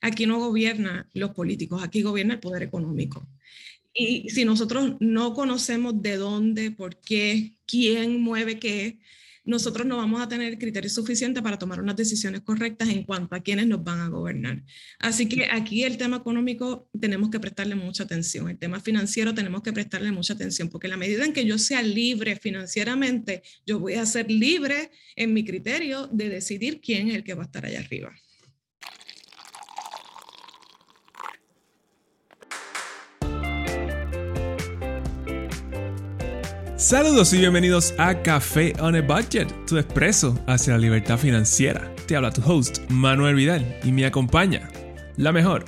aquí 0.00 0.26
no 0.26 0.38
gobierna 0.38 1.08
los 1.14 1.30
políticos, 1.30 1.82
aquí 1.82 2.02
gobierna 2.02 2.34
el 2.34 2.40
poder 2.40 2.62
económico. 2.62 3.28
Y 3.94 4.28
si 4.28 4.44
nosotros 4.44 4.96
no 5.00 5.32
conocemos 5.32 6.02
de 6.02 6.16
dónde, 6.16 6.70
por 6.70 7.00
qué, 7.00 7.56
quién 7.66 8.20
mueve 8.20 8.58
qué, 8.58 8.98
nosotros 9.46 9.86
no 9.86 9.96
vamos 9.96 10.20
a 10.20 10.28
tener 10.28 10.58
criterios 10.58 10.92
suficientes 10.92 11.42
para 11.42 11.58
tomar 11.58 11.80
unas 11.80 11.96
decisiones 11.96 12.42
correctas 12.42 12.88
en 12.88 13.04
cuanto 13.04 13.34
a 13.34 13.40
quiénes 13.40 13.66
nos 13.68 13.82
van 13.82 14.00
a 14.00 14.08
gobernar. 14.08 14.62
Así 14.98 15.28
que 15.28 15.46
aquí 15.50 15.84
el 15.84 15.96
tema 15.96 16.18
económico 16.18 16.90
tenemos 17.00 17.30
que 17.30 17.40
prestarle 17.40 17.76
mucha 17.76 18.02
atención, 18.02 18.50
el 18.50 18.58
tema 18.58 18.80
financiero 18.80 19.32
tenemos 19.34 19.62
que 19.62 19.72
prestarle 19.72 20.10
mucha 20.10 20.34
atención, 20.34 20.68
porque 20.68 20.88
la 20.88 20.96
medida 20.96 21.24
en 21.24 21.32
que 21.32 21.46
yo 21.46 21.58
sea 21.58 21.82
libre 21.82 22.36
financieramente, 22.36 23.42
yo 23.64 23.78
voy 23.78 23.94
a 23.94 24.04
ser 24.04 24.30
libre 24.30 24.90
en 25.14 25.32
mi 25.32 25.44
criterio 25.44 26.08
de 26.08 26.28
decidir 26.28 26.80
quién 26.80 27.08
es 27.08 27.14
el 27.14 27.24
que 27.24 27.34
va 27.34 27.44
a 27.44 27.46
estar 27.46 27.64
allá 27.64 27.78
arriba. 27.78 28.12
Saludos 36.76 37.32
y 37.32 37.38
bienvenidos 37.38 37.94
a 37.96 38.20
Café 38.20 38.74
on 38.80 38.94
a 38.94 39.00
Budget, 39.00 39.48
tu 39.64 39.78
expreso 39.78 40.38
hacia 40.46 40.74
la 40.74 40.78
libertad 40.78 41.16
financiera. 41.16 41.90
Te 42.06 42.16
habla 42.16 42.30
tu 42.30 42.42
host, 42.42 42.80
Manuel 42.90 43.34
Vidal, 43.34 43.80
y 43.82 43.92
me 43.92 44.04
acompaña 44.04 44.68
la 45.16 45.32
mejor 45.32 45.64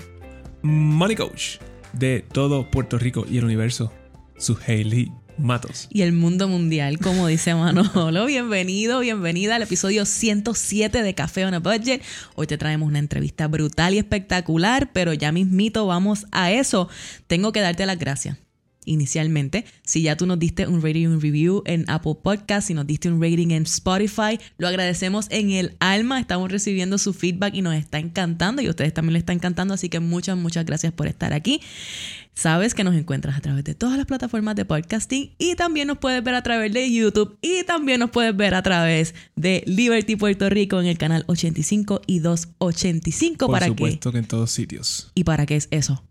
money 0.61 1.17
coach 1.17 1.61
de 1.95 2.27
todo 2.31 2.71
Puerto 2.71 2.99
Rico 2.99 3.25
y 3.27 3.39
el 3.39 3.45
universo, 3.45 3.91
su 4.37 4.59
Hailey 4.67 5.11
Matos. 5.39 5.89
Y 5.91 6.03
el 6.03 6.13
mundo 6.13 6.47
mundial, 6.47 6.99
como 6.99 7.27
dice 7.27 7.55
Manolo. 7.55 8.27
Bienvenido, 8.27 9.01
bienvenida 9.01 9.57
al 9.57 9.63
episodio 9.63 10.05
107 10.05 11.03
de 11.03 11.15
Café 11.15 11.47
on 11.47 11.55
a 11.55 11.61
Budget. 11.61 12.03
Hoy 12.35 12.47
te 12.47 12.59
traemos 12.59 12.87
una 12.87 12.99
entrevista 12.99 13.49
brutal 13.49 13.95
y 13.95 13.99
espectacular, 13.99 14.93
pero 14.93 15.15
ya 15.15 15.33
mismito 15.33 15.87
vamos 15.87 16.27
a 16.33 16.53
eso. 16.53 16.91
Tengo 17.27 17.51
que 17.53 17.61
darte 17.61 17.87
las 17.87 17.99
gracias 17.99 18.37
inicialmente. 18.89 19.65
Si 19.85 20.03
ya 20.03 20.17
tú 20.17 20.27
nos 20.27 20.39
diste 20.39 20.67
un 20.67 20.83
rating 20.83 21.03
y 21.03 21.07
un 21.07 21.21
review 21.21 21.63
en 21.67 21.85
Apple 21.89 22.17
Podcast, 22.23 22.69
si 22.69 22.75
nos 22.75 22.87
diste 22.87 23.11
un 23.11 23.23
rating 23.23 23.51
en 23.51 23.63
Spotify, 23.65 24.39
lo 24.57 24.69
agradecemos 24.69 25.27
en 25.31 25.51
el 25.51 25.77
alma. 25.81 26.21
Estamos 26.21 26.51
recibiendo 26.51 26.99
su 26.99 27.13
feedback 27.13 27.55
y 27.55 27.63
nos 27.63 27.75
está 27.75 27.99
encantando 27.99 28.63
y 28.63 28.67
a 28.67 28.71
ustedes 28.71 28.95
también 28.95 29.15
les 29.15 29.23
está 29.23 29.33
encantando. 29.33 29.75
Así 29.75 29.89
que 29.89 30.01
muchas, 30.01 30.37
muchas 30.37 30.65
gracias 30.65 30.93
por 30.93 31.07
estar 31.07 31.33
aquí. 31.33 31.61
Sabes 32.39 32.73
que 32.73 32.85
nos 32.85 32.95
encuentras 32.95 33.37
a 33.37 33.41
través 33.41 33.65
de 33.65 33.75
todas 33.75 33.97
las 33.97 34.07
plataformas 34.07 34.55
de 34.55 34.65
podcasting 34.65 35.35
y 35.39 35.57
también 35.57 35.89
nos 35.89 35.99
puedes 35.99 36.23
ver 36.23 36.37
a 36.37 36.43
través 36.43 36.73
de 36.73 36.89
YouTube 36.89 37.37
y 37.43 37.65
también 37.65 37.99
nos 37.99 38.11
puedes 38.11 38.37
ver 38.37 38.55
a 38.55 38.63
través 38.63 39.13
de 39.35 39.65
Liberty 39.67 40.15
Puerto 40.15 40.49
Rico 40.49 40.81
en 40.81 40.87
el 40.87 40.99
canal 40.99 41.25
85 41.27 42.03
y 42.07 42.21
285. 42.21 43.47
Por 43.49 43.65
supuesto 43.65 44.13
que 44.13 44.19
en 44.19 44.25
todos 44.27 44.53
sitios. 44.53 45.11
¿Y 45.17 45.25
para 45.25 45.47
qué 45.47 45.57
es 45.57 45.67
eso? 45.73 46.05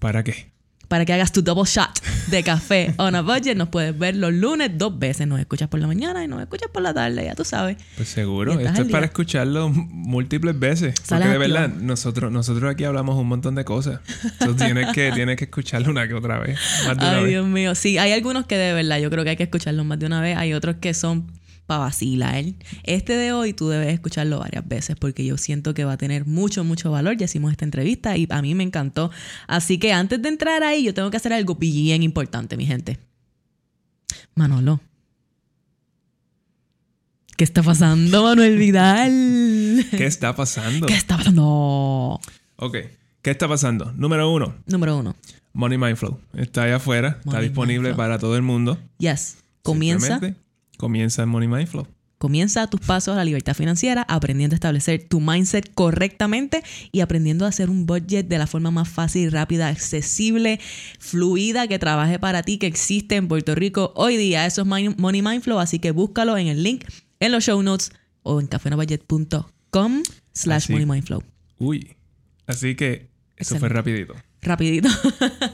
¿Para 0.00 0.24
qué? 0.24 0.50
Para 0.92 1.06
que 1.06 1.14
hagas 1.14 1.32
tu 1.32 1.40
double 1.40 1.64
shot 1.64 1.88
de 2.26 2.42
café 2.42 2.92
on 2.98 3.14
a 3.14 3.22
budget. 3.22 3.56
Nos 3.56 3.70
puedes 3.70 3.98
ver 3.98 4.14
los 4.14 4.30
lunes 4.30 4.72
dos 4.76 4.98
veces. 4.98 5.26
Nos 5.26 5.40
escuchas 5.40 5.70
por 5.70 5.80
la 5.80 5.86
mañana 5.86 6.22
y 6.22 6.28
nos 6.28 6.38
escuchas 6.42 6.68
por 6.70 6.82
la 6.82 6.92
tarde, 6.92 7.24
ya 7.24 7.34
tú 7.34 7.46
sabes. 7.46 7.78
Pues 7.96 8.10
seguro. 8.10 8.60
Esto 8.60 8.82
es 8.82 8.88
para 8.88 9.06
escucharlo 9.06 9.70
múltiples 9.70 10.58
veces. 10.58 10.94
Porque 11.08 11.28
de 11.28 11.38
verdad, 11.38 11.70
nosotros, 11.70 12.30
nosotros 12.30 12.70
aquí 12.70 12.84
hablamos 12.84 13.16
un 13.16 13.26
montón 13.26 13.54
de 13.54 13.64
cosas. 13.64 14.00
Entonces 14.38 14.66
tienes 14.66 14.92
que, 14.92 15.12
tienes 15.12 15.38
que 15.38 15.44
escucharlo 15.44 15.90
una 15.90 16.06
que 16.06 16.12
otra 16.12 16.38
vez. 16.40 16.58
Ay, 16.98 17.24
Dios 17.24 17.46
mío. 17.46 17.74
Sí, 17.74 17.96
hay 17.96 18.12
algunos 18.12 18.44
que 18.44 18.58
de 18.58 18.74
verdad 18.74 18.98
yo 18.98 19.08
creo 19.08 19.24
que 19.24 19.30
hay 19.30 19.36
que 19.38 19.44
escucharlos 19.44 19.86
más 19.86 19.98
de 19.98 20.04
una 20.04 20.20
vez. 20.20 20.36
Hay 20.36 20.52
otros 20.52 20.76
que 20.76 20.92
son 20.92 21.26
para 21.72 21.84
vacilar. 21.84 22.44
Este 22.84 23.14
de 23.14 23.32
hoy 23.32 23.54
tú 23.54 23.70
debes 23.70 23.94
escucharlo 23.94 24.40
varias 24.40 24.68
veces 24.68 24.94
porque 24.94 25.24
yo 25.24 25.38
siento 25.38 25.72
que 25.72 25.84
va 25.84 25.92
a 25.92 25.96
tener 25.96 26.26
mucho, 26.26 26.64
mucho 26.64 26.90
valor. 26.90 27.16
Ya 27.16 27.24
hicimos 27.24 27.50
esta 27.50 27.64
entrevista 27.64 28.14
y 28.14 28.26
a 28.28 28.42
mí 28.42 28.54
me 28.54 28.62
encantó. 28.62 29.10
Así 29.46 29.78
que 29.78 29.94
antes 29.94 30.20
de 30.20 30.28
entrar 30.28 30.62
ahí, 30.62 30.84
yo 30.84 30.92
tengo 30.92 31.10
que 31.10 31.16
hacer 31.16 31.32
algo 31.32 31.54
bien 31.54 32.02
importante, 32.02 32.58
mi 32.58 32.66
gente. 32.66 32.98
Manolo. 34.34 34.80
¿Qué 37.38 37.44
está 37.44 37.62
pasando, 37.62 38.22
Manuel 38.22 38.58
Vidal? 38.58 39.86
¿Qué 39.90 40.04
está 40.04 40.36
pasando? 40.36 40.86
¿Qué 40.86 40.94
está 40.94 41.16
pasando? 41.16 42.20
Ok. 42.56 42.76
¿Qué 43.22 43.30
está 43.30 43.48
pasando? 43.48 43.92
Número 43.92 44.30
uno. 44.30 44.56
Número 44.66 44.98
uno. 44.98 45.16
Money 45.54 45.78
Mindflow. 45.78 46.20
Está 46.34 46.64
ahí 46.64 46.72
afuera. 46.72 47.18
está 47.24 47.40
disponible 47.40 47.94
para 47.94 48.18
todo 48.18 48.36
el 48.36 48.42
mundo. 48.42 48.78
Yes. 48.98 49.38
Comienza 49.62 50.20
Comienza 50.82 51.22
en 51.22 51.28
Money 51.28 51.46
Mindflow. 51.46 51.86
Comienza 52.18 52.66
tus 52.66 52.80
pasos 52.80 53.12
a 53.14 53.18
la 53.18 53.24
libertad 53.24 53.54
financiera 53.54 54.04
aprendiendo 54.08 54.54
a 54.54 54.56
establecer 54.56 55.06
tu 55.08 55.20
mindset 55.20 55.72
correctamente 55.74 56.64
y 56.90 57.02
aprendiendo 57.02 57.44
a 57.44 57.50
hacer 57.50 57.70
un 57.70 57.86
budget 57.86 58.26
de 58.26 58.36
la 58.36 58.48
forma 58.48 58.72
más 58.72 58.88
fácil, 58.88 59.30
rápida, 59.30 59.68
accesible, 59.68 60.58
fluida, 60.98 61.68
que 61.68 61.78
trabaje 61.78 62.18
para 62.18 62.42
ti, 62.42 62.58
que 62.58 62.66
existe 62.66 63.14
en 63.14 63.28
Puerto 63.28 63.54
Rico 63.54 63.92
hoy 63.94 64.16
día. 64.16 64.44
Eso 64.44 64.62
es 64.62 64.66
Money 64.66 65.22
Mindflow, 65.22 65.60
así 65.60 65.78
que 65.78 65.92
búscalo 65.92 66.36
en 66.36 66.48
el 66.48 66.64
link 66.64 66.84
en 67.20 67.30
los 67.30 67.44
show 67.44 67.62
notes 67.62 67.92
o 68.24 68.40
en 68.40 68.48
cafenobudget.com 68.48 70.02
slash 70.32 70.68
Mindflow. 70.68 71.22
Uy, 71.58 71.94
así 72.48 72.74
que 72.74 73.08
eso 73.36 73.56
fue 73.56 73.68
rapidito. 73.68 74.16
Rapidito. 74.40 74.88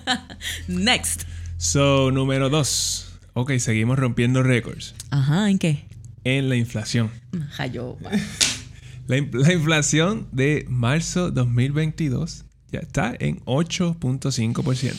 Next. 0.69 1.25
So, 1.59 2.11
número 2.11 2.49
dos. 2.49 3.08
Ok, 3.41 3.53
seguimos 3.59 4.01
rompiendo 4.01 4.43
récords. 4.43 4.97
Ajá, 5.11 5.49
¿en 5.49 5.61
qué? 5.61 5.85
En 6.25 6.49
la 6.49 6.57
inflación. 6.57 7.09
Jayo. 7.51 7.97
la, 9.07 9.25
la 9.31 9.53
inflación 9.53 10.27
de 10.33 10.67
marzo 10.69 11.31
2022 11.31 12.47
ya 12.73 12.81
está 12.81 13.15
en 13.17 13.39
8.5%. 13.45 14.93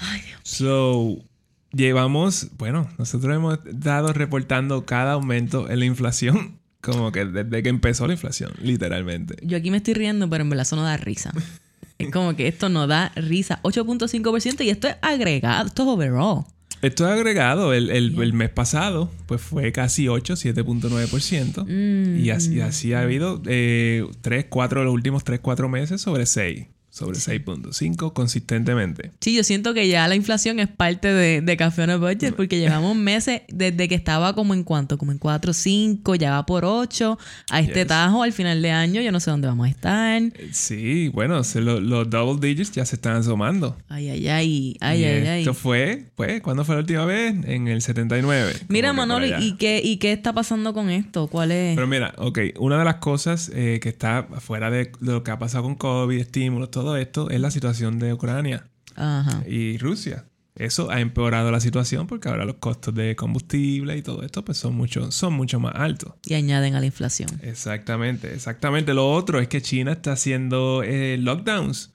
Ay, 0.00 0.20
Dios. 0.22 0.40
So, 0.42 1.18
llevamos, 1.70 2.48
bueno, 2.58 2.90
nosotros 2.98 3.36
hemos 3.36 3.60
dado 3.72 4.12
reportando 4.12 4.84
cada 4.84 5.12
aumento 5.12 5.70
en 5.70 5.78
la 5.78 5.84
inflación 5.84 6.58
como 6.80 7.12
que 7.12 7.24
desde 7.24 7.62
que 7.62 7.68
empezó 7.68 8.08
la 8.08 8.14
inflación, 8.14 8.50
literalmente. 8.60 9.36
Yo 9.42 9.56
aquí 9.56 9.70
me 9.70 9.76
estoy 9.76 9.94
riendo, 9.94 10.28
pero 10.28 10.42
en 10.42 10.50
verdad 10.50 10.62
eso 10.62 10.74
no 10.74 10.82
da 10.82 10.96
risa. 10.96 11.32
es 11.98 12.10
como 12.10 12.34
que 12.34 12.48
esto 12.48 12.68
no 12.68 12.88
da 12.88 13.12
risa. 13.14 13.60
8.5% 13.62 14.64
y 14.64 14.70
esto 14.70 14.88
es 14.88 14.96
agregado, 15.02 15.68
esto 15.68 15.84
es 15.84 15.88
overall. 15.88 16.44
Esto 16.82 17.06
es 17.06 17.12
agregado. 17.12 17.72
El, 17.72 18.32
mes 18.32 18.50
pasado, 18.50 19.10
pues 19.26 19.40
fue 19.40 19.72
casi 19.72 20.08
8, 20.08 20.34
7.9%. 20.34 21.64
Mm. 21.66 22.24
Y 22.24 22.30
así, 22.30 22.60
así 22.60 22.92
ha 22.92 23.02
habido 23.02 23.42
eh, 23.46 24.06
3, 24.20 24.46
4, 24.48 24.84
los 24.84 24.92
últimos 24.92 25.24
3, 25.24 25.40
4 25.40 25.68
meses 25.68 26.00
sobre 26.00 26.26
6 26.26 26.66
sobre 26.98 27.18
6.5 27.18 28.12
consistentemente. 28.12 29.12
Sí, 29.20 29.34
yo 29.34 29.44
siento 29.44 29.72
que 29.72 29.88
ya 29.88 30.08
la 30.08 30.16
inflación 30.16 30.58
es 30.58 30.68
parte 30.68 31.08
de, 31.08 31.40
de 31.40 31.56
Café 31.56 31.84
on 31.84 31.90
a 31.90 31.96
Budget 31.96 32.34
porque 32.34 32.58
llevamos 32.58 32.96
meses 32.96 33.42
desde 33.48 33.88
que 33.88 33.94
estaba 33.94 34.34
como 34.34 34.52
en 34.52 34.64
cuánto, 34.64 34.98
como 34.98 35.12
en 35.12 35.18
4, 35.18 35.52
5, 35.52 36.14
ya 36.16 36.32
va 36.32 36.46
por 36.46 36.64
8. 36.64 37.18
A 37.50 37.60
este 37.60 37.84
tajo 37.84 38.22
al 38.22 38.32
final 38.32 38.60
de 38.62 38.72
año 38.72 39.00
yo 39.00 39.12
no 39.12 39.20
sé 39.20 39.30
dónde 39.30 39.46
vamos 39.46 39.68
a 39.68 39.70
estar. 39.70 40.22
Eh, 40.22 40.50
sí, 40.52 41.08
bueno, 41.08 41.42
los 41.54 42.10
double 42.10 42.46
digits 42.46 42.72
ya 42.72 42.84
se 42.84 42.96
están 42.96 43.16
asomando. 43.16 43.76
Ay, 43.88 44.08
ay, 44.08 44.28
ay, 44.28 44.76
ay, 44.80 45.04
ay, 45.04 45.26
ay. 45.26 45.40
Esto 45.40 45.54
fue, 45.54 46.06
pues, 46.16 46.40
¿cuándo 46.40 46.64
fue 46.64 46.74
la 46.74 46.80
última 46.80 47.04
vez? 47.04 47.34
En 47.44 47.68
el 47.68 47.80
79. 47.80 48.54
Mira, 48.68 48.92
Manolo, 48.92 49.26
¿y 49.26 49.56
qué, 49.56 49.80
¿y 49.84 49.98
qué 49.98 50.12
está 50.12 50.32
pasando 50.32 50.74
con 50.74 50.90
esto? 50.90 51.28
¿Cuál 51.28 51.52
es? 51.52 51.76
Pero 51.76 51.86
mira, 51.86 52.14
ok, 52.18 52.38
una 52.58 52.78
de 52.78 52.84
las 52.84 52.96
cosas 52.96 53.50
eh, 53.54 53.78
que 53.80 53.88
está 53.88 54.26
fuera 54.40 54.70
de 54.70 54.90
lo 55.00 55.22
que 55.22 55.30
ha 55.30 55.38
pasado 55.38 55.64
con 55.64 55.76
COVID, 55.76 56.18
estímulos, 56.18 56.70
todo 56.70 56.87
esto 56.96 57.30
es 57.30 57.40
la 57.40 57.50
situación 57.50 57.98
de 57.98 58.12
Ucrania 58.12 58.68
y 59.46 59.78
Rusia. 59.78 60.24
Eso 60.58 60.90
ha 60.90 61.00
empeorado 61.00 61.52
la 61.52 61.60
situación 61.60 62.08
porque 62.08 62.28
ahora 62.28 62.44
los 62.44 62.56
costos 62.56 62.92
de 62.92 63.14
combustible 63.14 63.96
y 63.96 64.02
todo 64.02 64.24
esto 64.24 64.44
pues 64.44 64.58
son 64.58 64.74
mucho, 64.74 65.12
son 65.12 65.32
mucho 65.34 65.60
más 65.60 65.74
altos. 65.76 66.14
Y 66.26 66.34
añaden 66.34 66.74
a 66.74 66.80
la 66.80 66.86
inflación. 66.86 67.30
Exactamente, 67.42 68.34
exactamente. 68.34 68.92
Lo 68.92 69.08
otro 69.08 69.38
es 69.38 69.46
que 69.46 69.62
China 69.62 69.92
está 69.92 70.12
haciendo 70.12 70.82
eh, 70.82 71.16
lockdowns. 71.16 71.92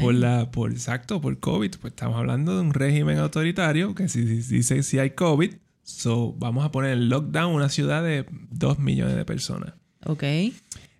por, 0.00 0.14
la, 0.14 0.48
por 0.52 0.70
exacto, 0.70 1.20
por 1.20 1.40
COVID. 1.40 1.74
Pues 1.80 1.92
estamos 1.92 2.16
hablando 2.16 2.54
de 2.54 2.60
un 2.60 2.72
régimen 2.72 3.18
autoritario 3.18 3.96
que 3.96 4.08
si, 4.08 4.22
dice 4.22 4.84
si 4.84 5.00
hay 5.00 5.10
COVID, 5.10 5.54
so 5.82 6.34
vamos 6.38 6.64
a 6.64 6.70
poner 6.70 6.92
en 6.92 7.08
lockdown 7.08 7.52
una 7.52 7.68
ciudad 7.68 8.04
de 8.04 8.26
2 8.30 8.78
millones 8.78 9.16
de 9.16 9.24
personas. 9.24 9.74
Ok. 10.06 10.22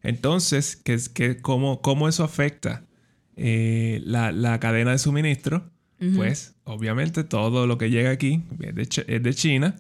Entonces, 0.03 0.75
¿qué, 0.75 0.99
qué, 1.15 1.41
cómo, 1.41 1.81
¿cómo 1.81 2.09
eso 2.09 2.25
afecta 2.25 2.88
eh, 3.39 4.01
la, 4.05 4.59
cadena 4.61 4.93
de 4.93 4.99
suministro, 4.99 5.71
pues 6.17 6.55
obviamente 6.65 7.25
todo 7.25 7.67
lo 7.67 7.79
que 7.79 7.91
llega 7.91 8.11
aquí 8.11 8.43
es 8.61 8.75
de, 8.75 9.35
China. 9.35 9.77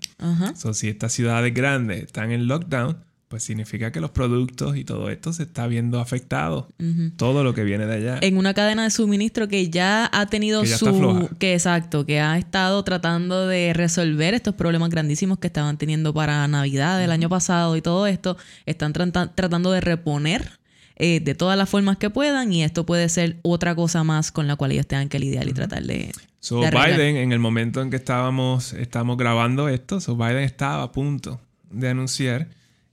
si 0.72 0.88
estas 0.88 1.12
ciudades 1.12 1.54
grandes 1.54 2.04
están 2.04 2.32
en 2.32 2.46
lockdown, 2.48 2.98
pues 3.28 3.42
significa 3.42 3.92
que 3.92 4.00
los 4.00 4.10
productos 4.10 4.76
y 4.76 4.84
todo 4.84 5.10
esto 5.10 5.32
se 5.34 5.42
está 5.42 5.66
viendo 5.66 6.00
afectado. 6.00 6.68
Todo 7.16 7.44
lo 7.44 7.52
que 7.52 7.62
viene 7.62 7.84
de 7.86 7.94
allá. 7.94 8.18
En 8.22 8.38
una 8.38 8.54
cadena 8.54 8.84
de 8.84 8.90
suministro 8.90 9.48
que 9.48 9.68
ya 9.68 10.08
ha 10.12 10.26
tenido 10.26 10.64
su... 10.64 11.28
Que 11.38 11.52
exacto, 11.52 12.06
que 12.06 12.20
ha 12.20 12.38
estado 12.38 12.82
tratando 12.84 13.46
de 13.46 13.74
resolver 13.74 14.32
estos 14.32 14.54
problemas 14.54 14.88
grandísimos 14.88 15.38
que 15.38 15.48
estaban 15.48 15.76
teniendo 15.76 16.14
para 16.14 16.48
Navidad 16.48 16.98
del 16.98 17.12
año 17.12 17.28
pasado 17.28 17.76
y 17.76 17.82
todo 17.82 18.06
esto. 18.06 18.38
Están 18.64 18.94
tratando 18.94 19.72
de 19.72 19.82
reponer 19.82 20.58
eh, 20.98 21.20
de 21.20 21.34
todas 21.34 21.56
las 21.56 21.68
formas 21.68 21.96
que 21.96 22.10
puedan 22.10 22.52
y 22.52 22.62
esto 22.62 22.84
puede 22.84 23.08
ser 23.08 23.36
otra 23.42 23.74
cosa 23.74 24.04
más 24.04 24.32
con 24.32 24.46
la 24.46 24.56
cual 24.56 24.72
ellos 24.72 24.86
tengan 24.86 25.08
que 25.08 25.18
lidiar 25.18 25.48
y 25.48 25.52
tratar 25.52 25.84
de... 25.84 26.12
So 26.40 26.60
Biden, 26.60 27.16
en 27.16 27.32
el 27.32 27.38
momento 27.38 27.82
en 27.82 27.90
que 27.90 27.96
estábamos 27.96 28.72
estamos 28.72 29.16
grabando 29.16 29.68
esto, 29.68 30.00
so 30.00 30.16
Biden 30.16 30.38
estaba 30.38 30.82
a 30.82 30.92
punto 30.92 31.40
de 31.70 31.88
anunciar 31.88 32.48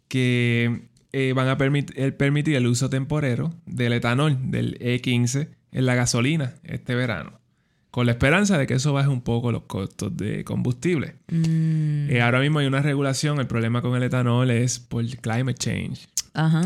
que 0.07 0.81
eh, 1.13 1.33
van 1.33 1.47
a 1.47 1.57
permitir 1.57 2.55
el 2.55 2.67
uso 2.67 2.89
temporero 2.89 3.53
del 3.65 3.93
etanol, 3.93 4.37
del 4.51 4.77
E15, 4.79 5.47
en 5.71 5.85
la 5.85 5.95
gasolina 5.95 6.55
este 6.63 6.95
verano. 6.95 7.39
Con 7.91 8.05
la 8.05 8.11
esperanza 8.11 8.57
de 8.57 8.67
que 8.67 8.73
eso 8.73 8.91
baje 8.91 9.07
un 9.07 9.21
poco 9.21 9.51
los 9.51 9.63
costos 9.63 10.15
de 10.17 10.43
combustible. 10.43 11.15
Mm. 11.29 12.09
Eh, 12.09 12.21
ahora 12.21 12.41
mismo 12.41 12.59
hay 12.59 12.67
una 12.67 12.81
regulación. 12.81 13.39
El 13.39 13.47
problema 13.47 13.81
con 13.81 13.95
el 13.95 14.03
etanol 14.03 14.51
es 14.51 14.79
por 14.79 15.05
climate 15.05 15.53
change. 15.53 16.07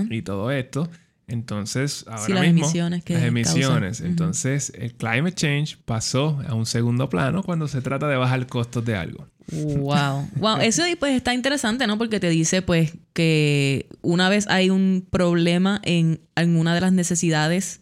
Y 0.09 0.23
todo 0.23 0.49
esto. 0.49 0.89
Entonces, 1.29 2.05
ahora 2.07 2.35
las 2.35 2.43
mismo, 2.43 2.65
emisiones 2.65 3.03
que 3.03 3.13
las 3.13 3.23
emisiones. 3.23 4.01
Entonces, 4.01 4.71
el 4.75 4.95
climate 4.95 5.35
change 5.35 5.77
pasó 5.85 6.41
a 6.47 6.53
un 6.55 6.65
segundo 6.65 7.09
plano 7.09 7.43
cuando 7.43 7.67
se 7.67 7.81
trata 7.81 8.07
de 8.07 8.17
bajar 8.17 8.47
costos 8.47 8.83
de 8.85 8.95
algo. 8.95 9.27
Wow. 9.51 10.29
Wow, 10.35 10.57
eso 10.61 10.83
pues 10.99 11.15
está 11.15 11.33
interesante, 11.33 11.87
¿no? 11.87 11.97
Porque 11.97 12.19
te 12.19 12.29
dice 12.29 12.61
pues 12.61 12.93
que 13.13 13.87
una 14.01 14.29
vez 14.29 14.47
hay 14.47 14.69
un 14.69 15.07
problema 15.09 15.81
en 15.83 16.21
alguna 16.35 16.73
de 16.75 16.81
las 16.81 16.93
necesidades 16.93 17.81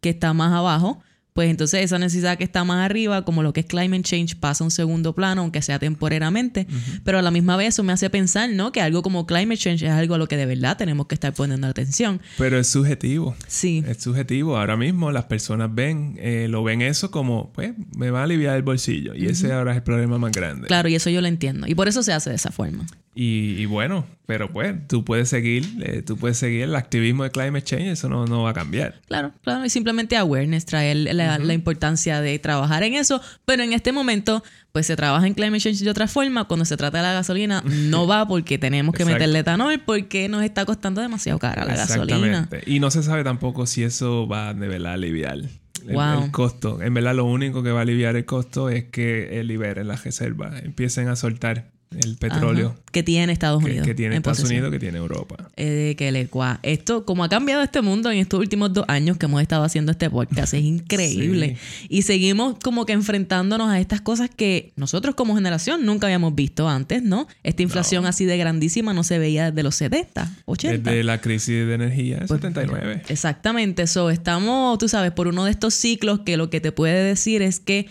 que 0.00 0.10
está 0.10 0.32
más 0.32 0.52
abajo, 0.52 1.00
pues 1.32 1.50
entonces 1.50 1.82
esa 1.82 1.98
necesidad 1.98 2.36
que 2.36 2.44
está 2.44 2.64
más 2.64 2.84
arriba, 2.84 3.24
como 3.24 3.42
lo 3.42 3.52
que 3.52 3.60
es 3.60 3.66
climate 3.66 4.02
change, 4.02 4.36
pasa 4.36 4.64
a 4.64 4.66
un 4.66 4.70
segundo 4.70 5.14
plano, 5.14 5.42
aunque 5.42 5.62
sea 5.62 5.78
temporariamente. 5.78 6.66
Pero 7.04 7.18
a 7.18 7.22
la 7.22 7.30
misma 7.30 7.56
vez 7.56 7.68
eso 7.68 7.82
me 7.82 7.92
hace 7.92 8.10
pensar, 8.10 8.50
¿no? 8.50 8.72
Que 8.72 8.80
algo 8.80 9.02
como 9.02 9.26
climate 9.26 9.56
change 9.56 9.82
es 9.84 9.90
algo 9.90 10.14
a 10.14 10.18
lo 10.18 10.28
que 10.28 10.36
de 10.36 10.46
verdad 10.46 10.76
tenemos 10.76 11.06
que 11.06 11.14
estar 11.14 11.32
poniendo 11.32 11.66
atención. 11.66 12.20
Pero 12.36 12.58
es 12.58 12.66
subjetivo. 12.66 13.34
Sí. 13.46 13.82
Es 13.86 14.02
subjetivo. 14.02 14.58
Ahora 14.58 14.76
mismo 14.76 15.10
las 15.10 15.24
personas 15.24 15.74
ven, 15.74 16.16
eh, 16.18 16.46
lo 16.48 16.62
ven 16.62 16.82
eso 16.82 17.10
como, 17.10 17.52
pues, 17.52 17.72
me 17.96 18.10
va 18.10 18.20
a 18.20 18.24
aliviar 18.24 18.56
el 18.56 18.62
bolsillo. 18.62 19.14
Y 19.14 19.26
ese 19.26 19.52
ahora 19.52 19.72
es 19.72 19.78
el 19.78 19.82
problema 19.82 20.18
más 20.18 20.32
grande. 20.32 20.66
Claro, 20.66 20.88
y 20.88 20.94
eso 20.94 21.08
yo 21.10 21.20
lo 21.20 21.28
entiendo. 21.28 21.66
Y 21.66 21.74
por 21.74 21.88
eso 21.88 22.02
se 22.02 22.12
hace 22.12 22.30
de 22.30 22.36
esa 22.36 22.50
forma. 22.50 22.86
Y, 23.14 23.66
bueno, 23.66 24.06
pero 24.24 24.50
pues 24.50 24.74
tú 24.88 25.04
puedes 25.04 25.28
seguir, 25.28 25.66
eh, 25.82 26.00
tú 26.00 26.16
puedes 26.16 26.38
seguir 26.38 26.62
el 26.62 26.74
activismo 26.74 27.24
de 27.24 27.30
climate 27.30 27.62
change, 27.62 27.90
eso 27.90 28.08
no, 28.08 28.24
no 28.24 28.44
va 28.44 28.50
a 28.50 28.54
cambiar. 28.54 29.02
Claro, 29.06 29.32
claro, 29.42 29.66
y 29.66 29.68
simplemente 29.68 30.16
awareness, 30.16 30.64
traer 30.64 31.14
la, 31.26 31.38
la, 31.38 31.52
importancia 31.54 32.20
de 32.20 32.38
trabajar 32.38 32.82
en 32.82 32.94
eso, 32.94 33.20
pero 33.44 33.62
en 33.62 33.72
este 33.72 33.92
momento 33.92 34.42
pues 34.72 34.86
se 34.86 34.96
trabaja 34.96 35.26
en 35.26 35.34
climate 35.34 35.60
change 35.60 35.84
de 35.84 35.90
otra 35.90 36.08
forma, 36.08 36.44
cuando 36.44 36.64
se 36.64 36.76
trata 36.76 36.98
de 36.98 37.04
la 37.04 37.12
gasolina 37.12 37.62
no 37.66 38.06
va 38.08 38.26
porque 38.26 38.58
tenemos 38.58 38.94
que 38.94 39.04
meterle 39.04 39.40
etanol 39.40 39.80
porque 39.80 40.28
nos 40.28 40.42
está 40.42 40.64
costando 40.64 41.00
demasiado 41.00 41.38
cara 41.38 41.64
la 41.64 41.76
gasolina. 41.76 42.48
Y 42.66 42.80
no 42.80 42.90
se 42.90 43.02
sabe 43.02 43.22
tampoco 43.22 43.66
si 43.66 43.84
eso 43.84 44.26
va 44.26 44.54
de 44.54 44.68
verdad 44.68 44.92
a 44.92 44.94
aliviar. 44.94 45.38
El, 45.86 46.30
costo. 46.30 46.80
En 46.80 46.94
verdad, 46.94 47.14
lo 47.16 47.24
único 47.24 47.64
que 47.64 47.72
va 47.72 47.80
a 47.80 47.82
aliviar 47.82 48.14
el 48.14 48.24
costo 48.24 48.70
es 48.70 48.84
que 48.84 49.42
liberen 49.44 49.88
las 49.88 50.04
reservas, 50.04 50.62
empiecen 50.62 51.08
a 51.08 51.16
soltar 51.16 51.71
el 52.02 52.16
petróleo. 52.16 52.74
Que 52.90 53.02
tiene 53.02 53.32
Estados 53.32 53.62
Unidos. 53.62 53.86
Que, 53.86 53.94
tiene 53.94 54.16
Estados 54.16 54.44
Unidos, 54.44 54.70
que 54.70 54.78
tiene 54.78 54.98
Europa. 54.98 55.50
Eh, 55.56 55.94
que 55.96 56.12
le 56.12 56.28
Esto, 56.62 57.04
como 57.04 57.24
ha 57.24 57.28
cambiado 57.28 57.62
este 57.62 57.80
mundo 57.80 58.10
en 58.10 58.18
estos 58.18 58.38
últimos 58.38 58.72
dos 58.72 58.84
años 58.88 59.16
que 59.16 59.26
hemos 59.26 59.40
estado 59.40 59.64
haciendo 59.64 59.92
este 59.92 60.10
podcast, 60.10 60.54
es 60.54 60.62
increíble. 60.64 61.56
Y 61.88 62.02
seguimos 62.02 62.56
como 62.62 62.84
que 62.86 62.92
enfrentándonos 62.92 63.70
a 63.70 63.80
estas 63.80 64.00
cosas 64.00 64.30
que 64.30 64.72
nosotros 64.76 65.14
como 65.14 65.34
generación 65.34 65.84
nunca 65.86 66.06
habíamos 66.06 66.34
visto 66.34 66.68
antes, 66.68 67.02
¿no? 67.02 67.26
Esta 67.42 67.62
inflación 67.62 68.06
así 68.06 68.24
de 68.24 68.36
grandísima 68.36 68.92
no 68.92 69.04
se 69.04 69.18
veía 69.18 69.50
desde 69.50 69.62
los 69.62 69.74
70, 69.76 70.30
80. 70.46 70.90
Desde 70.90 71.04
la 71.04 71.20
crisis 71.20 71.66
de 71.66 71.74
energía 71.74 72.18
en 72.18 72.28
79. 72.28 72.98
Pues, 72.98 73.10
exactamente. 73.10 73.82
eso 73.82 74.10
estamos, 74.10 74.78
tú 74.78 74.88
sabes, 74.88 75.12
por 75.12 75.28
uno 75.28 75.44
de 75.44 75.50
estos 75.50 75.74
ciclos 75.74 76.20
que 76.20 76.36
lo 76.36 76.50
que 76.50 76.60
te 76.60 76.72
puede 76.72 77.02
decir 77.02 77.42
es 77.42 77.60
que 77.60 77.88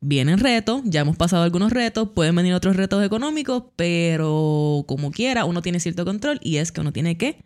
vienen 0.00 0.38
retos, 0.38 0.82
ya 0.84 1.00
hemos 1.00 1.16
pasado 1.16 1.42
algunos 1.42 1.72
retos, 1.72 2.10
pueden 2.14 2.34
venir 2.34 2.54
otros 2.54 2.76
retos 2.76 3.04
económicos, 3.04 3.64
pero 3.76 4.84
como 4.86 5.10
quiera, 5.10 5.44
uno 5.44 5.62
tiene 5.62 5.80
cierto 5.80 6.04
control 6.04 6.38
y 6.42 6.56
es 6.56 6.72
que 6.72 6.80
uno 6.80 6.92
tiene 6.92 7.16
que 7.16 7.38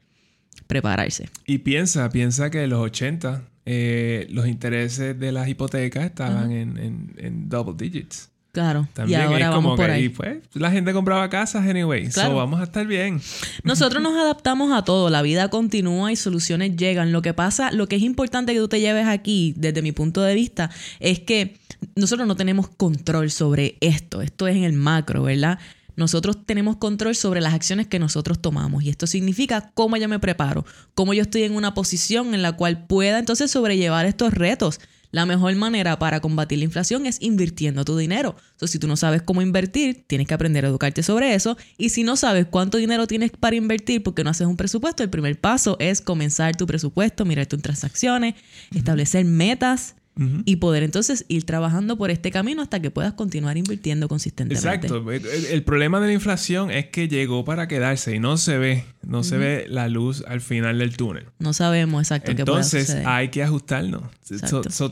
prepararse. 0.66 1.28
Y 1.46 1.58
piensa, 1.58 2.10
piensa 2.10 2.50
que 2.50 2.64
en 2.64 2.70
los 2.70 2.80
80 2.80 3.42
eh, 3.66 4.26
los 4.30 4.46
intereses 4.46 5.18
de 5.18 5.32
las 5.32 5.48
hipotecas 5.48 6.04
estaban 6.04 6.50
en, 6.50 7.14
en, 7.16 7.48
double 7.48 7.74
digits. 7.76 8.29
Claro. 8.52 8.88
También 8.94 9.20
y 9.20 9.22
ahora 9.22 9.38
es 9.38 9.54
como 9.54 9.68
vamos 9.68 9.76
por 9.76 9.90
ahí. 9.90 10.08
pues, 10.08 10.40
la 10.54 10.70
gente 10.70 10.92
compraba 10.92 11.28
casas 11.30 11.66
anyway. 11.66 12.08
Claro. 12.08 12.30
So 12.30 12.36
vamos 12.36 12.60
a 12.60 12.64
estar 12.64 12.86
bien. 12.86 13.20
Nosotros 13.62 14.02
nos 14.02 14.14
adaptamos 14.14 14.72
a 14.72 14.82
todo. 14.82 15.08
La 15.08 15.22
vida 15.22 15.48
continúa 15.48 16.10
y 16.10 16.16
soluciones 16.16 16.76
llegan. 16.76 17.12
Lo 17.12 17.22
que 17.22 17.32
pasa, 17.32 17.70
lo 17.70 17.86
que 17.86 17.96
es 17.96 18.02
importante 18.02 18.52
que 18.52 18.58
tú 18.58 18.68
te 18.68 18.80
lleves 18.80 19.06
aquí, 19.06 19.54
desde 19.56 19.82
mi 19.82 19.92
punto 19.92 20.22
de 20.22 20.34
vista, 20.34 20.70
es 20.98 21.20
que 21.20 21.58
nosotros 21.94 22.26
no 22.26 22.34
tenemos 22.34 22.68
control 22.68 23.30
sobre 23.30 23.76
esto. 23.80 24.20
Esto 24.20 24.48
es 24.48 24.56
en 24.56 24.64
el 24.64 24.72
macro, 24.72 25.22
¿verdad? 25.22 25.58
Nosotros 25.96 26.46
tenemos 26.46 26.76
control 26.76 27.14
sobre 27.14 27.40
las 27.40 27.54
acciones 27.54 27.86
que 27.86 27.98
nosotros 27.98 28.40
tomamos 28.40 28.82
y 28.82 28.88
esto 28.88 29.06
significa 29.06 29.70
cómo 29.74 29.96
yo 29.98 30.08
me 30.08 30.18
preparo, 30.18 30.64
cómo 30.94 31.12
yo 31.12 31.22
estoy 31.22 31.42
en 31.42 31.54
una 31.54 31.74
posición 31.74 32.34
en 32.34 32.42
la 32.42 32.52
cual 32.52 32.86
pueda 32.86 33.18
entonces 33.18 33.50
sobrellevar 33.50 34.06
estos 34.06 34.32
retos. 34.32 34.80
La 35.10 35.26
mejor 35.26 35.54
manera 35.56 35.98
para 35.98 36.20
combatir 36.20 36.58
la 36.58 36.64
inflación 36.64 37.06
es 37.06 37.20
invirtiendo 37.20 37.84
tu 37.84 37.96
dinero. 37.96 38.36
Entonces, 38.52 38.70
si 38.70 38.78
tú 38.78 38.86
no 38.86 38.96
sabes 38.96 39.22
cómo 39.22 39.42
invertir, 39.42 40.04
tienes 40.06 40.28
que 40.28 40.34
aprender 40.34 40.64
a 40.64 40.68
educarte 40.68 41.02
sobre 41.02 41.34
eso. 41.34 41.56
Y 41.78 41.88
si 41.88 42.04
no 42.04 42.16
sabes 42.16 42.46
cuánto 42.46 42.78
dinero 42.78 43.06
tienes 43.06 43.32
para 43.32 43.56
invertir 43.56 44.02
porque 44.02 44.22
no 44.22 44.30
haces 44.30 44.46
un 44.46 44.56
presupuesto, 44.56 45.02
el 45.02 45.10
primer 45.10 45.40
paso 45.40 45.76
es 45.80 46.00
comenzar 46.00 46.56
tu 46.56 46.66
presupuesto, 46.66 47.24
mirar 47.24 47.46
tus 47.46 47.60
transacciones, 47.60 48.34
establecer 48.74 49.24
metas 49.24 49.96
y 50.44 50.56
poder 50.56 50.82
entonces 50.82 51.24
ir 51.28 51.44
trabajando 51.44 51.96
por 51.96 52.10
este 52.10 52.30
camino 52.30 52.60
hasta 52.60 52.80
que 52.80 52.90
puedas 52.90 53.14
continuar 53.14 53.56
invirtiendo 53.56 54.06
consistentemente. 54.06 54.86
Exacto. 54.86 55.10
El, 55.10 55.62
problema 55.62 55.98
de 56.00 56.08
la 56.08 56.12
inflación 56.12 56.70
es 56.70 56.86
que 56.86 57.08
llegó 57.08 57.44
para 57.44 57.68
quedarse 57.68 58.14
y 58.14 58.18
no 58.18 58.36
se 58.36 58.58
ve, 58.58 58.84
no 59.02 59.22
se 59.22 59.38
ve 59.38 59.66
la 59.68 59.88
luz 59.88 60.22
al 60.28 60.42
final 60.42 60.78
del 60.78 60.96
túnel. 60.96 61.26
No 61.38 61.54
sabemos 61.54 62.02
exacto 62.02 62.32
entonces, 62.32 62.86
qué 62.86 62.92
Entonces 62.92 63.06
hay 63.06 63.28
que 63.28 63.42
ajustarnos. 63.42 64.02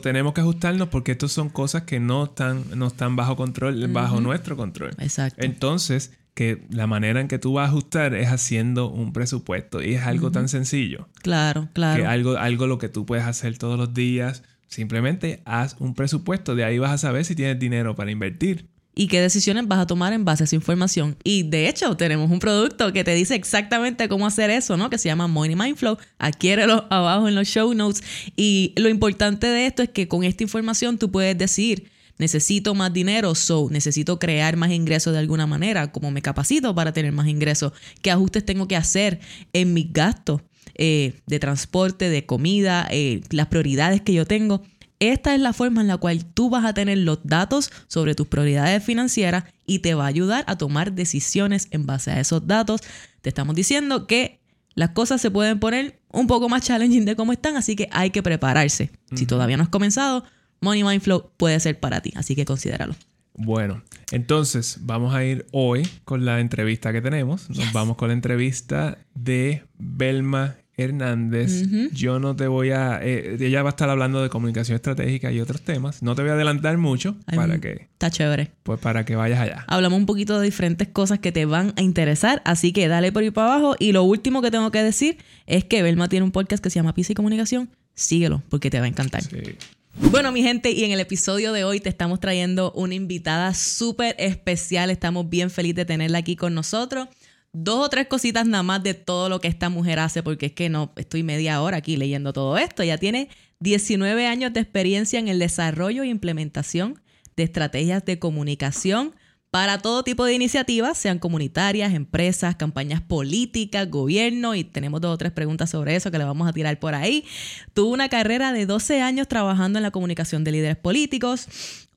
tenemos 0.01 0.33
que 0.33 0.41
ajustarnos 0.41 0.87
porque 0.87 1.11
estas 1.11 1.31
son 1.31 1.49
cosas 1.49 1.83
que 1.83 1.99
no 1.99 2.23
están, 2.23 2.63
no 2.75 2.87
están 2.87 3.15
bajo 3.15 3.35
control, 3.35 3.87
bajo 3.89 4.21
nuestro 4.21 4.57
control. 4.57 4.91
Exacto. 4.97 5.43
Entonces, 5.43 6.11
que 6.33 6.65
la 6.71 6.87
manera 6.87 7.21
en 7.21 7.27
que 7.27 7.37
tú 7.37 7.53
vas 7.53 7.67
a 7.67 7.71
ajustar 7.71 8.15
es 8.15 8.29
haciendo 8.29 8.89
un 8.89 9.13
presupuesto 9.13 9.83
y 9.83 9.95
es 9.95 10.03
algo 10.03 10.31
tan 10.31 10.49
sencillo. 10.49 11.07
Claro, 11.21 11.67
claro. 11.73 12.01
Que 12.01 12.07
algo, 12.07 12.37
algo 12.37 12.65
lo 12.65 12.79
que 12.79 12.89
tú 12.89 13.05
puedes 13.05 13.25
hacer 13.25 13.57
todos 13.57 13.77
los 13.77 13.93
días 13.93 14.41
Simplemente 14.69 15.41
haz 15.45 15.75
un 15.79 15.95
presupuesto, 15.95 16.55
de 16.55 16.63
ahí 16.63 16.77
vas 16.77 16.91
a 16.91 16.97
saber 16.99 17.25
si 17.25 17.35
tienes 17.35 17.57
dinero 17.57 17.95
para 17.95 18.11
invertir. 18.11 18.69
Y 18.93 19.07
qué 19.07 19.19
decisiones 19.19 19.67
vas 19.67 19.79
a 19.79 19.87
tomar 19.87 20.13
en 20.13 20.25
base 20.25 20.43
a 20.43 20.45
esa 20.45 20.55
información. 20.55 21.17
Y 21.23 21.43
de 21.43 21.69
hecho, 21.69 21.97
tenemos 21.97 22.29
un 22.29 22.39
producto 22.39 22.93
que 22.93 23.03
te 23.03 23.15
dice 23.15 23.33
exactamente 23.33 24.07
cómo 24.07 24.27
hacer 24.27 24.49
eso, 24.51 24.77
¿no? 24.77 24.89
Que 24.89 24.97
se 24.97 25.09
llama 25.09 25.27
Money 25.27 25.55
Mindflow. 25.55 25.97
Adquiérelo 26.19 26.85
abajo 26.91 27.27
en 27.27 27.35
los 27.35 27.47
show 27.47 27.73
notes. 27.73 28.03
Y 28.35 28.73
lo 28.75 28.89
importante 28.89 29.47
de 29.47 29.65
esto 29.65 29.81
es 29.81 29.89
que 29.89 30.07
con 30.07 30.23
esta 30.23 30.43
información 30.43 30.97
tú 30.97 31.09
puedes 31.09 31.37
decir, 31.37 31.89
necesito 32.19 32.75
más 32.75 32.93
dinero, 32.93 33.33
so 33.33 33.69
necesito 33.71 34.19
crear 34.19 34.55
más 34.55 34.71
ingresos 34.71 35.13
de 35.13 35.19
alguna 35.19 35.47
manera, 35.47 35.91
como 35.91 36.11
me 36.11 36.21
capacito 36.21 36.75
para 36.75 36.93
tener 36.93 37.11
más 37.11 37.27
ingresos, 37.27 37.71
qué 38.03 38.11
ajustes 38.11 38.45
tengo 38.45 38.67
que 38.67 38.75
hacer 38.75 39.19
en 39.53 39.73
mis 39.73 39.91
gastos 39.91 40.41
eh, 40.75 41.19
de 41.27 41.39
transporte, 41.39 42.09
de 42.09 42.25
comida, 42.25 42.87
eh, 42.91 43.21
las 43.31 43.47
prioridades 43.47 44.01
que 44.01 44.13
yo 44.13 44.25
tengo. 44.25 44.61
Esta 44.99 45.33
es 45.33 45.39
la 45.39 45.53
forma 45.53 45.81
en 45.81 45.87
la 45.87 45.97
cual 45.97 46.25
tú 46.25 46.49
vas 46.49 46.65
a 46.65 46.73
tener 46.73 46.97
los 46.97 47.19
datos 47.23 47.71
sobre 47.87 48.15
tus 48.15 48.27
prioridades 48.27 48.83
financieras 48.83 49.45
y 49.65 49.79
te 49.79 49.93
va 49.93 50.05
a 50.05 50.07
ayudar 50.07 50.43
a 50.47 50.57
tomar 50.57 50.91
decisiones 50.91 51.67
en 51.71 51.85
base 51.85 52.11
a 52.11 52.19
esos 52.19 52.45
datos. 52.47 52.81
Te 53.21 53.29
estamos 53.29 53.55
diciendo 53.55 54.07
que 54.07 54.39
las 54.75 54.89
cosas 54.89 55.21
se 55.21 55.31
pueden 55.31 55.59
poner 55.59 55.99
un 56.11 56.27
poco 56.27 56.49
más 56.49 56.63
challenging 56.63 57.05
de 57.05 57.15
cómo 57.15 57.31
están, 57.31 57.55
así 57.55 57.75
que 57.75 57.87
hay 57.91 58.09
que 58.09 58.23
prepararse. 58.23 58.91
Si 59.15 59.25
todavía 59.25 59.57
no 59.57 59.63
has 59.63 59.69
comenzado, 59.69 60.23
Money 60.61 60.83
Mind 60.83 61.01
Flow 61.01 61.31
puede 61.37 61.59
ser 61.59 61.79
para 61.79 62.01
ti, 62.01 62.13
así 62.15 62.35
que 62.35 62.45
considéralo. 62.45 62.95
Bueno, 63.41 63.81
entonces 64.11 64.79
vamos 64.81 65.15
a 65.15 65.23
ir 65.23 65.45
hoy 65.51 65.87
con 66.03 66.25
la 66.25 66.41
entrevista 66.41 66.91
que 66.91 67.01
tenemos. 67.01 67.49
Nos 67.49 67.71
vamos 67.71 67.95
con 67.95 68.09
la 68.09 68.13
entrevista 68.13 68.97
de 69.15 69.63
Belma 69.77 70.57
Hernández. 70.75 71.63
Yo 71.93 72.19
no 72.19 72.35
te 72.35 72.47
voy 72.47 72.71
a... 72.71 72.99
Eh, 73.01 73.37
ella 73.39 73.63
va 73.63 73.69
a 73.69 73.71
estar 73.71 73.89
hablando 73.89 74.21
de 74.21 74.29
comunicación 74.29 74.75
estratégica 74.75 75.31
y 75.31 75.39
otros 75.39 75.61
temas. 75.61 76.03
No 76.03 76.15
te 76.15 76.21
voy 76.21 76.31
a 76.31 76.33
adelantar 76.33 76.77
mucho 76.77 77.15
para 77.33 77.61
que... 77.61 77.87
Está 77.93 78.11
chévere. 78.11 78.51
Pues 78.63 78.77
para 78.81 79.05
que 79.05 79.15
vayas 79.15 79.39
allá. 79.39 79.63
Hablamos 79.67 79.99
un 79.99 80.05
poquito 80.05 80.37
de 80.37 80.43
diferentes 80.45 80.89
cosas 80.89 81.19
que 81.19 81.31
te 81.31 81.45
van 81.45 81.73
a 81.77 81.81
interesar, 81.81 82.41
así 82.43 82.73
que 82.73 82.89
dale 82.89 83.13
por 83.13 83.23
ahí 83.23 83.31
para 83.31 83.53
abajo. 83.53 83.75
Y 83.79 83.93
lo 83.93 84.03
último 84.03 84.41
que 84.41 84.51
tengo 84.51 84.69
que 84.69 84.83
decir 84.83 85.17
es 85.47 85.63
que 85.63 85.81
Belma 85.81 86.09
tiene 86.09 86.25
un 86.25 86.31
podcast 86.31 86.61
que 86.61 86.69
se 86.69 86.75
llama 86.75 86.93
Pisa 86.93 87.13
y 87.13 87.15
Comunicación. 87.15 87.69
Síguelo 87.93 88.43
porque 88.49 88.69
te 88.69 88.79
va 88.79 88.85
a 88.85 88.89
encantar. 88.89 89.23
Sí. 89.23 89.55
Bueno, 89.95 90.31
mi 90.31 90.43
gente, 90.43 90.71
y 90.71 90.83
en 90.83 90.91
el 90.91 90.99
episodio 90.99 91.51
de 91.51 91.63
hoy 91.63 91.79
te 91.79 91.89
estamos 91.89 92.19
trayendo 92.19 92.71
una 92.73 92.95
invitada 92.95 93.53
súper 93.53 94.15
especial. 94.19 94.89
Estamos 94.89 95.29
bien 95.29 95.49
felices 95.49 95.77
de 95.77 95.85
tenerla 95.85 96.19
aquí 96.19 96.35
con 96.35 96.53
nosotros. 96.53 97.07
dos 97.51 97.87
o 97.87 97.89
tres 97.89 98.07
cositas 98.07 98.45
nada 98.45 98.61
más 98.61 98.83
de 98.83 98.93
todo 98.93 99.27
lo 99.27 99.41
que 99.41 99.47
esta 99.47 99.69
mujer 99.69 99.97
hace, 99.97 100.21
porque 100.21 100.47
es 100.47 100.51
que 100.51 100.69
no, 100.69 100.93
estoy 100.95 101.23
media 101.23 101.61
hora 101.61 101.77
aquí 101.77 101.97
leyendo 101.97 102.31
todo 102.31 102.57
esto. 102.59 102.83
Ella 102.83 102.99
tiene 102.99 103.29
19 103.59 104.27
años 104.27 104.53
de 104.53 104.59
experiencia 104.59 105.19
en 105.19 105.27
el 105.27 105.39
desarrollo 105.39 106.03
e 106.03 106.07
implementación 106.07 107.01
de 107.35 107.43
estrategias 107.43 108.05
de 108.05 108.19
comunicación 108.19 109.15
para 109.51 109.79
todo 109.79 110.03
tipo 110.03 110.25
de 110.25 110.33
iniciativas, 110.33 110.97
sean 110.97 111.17
comunitarias, 111.17 111.93
empresas, 111.93 112.55
campañas 112.55 113.01
políticas, 113.01 113.89
gobierno, 113.89 114.53
y 114.53 114.63
tenemos 114.63 115.01
dos 115.01 115.15
o 115.15 115.17
tres 115.17 115.31
preguntas 115.31 115.71
sobre 115.71 115.95
eso 115.95 116.11
que 116.11 116.19
le 116.19 116.23
vamos 116.23 116.47
a 116.47 116.53
tirar 116.53 116.79
por 116.79 116.93
ahí. 116.93 117.25
Tuvo 117.73 117.91
una 117.91 118.09
carrera 118.09 118.53
de 118.53 118.65
12 118.65 119.01
años 119.01 119.27
trabajando 119.27 119.79
en 119.79 119.83
la 119.83 119.91
comunicación 119.91 120.43
de 120.43 120.51
líderes 120.51 120.77
políticos. 120.77 121.47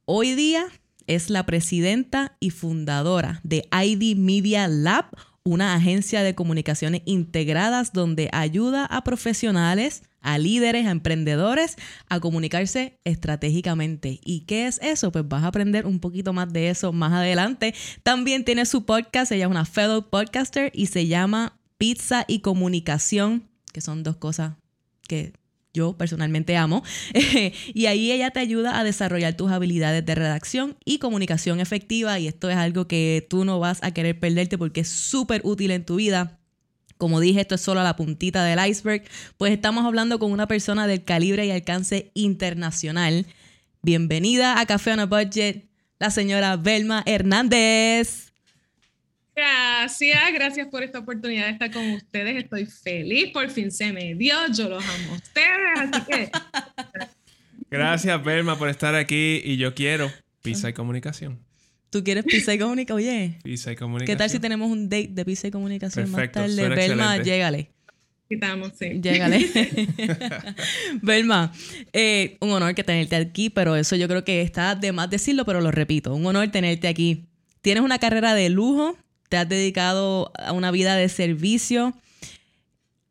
Hoy 0.06 0.34
día 0.34 0.66
es 1.06 1.28
la 1.28 1.44
presidenta 1.44 2.36
y 2.40 2.50
fundadora 2.50 3.40
de 3.42 3.68
ID 3.70 4.16
Media 4.16 4.66
Lab, 4.68 5.06
una 5.44 5.74
agencia 5.74 6.22
de 6.22 6.34
comunicaciones 6.34 7.02
integradas 7.04 7.92
donde 7.92 8.28
ayuda 8.32 8.86
a 8.86 9.02
profesionales, 9.02 10.02
a 10.20 10.38
líderes, 10.38 10.86
a 10.86 10.90
emprendedores 10.90 11.76
a 12.08 12.20
comunicarse 12.20 12.98
estratégicamente. 13.04 14.20
¿Y 14.24 14.40
qué 14.42 14.66
es 14.66 14.78
eso? 14.82 15.10
Pues 15.10 15.26
vas 15.26 15.42
a 15.42 15.48
aprender 15.48 15.86
un 15.86 15.98
poquito 15.98 16.32
más 16.32 16.52
de 16.52 16.70
eso 16.70 16.92
más 16.92 17.12
adelante. 17.12 17.74
También 18.02 18.44
tiene 18.44 18.66
su 18.66 18.84
podcast, 18.84 19.32
ella 19.32 19.46
es 19.46 19.50
una 19.50 19.64
fellow 19.64 20.08
podcaster 20.08 20.70
y 20.74 20.86
se 20.86 21.06
llama 21.06 21.58
Pizza 21.76 22.24
y 22.28 22.38
Comunicación, 22.40 23.48
que 23.72 23.80
son 23.80 24.04
dos 24.04 24.16
cosas 24.16 24.54
que 25.08 25.32
yo 25.74 25.96
personalmente 25.96 26.56
amo. 26.56 26.82
y 27.74 27.86
ahí 27.86 28.12
ella 28.12 28.30
te 28.30 28.40
ayuda 28.40 28.78
a 28.78 28.84
desarrollar 28.84 29.34
tus 29.34 29.50
habilidades 29.50 30.04
de 30.04 30.14
redacción 30.14 30.76
y 30.84 30.98
comunicación 30.98 31.60
efectiva. 31.60 32.18
Y 32.18 32.28
esto 32.28 32.50
es 32.50 32.56
algo 32.56 32.86
que 32.86 33.26
tú 33.28 33.44
no 33.44 33.58
vas 33.58 33.82
a 33.82 33.92
querer 33.92 34.18
perderte 34.18 34.58
porque 34.58 34.80
es 34.80 34.88
súper 34.88 35.40
útil 35.44 35.70
en 35.70 35.84
tu 35.84 35.96
vida. 35.96 36.38
Como 36.98 37.18
dije, 37.18 37.40
esto 37.40 37.56
es 37.56 37.60
solo 37.60 37.82
la 37.82 37.96
puntita 37.96 38.44
del 38.44 38.64
iceberg. 38.64 39.02
Pues 39.36 39.52
estamos 39.52 39.84
hablando 39.84 40.18
con 40.18 40.30
una 40.30 40.46
persona 40.46 40.86
del 40.86 41.04
calibre 41.04 41.46
y 41.46 41.50
alcance 41.50 42.12
internacional. 42.14 43.26
Bienvenida 43.82 44.60
a 44.60 44.66
Café 44.66 44.92
on 44.92 45.00
a 45.00 45.06
Budget, 45.06 45.68
la 45.98 46.10
señora 46.10 46.56
Belma 46.56 47.02
Hernández. 47.04 48.31
Gracias, 49.34 50.32
gracias 50.34 50.68
por 50.68 50.82
esta 50.82 50.98
oportunidad 50.98 51.46
de 51.46 51.52
estar 51.52 51.70
con 51.70 51.90
ustedes. 51.92 52.44
Estoy 52.44 52.66
feliz, 52.66 53.30
por 53.32 53.48
fin 53.50 53.70
se 53.70 53.92
me 53.92 54.14
dio. 54.14 54.34
Yo 54.52 54.68
los 54.68 54.84
amo 54.84 55.12
a 55.12 55.16
ustedes, 55.16 55.94
así 55.94 56.04
que. 56.06 56.30
Gracias, 57.70 58.22
Belma, 58.22 58.58
por 58.58 58.68
estar 58.68 58.94
aquí. 58.94 59.40
Y 59.42 59.56
yo 59.56 59.74
quiero 59.74 60.12
pizza 60.42 60.68
y 60.68 60.74
comunicación. 60.74 61.38
¿Tú 61.88 62.04
quieres 62.04 62.24
pizza 62.24 62.52
y 62.52 62.58
comunicación? 62.58 62.98
Oye. 62.98 63.38
Pizza 63.42 63.72
y 63.72 63.76
comunicación. 63.76 64.14
¿Qué 64.14 64.18
tal 64.18 64.28
si 64.28 64.38
tenemos 64.38 64.70
un 64.70 64.90
date 64.90 65.08
de 65.10 65.24
pizza 65.24 65.48
y 65.48 65.50
comunicación 65.50 66.10
Perfecto, 66.10 66.40
más 66.40 66.54
tarde? 66.54 66.68
Belma, 66.74 67.16
llégale. 67.18 67.70
Quitamos, 68.28 68.72
sí. 68.78 69.00
Llégale. 69.00 69.46
Belma, 71.02 71.52
eh, 71.92 72.36
un 72.40 72.50
honor 72.50 72.74
que 72.74 72.84
tenerte 72.84 73.16
aquí, 73.16 73.48
pero 73.48 73.76
eso 73.76 73.96
yo 73.96 74.06
creo 74.08 74.24
que 74.24 74.42
está 74.42 74.74
de 74.74 74.92
más 74.92 75.08
decirlo, 75.08 75.46
pero 75.46 75.62
lo 75.62 75.70
repito. 75.70 76.14
Un 76.14 76.26
honor 76.26 76.50
tenerte 76.50 76.88
aquí. 76.88 77.24
Tienes 77.62 77.82
una 77.82 77.98
carrera 77.98 78.34
de 78.34 78.48
lujo, 78.50 78.98
te 79.32 79.38
has 79.38 79.48
dedicado 79.48 80.30
a 80.34 80.52
una 80.52 80.70
vida 80.70 80.94
de 80.94 81.08
servicio. 81.08 81.94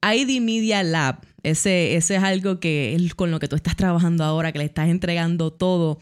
ID 0.04 0.40
Media 0.40 0.84
Lab, 0.84 1.26
ese, 1.42 1.96
ese 1.96 2.18
es 2.18 2.22
algo 2.22 2.60
que 2.60 2.96
con 3.16 3.32
lo 3.32 3.40
que 3.40 3.48
tú 3.48 3.56
estás 3.56 3.76
trabajando 3.76 4.24
ahora, 4.24 4.52
que 4.52 4.60
le 4.60 4.66
estás 4.66 4.90
entregando 4.90 5.52
todo. 5.52 5.98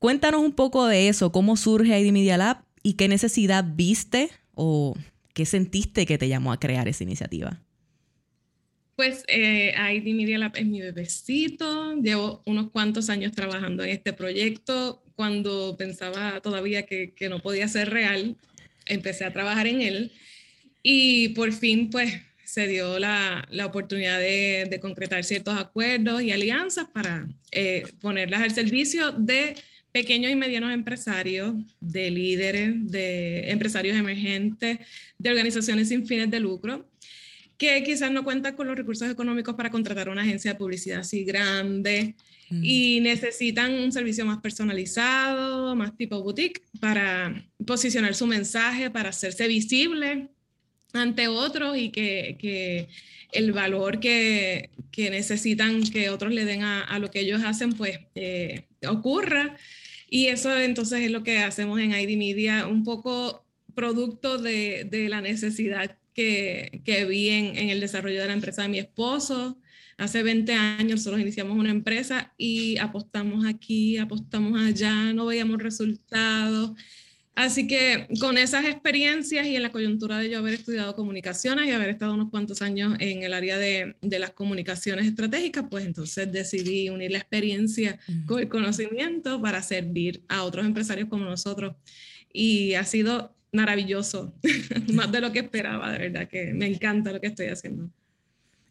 Cuéntanos 0.00 0.40
un 0.40 0.50
poco 0.56 0.88
de 0.88 1.06
eso, 1.06 1.30
cómo 1.30 1.56
surge 1.56 2.00
ID 2.00 2.10
Media 2.10 2.36
Lab 2.36 2.64
y 2.82 2.94
qué 2.94 3.06
necesidad 3.06 3.64
viste 3.76 4.28
o 4.54 4.96
qué 5.34 5.46
sentiste 5.46 6.04
que 6.04 6.18
te 6.18 6.26
llamó 6.26 6.50
a 6.50 6.58
crear 6.58 6.88
esa 6.88 7.04
iniciativa. 7.04 7.62
Pues 8.96 9.22
eh, 9.28 9.72
ID 9.72 10.16
Media 10.16 10.38
Lab 10.38 10.56
es 10.56 10.66
mi 10.66 10.80
bebecito, 10.80 11.94
llevo 11.94 12.42
unos 12.44 12.72
cuantos 12.72 13.08
años 13.08 13.30
trabajando 13.30 13.84
en 13.84 13.90
este 13.90 14.12
proyecto. 14.12 15.00
Cuando 15.14 15.76
pensaba 15.76 16.40
todavía 16.40 16.86
que 16.86 17.28
no 17.30 17.38
podía 17.38 17.68
ser 17.68 17.90
real, 17.90 18.36
empecé 18.86 19.24
a 19.24 19.32
trabajar 19.32 19.66
en 19.66 19.80
él 19.80 20.12
y 20.82 21.30
por 21.30 21.52
fin 21.52 21.90
pues 21.90 22.12
se 22.44 22.68
dio 22.68 22.98
la, 22.98 23.46
la 23.50 23.66
oportunidad 23.66 24.20
de, 24.20 24.78
concretar 24.80 25.24
ciertos 25.24 25.58
acuerdos 25.58 26.22
y 26.22 26.30
alianzas 26.30 26.86
para 26.92 27.26
eh, 27.50 27.84
ponerlas 28.00 28.42
al 28.42 28.52
servicio 28.52 29.12
de 29.12 29.54
pequeños 29.92 30.30
y 30.30 30.36
medianos 30.36 30.72
empresarios, 30.72 31.54
de 31.80 32.10
líderes, 32.10 32.90
de 32.90 33.50
empresarios 33.50 33.96
emergentes, 33.96 34.78
de 35.18 35.30
organizaciones 35.30 35.88
sin 35.88 36.06
fines 36.06 36.30
de 36.30 36.40
lucro, 36.40 36.88
que 37.58 37.82
quizás 37.84 38.10
no 38.10 38.24
cuentan 38.24 38.56
con 38.56 38.66
los 38.66 38.76
recursos 38.76 39.10
económicos 39.10 39.54
para 39.54 39.70
contratar 39.70 40.08
una 40.08 40.22
agencia 40.22 40.52
de 40.52 40.58
publicidad 40.58 41.00
así 41.00 41.24
grande, 41.24 42.16
y 42.50 43.00
necesitan 43.00 43.72
un 43.72 43.90
servicio 43.90 44.24
más 44.24 44.38
personalizado, 44.38 45.74
más 45.74 45.96
tipo 45.96 46.22
boutique, 46.22 46.62
para 46.80 47.44
posicionar 47.66 48.14
su 48.14 48.26
mensaje, 48.26 48.90
para 48.90 49.10
hacerse 49.10 49.48
visible 49.48 50.28
ante 50.92 51.26
otros 51.26 51.76
y 51.76 51.90
que, 51.90 52.36
que 52.38 52.88
el 53.32 53.52
valor 53.52 53.98
que, 53.98 54.70
que, 54.92 55.10
necesitan 55.10 55.82
que 55.82 56.10
otros 56.10 56.32
le 56.32 56.44
den 56.44 56.62
a, 56.62 56.82
a 56.82 56.98
lo 56.98 57.10
que 57.10 57.20
ellos 57.20 57.42
hacen, 57.44 57.72
pues 57.72 57.98
eh, 58.14 58.66
ocurra. 58.86 59.56
Y 60.08 60.26
eso 60.26 60.56
entonces 60.56 61.00
es 61.00 61.10
lo 61.10 61.24
que 61.24 61.38
hacemos 61.38 61.80
en 61.80 61.92
ID 61.92 62.16
Media, 62.16 62.68
un 62.68 62.84
poco 62.84 63.44
producto 63.74 64.38
de, 64.38 64.86
de 64.88 65.08
la 65.08 65.20
necesidad 65.20 65.96
que, 66.14 66.82
que 66.84 67.04
vi 67.04 67.28
en, 67.28 67.56
en, 67.56 67.70
el 67.70 67.80
desarrollo 67.80 68.20
de 68.20 68.26
la 68.28 68.32
empresa 68.32 68.62
de 68.62 68.68
mi 68.68 68.78
esposo, 68.78 69.58
Hace 69.96 70.22
20 70.24 70.52
años 70.52 70.98
nosotros 70.98 71.20
iniciamos 71.20 71.56
una 71.56 71.70
empresa 71.70 72.32
y 72.36 72.78
apostamos 72.78 73.46
aquí, 73.46 73.96
apostamos 73.96 74.60
allá, 74.60 75.12
no 75.12 75.26
veíamos 75.26 75.62
resultados. 75.62 76.72
Así 77.36 77.66
que 77.66 78.08
con 78.20 78.38
esas 78.38 78.64
experiencias 78.64 79.46
y 79.46 79.56
en 79.56 79.62
la 79.62 79.72
coyuntura 79.72 80.18
de 80.18 80.30
yo 80.30 80.38
haber 80.38 80.54
estudiado 80.54 80.94
comunicaciones 80.94 81.66
y 81.66 81.70
haber 81.72 81.90
estado 81.90 82.14
unos 82.14 82.30
cuantos 82.30 82.62
años 82.62 82.94
en 83.00 83.22
el 83.22 83.34
área 83.34 83.58
de, 83.58 83.96
de 84.02 84.18
las 84.20 84.30
comunicaciones 84.30 85.06
estratégicas, 85.06 85.64
pues 85.68 85.84
entonces 85.84 86.30
decidí 86.30 86.88
unir 86.90 87.10
la 87.10 87.18
experiencia 87.18 87.98
con 88.26 88.40
el 88.40 88.48
conocimiento 88.48 89.40
para 89.40 89.62
servir 89.62 90.22
a 90.28 90.44
otros 90.44 90.64
empresarios 90.64 91.08
como 91.08 91.24
nosotros. 91.24 91.74
Y 92.32 92.74
ha 92.74 92.84
sido 92.84 93.33
maravilloso, 93.54 94.34
más 94.92 95.10
de 95.10 95.20
lo 95.20 95.32
que 95.32 95.40
esperaba, 95.40 95.92
de 95.92 95.98
verdad 95.98 96.28
que 96.28 96.52
me 96.52 96.66
encanta 96.66 97.12
lo 97.12 97.20
que 97.20 97.28
estoy 97.28 97.46
haciendo. 97.46 97.88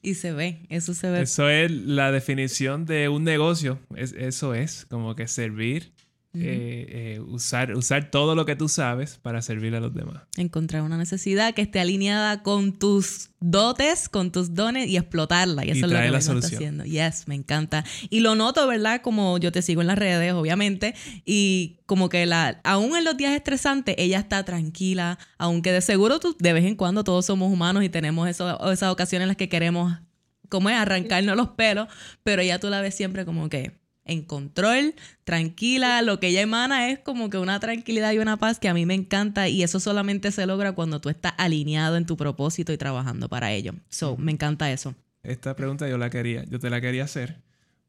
Y 0.02 0.16
se 0.16 0.34
ve, 0.34 0.60
eso 0.68 0.94
se 0.94 1.10
ve. 1.10 1.22
Eso 1.22 1.50
es 1.50 1.72
la 1.72 2.12
definición 2.12 2.86
de 2.86 3.08
un 3.08 3.24
negocio. 3.24 3.80
Es, 3.96 4.12
eso 4.12 4.54
es, 4.54 4.86
como 4.90 5.16
que 5.16 5.30
servir, 5.30 5.93
eh, 6.36 6.86
eh, 6.90 7.20
usar, 7.20 7.76
usar 7.76 8.10
todo 8.10 8.34
lo 8.34 8.46
que 8.46 8.56
tú 8.56 8.68
sabes 8.68 9.20
para 9.22 9.44
servir 9.44 9.76
a 9.76 9.80
los 9.80 9.94
demás. 9.94 10.24
Encontrar 10.36 10.82
una 10.82 10.98
necesidad 10.98 11.54
que 11.54 11.62
esté 11.62 11.80
alineada 11.80 12.42
con 12.42 12.74
tus 12.74 13.30
dotes, 13.40 14.10
con 14.10 14.32
tus 14.32 14.56
dones 14.56 14.90
y 14.90 14.98
explotarla. 14.98 15.64
Y 15.64 15.70
eso 15.70 15.86
es 15.86 15.92
lo 15.92 16.00
que 16.00 16.10
la 16.10 16.18
está 16.18 16.34
haciendo. 16.34 16.86
Yes, 16.86 17.28
me 17.28 17.36
encanta. 17.36 17.86
Y 18.10 18.22
lo 18.22 18.34
noto, 18.34 18.66
¿verdad? 18.66 19.02
Como 19.04 19.38
yo 19.38 19.52
te 19.52 19.62
sigo 19.62 19.82
en 19.82 19.88
las 19.88 19.98
redes, 20.00 20.34
obviamente. 20.34 20.96
Y 21.24 21.78
como 21.86 22.10
que 22.10 22.26
la, 22.26 22.60
aún 22.64 22.98
en 22.98 23.04
los 23.04 23.16
días 23.16 23.34
estresantes, 23.34 23.94
ella 24.00 24.18
está 24.18 24.44
tranquila. 24.44 25.20
Aunque 25.38 25.72
de 25.72 25.82
seguro 25.82 26.20
tú, 26.20 26.36
de 26.40 26.54
vez 26.54 26.66
en 26.66 26.76
cuando 26.76 27.04
todos 27.04 27.28
somos 27.28 27.54
humanos 27.54 27.84
y 27.84 27.90
tenemos 27.90 28.28
eso, 28.28 28.72
esas 28.72 28.92
ocasiones 28.92 29.26
en 29.26 29.28
las 29.28 29.38
que 29.38 29.50
queremos, 29.50 30.00
como 30.50 30.72
es, 30.72 30.76
arrancarnos 30.76 31.38
los 31.38 31.50
pelos. 31.50 31.90
Pero 32.24 32.42
ella 32.42 32.60
tú 32.60 32.72
la 32.72 32.82
ves 32.82 32.96
siempre 32.96 33.24
como 33.24 33.50
que 33.50 33.83
en 34.06 34.24
control, 34.24 34.96
tranquila. 35.24 36.02
Lo 36.02 36.20
que 36.20 36.28
ella 36.28 36.42
emana 36.42 36.90
es 36.90 37.00
como 37.00 37.30
que 37.30 37.38
una 37.38 37.60
tranquilidad 37.60 38.12
y 38.14 38.20
una 38.20 38.38
paz 38.38 38.60
que 38.60 38.70
a 38.70 38.74
mí 38.74 38.86
me 38.86 38.94
encanta 38.94 39.50
y 39.50 39.64
eso 39.64 39.80
solamente 39.80 40.32
se 40.32 40.46
logra 40.46 40.74
cuando 40.74 41.02
tú 41.02 41.10
estás 41.10 41.34
alineado 41.38 41.98
en 41.98 42.06
tu 42.06 42.18
propósito 42.18 42.74
y 42.74 42.78
trabajando 42.78 43.30
para 43.30 43.52
ello. 43.52 43.74
So, 43.90 44.18
me 44.18 44.32
encanta 44.32 44.72
eso. 44.72 44.96
Esta 45.24 45.56
pregunta 45.56 45.88
yo 45.88 45.98
la 45.98 46.10
quería, 46.10 46.44
yo 46.46 46.60
te 46.60 46.70
la 46.70 46.82
quería 46.82 47.06
hacer 47.06 47.42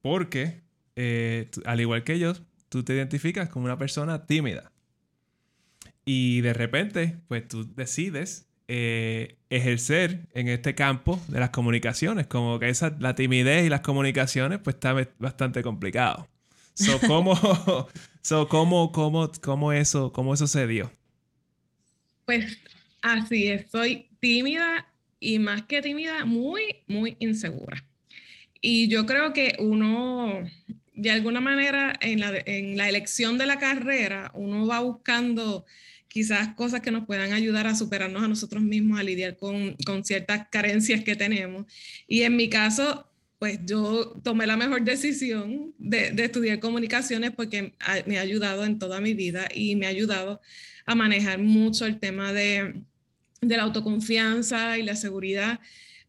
porque, 0.03 0.63
eh, 0.97 1.51
al 1.65 1.81
igual 1.81 2.05
que 2.05 2.19
yo, 2.19 2.35
tú 2.69 2.85
te 2.85 2.95
identificas 2.95 3.49
como 3.49 3.65
una 3.65 3.79
persona 3.79 4.27
tímida. 4.27 4.71
Y 6.05 6.43
de 6.43 6.53
repente, 6.53 7.17
pues 7.29 7.49
tú 7.49 7.73
decides 7.75 8.47
eh, 8.69 9.37
ejercer 9.57 10.27
en 10.35 10.49
este 10.49 10.75
campo 10.75 11.21
de 11.29 11.41
las 11.41 11.51
comunicaciones. 11.51 12.27
Como 12.27 12.59
que 12.59 12.69
esa, 12.69 12.97
la 12.99 13.15
timidez 13.15 13.65
y 13.65 13.69
las 13.69 13.81
comunicaciones, 13.81 14.59
pues 14.59 14.75
está 14.75 14.95
bastante 15.19 15.63
complicado. 15.63 16.29
So, 16.75 16.99
¿cómo, 17.07 17.37
so, 18.23 18.49
¿cómo, 18.49 18.91
cómo, 18.93 19.31
cómo, 19.41 19.73
eso, 19.73 20.13
¿Cómo 20.13 20.35
eso 20.35 20.47
se 20.47 20.67
dio? 20.67 20.91
Pues 22.25 22.59
así 23.03 23.49
es, 23.49 23.71
soy 23.71 24.09
tímida 24.19 24.89
y 25.21 25.39
más 25.39 25.63
que 25.63 25.83
tímida, 25.83 26.25
muy, 26.25 26.83
muy 26.89 27.17
insegura. 27.21 27.85
Y 28.61 28.89
yo 28.89 29.07
creo 29.07 29.33
que 29.33 29.57
uno, 29.59 30.41
de 30.95 31.11
alguna 31.11 31.41
manera, 31.41 31.93
en 32.01 32.21
la, 32.21 32.33
en 32.47 32.77
la 32.77 32.89
elección 32.89 33.39
de 33.39 33.47
la 33.47 33.59
carrera, 33.59 34.31
uno 34.35 34.67
va 34.67 34.81
buscando 34.81 35.65
quizás 36.15 36.55
cosas 36.55 36.81
que 36.81 36.93
nos 36.93 37.07
puedan 37.07 37.33
ayudar 37.33 37.67
a 37.67 37.75
superarnos 37.75 38.23
a 38.23 38.29
nosotros 38.29 38.63
mismos, 38.63 39.01
a 39.01 39.03
lidiar 39.03 39.37
con, 39.37 39.75
con 39.85 40.05
ciertas 40.05 40.47
carencias 40.49 41.03
que 41.03 41.17
tenemos. 41.17 41.67
Y 42.07 42.23
en 42.23 42.37
mi 42.37 42.49
caso, 42.49 43.11
pues 43.41 43.59
yo 43.67 44.21
tomé 44.23 44.47
la 44.47 44.57
mejor 44.57 44.85
decisión 44.85 45.75
de, 45.77 46.13
de, 46.13 46.27
estudiar 46.27 46.61
comunicaciones 46.61 47.33
porque 47.33 47.75
me 48.07 48.19
ha 48.19 48.21
ayudado 48.21 48.65
en 48.65 48.79
toda 48.79 49.01
mi 49.01 49.15
vida 49.15 49.49
y 49.53 49.75
me 49.75 49.87
ha 49.87 49.89
ayudado 49.89 50.41
a 50.87 50.95
manejar 50.95 51.41
mucho 51.41 51.85
el 51.85 51.99
tema 51.99 52.33
de, 52.33 52.81
de 53.41 53.57
la 53.57 53.65
autoconfianza 53.65 54.79
y 54.79 54.85
la 54.85 54.95
seguridad 54.95 55.59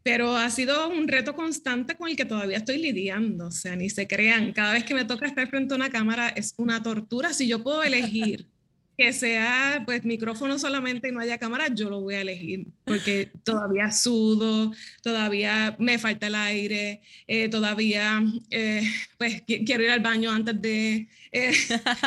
pero 0.03 0.37
ha 0.37 0.51
sido 0.51 0.87
un 0.89 1.07
reto 1.07 1.35
constante 1.35 1.95
con 1.95 2.07
el 2.07 2.15
que 2.15 2.25
todavía 2.25 2.57
estoy 2.57 2.77
lidiando, 2.77 3.47
o 3.47 3.51
sea, 3.51 3.75
ni 3.75 3.89
se 3.89 4.07
crean, 4.07 4.53
cada 4.53 4.73
vez 4.73 4.83
que 4.83 4.93
me 4.93 5.03
toca 5.03 5.25
estar 5.25 5.49
frente 5.49 5.73
a 5.73 5.77
una 5.77 5.89
cámara 5.89 6.29
es 6.29 6.53
una 6.57 6.83
tortura, 6.83 7.33
si 7.33 7.47
yo 7.47 7.63
puedo 7.63 7.81
elegir 7.81 8.45
que 8.97 9.11
sea 9.13 9.83
pues 9.85 10.05
micrófono 10.05 10.57
solamente 10.57 11.09
y 11.09 11.11
no 11.11 11.19
haya 11.19 11.37
cámara, 11.37 11.67
yo 11.67 11.89
lo 11.89 12.01
voy 12.01 12.15
a 12.15 12.21
elegir 12.21 12.67
porque 12.85 13.29
todavía 13.43 13.91
sudo, 13.91 14.71
todavía 15.01 15.75
me 15.79 15.99
falta 15.99 16.27
el 16.27 16.35
aire, 16.35 17.01
eh, 17.27 17.49
todavía 17.49 18.23
eh, 18.49 18.83
pues 19.17 19.43
quiero 19.45 19.83
ir 19.83 19.89
al 19.89 19.99
baño 19.99 20.31
antes 20.31 20.61
de, 20.61 21.09
eh, 21.31 21.51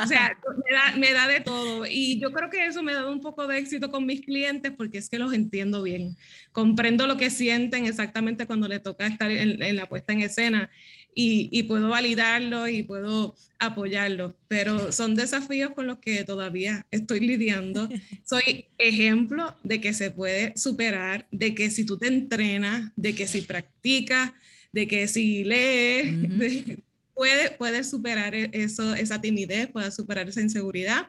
o 0.02 0.07
sea, 0.07 0.37
me 0.64 0.73
da, 0.73 0.97
me 0.97 1.12
da, 1.12 1.28
de 1.28 1.40
todo. 1.40 1.85
Y 1.87 2.18
yo 2.21 2.33
creo 2.33 2.49
que 2.49 2.66
eso 2.66 2.83
me 2.83 2.92
ha 2.92 2.97
dado 2.97 3.12
un 3.12 3.21
poco 3.21 3.47
de 3.47 3.59
éxito 3.59 3.90
con 3.90 4.07
mis 4.07 4.23
clientes 4.23 4.73
porque 4.76 4.99
es 4.99 5.11
que 5.11 5.18
los 5.18 5.35
entiendo 5.35 5.83
bien, 5.83 6.16
comprendo 6.52 7.07
lo 7.07 7.16
que 7.16 7.28
sienten 7.28 7.85
exactamente 7.85 8.47
cuando 8.47 8.68
le 8.68 8.80
toca 8.80 9.07
estar 9.07 9.30
en, 9.30 9.62
en 9.62 9.76
la 9.76 9.87
puesta 9.87 10.12
en 10.12 10.23
escena 10.23 10.71
y, 11.15 11.62
puedo 11.65 11.88
validarlo 11.88 12.69
y 12.69 12.85
puedo 12.85 13.35
apoyarlo, 13.59 14.37
pero 14.47 14.93
son 14.93 15.17
desafíos 15.17 15.73
con 15.75 15.88
los 15.88 15.99
que 15.99 16.23
todavía 16.25 16.87
estoy 16.93 17.21
lidiando. 17.21 17.88
Soy 18.25 18.67
ejemplo 18.79 19.57
de 19.65 19.81
que 19.81 19.93
se 19.93 20.12
puede 20.12 20.57
superar, 20.57 21.27
de 21.33 21.55
que 21.55 21.71
si 21.71 21.85
tú 21.85 21.99
te 21.99 22.07
entrenas, 22.07 22.93
de 22.95 23.15
que 23.15 23.27
si 23.27 23.43
practicas, 23.43 24.33
de 24.73 24.87
que 24.87 25.09
si 25.09 25.43
lees, 25.43 26.07
puedes 27.15 27.50
puede 27.50 27.83
superar 27.83 28.35
e, 28.37 28.50
eso, 28.53 28.95
esa 28.95 29.21
timidez, 29.21 29.69
puedes 29.69 29.97
superar 29.97 30.29
esa 30.29 30.41
inseguridad 30.41 31.09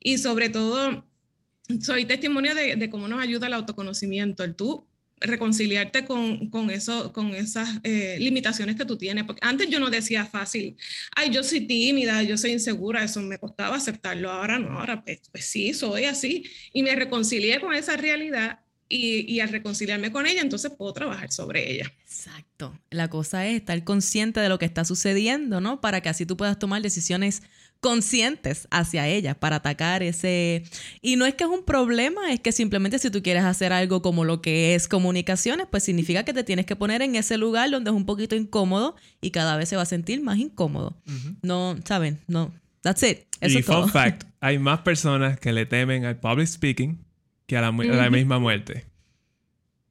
y 0.00 0.16
sobre 0.16 0.48
todo 0.48 1.06
soy 1.80 2.06
testimonio 2.06 2.54
de, 2.54 2.76
de, 2.76 2.90
cómo 2.90 3.08
nos 3.08 3.22
ayuda 3.22 3.46
el 3.46 3.54
autoconocimiento, 3.54 4.42
el 4.44 4.54
tú 4.54 4.86
reconciliarte 5.20 6.04
con, 6.04 6.50
con, 6.50 6.70
eso, 6.70 7.12
con 7.12 7.34
esas 7.34 7.68
eh, 7.82 8.16
limitaciones 8.18 8.76
que 8.76 8.84
tú 8.84 8.96
tienes. 8.96 9.24
Porque 9.24 9.40
antes 9.42 9.68
yo 9.68 9.80
no 9.80 9.90
decía 9.90 10.26
fácil, 10.26 10.76
ay, 11.14 11.30
yo 11.30 11.42
soy 11.42 11.66
tímida, 11.66 12.22
yo 12.22 12.36
soy 12.36 12.52
insegura, 12.52 13.04
eso 13.04 13.20
me 13.22 13.38
costaba 13.38 13.76
aceptarlo. 13.76 14.30
Ahora 14.30 14.58
no, 14.58 14.78
ahora 14.78 15.02
pues, 15.02 15.20
pues 15.30 15.44
sí, 15.46 15.74
soy 15.74 16.04
así. 16.04 16.44
Y 16.72 16.82
me 16.82 16.94
reconcilié 16.94 17.60
con 17.60 17.74
esa 17.74 17.96
realidad 17.96 18.60
y, 18.88 19.32
y, 19.32 19.40
al 19.40 19.48
reconciliarme 19.48 20.12
con 20.12 20.26
ella, 20.26 20.42
entonces 20.42 20.70
puedo 20.76 20.92
trabajar 20.92 21.32
sobre 21.32 21.72
ella. 21.72 21.90
Exacto. 22.02 22.78
La 22.90 23.08
cosa 23.08 23.46
es 23.46 23.56
estar 23.56 23.82
consciente 23.82 24.40
de 24.40 24.48
lo 24.48 24.58
que 24.58 24.66
está 24.66 24.84
sucediendo, 24.84 25.60
¿no? 25.60 25.80
Para 25.80 26.02
que 26.02 26.10
así 26.10 26.26
tú 26.26 26.36
puedas 26.36 26.58
tomar 26.58 26.82
decisiones 26.82 27.42
conscientes 27.84 28.66
hacia 28.70 29.06
ella 29.08 29.34
para 29.34 29.56
atacar 29.56 30.02
ese... 30.02 30.62
Y 31.02 31.16
no 31.16 31.26
es 31.26 31.34
que 31.34 31.44
es 31.44 31.50
un 31.50 31.66
problema, 31.66 32.32
es 32.32 32.40
que 32.40 32.50
simplemente 32.50 32.98
si 32.98 33.10
tú 33.10 33.22
quieres 33.22 33.44
hacer 33.44 33.74
algo 33.74 34.00
como 34.00 34.24
lo 34.24 34.40
que 34.40 34.74
es 34.74 34.88
comunicaciones, 34.88 35.66
pues 35.70 35.82
significa 35.82 36.24
que 36.24 36.32
te 36.32 36.44
tienes 36.44 36.64
que 36.64 36.76
poner 36.76 37.02
en 37.02 37.14
ese 37.14 37.36
lugar 37.36 37.70
donde 37.70 37.90
es 37.90 37.94
un 37.94 38.06
poquito 38.06 38.36
incómodo 38.36 38.96
y 39.20 39.32
cada 39.32 39.58
vez 39.58 39.68
se 39.68 39.76
va 39.76 39.82
a 39.82 39.84
sentir 39.84 40.22
más 40.22 40.38
incómodo. 40.38 40.96
No, 41.42 41.76
¿saben? 41.84 42.22
No. 42.26 42.54
That's 42.80 43.02
it. 43.02 43.26
y 43.42 43.60
fun 43.60 43.90
fact, 43.90 44.24
hay 44.40 44.58
más 44.58 44.80
personas 44.80 45.38
que 45.38 45.52
le 45.52 45.66
temen 45.66 46.06
al 46.06 46.16
public 46.16 46.46
speaking 46.46 47.04
que 47.46 47.58
a 47.58 47.60
la, 47.60 47.70
misma 47.70 48.38
muerte. 48.38 48.86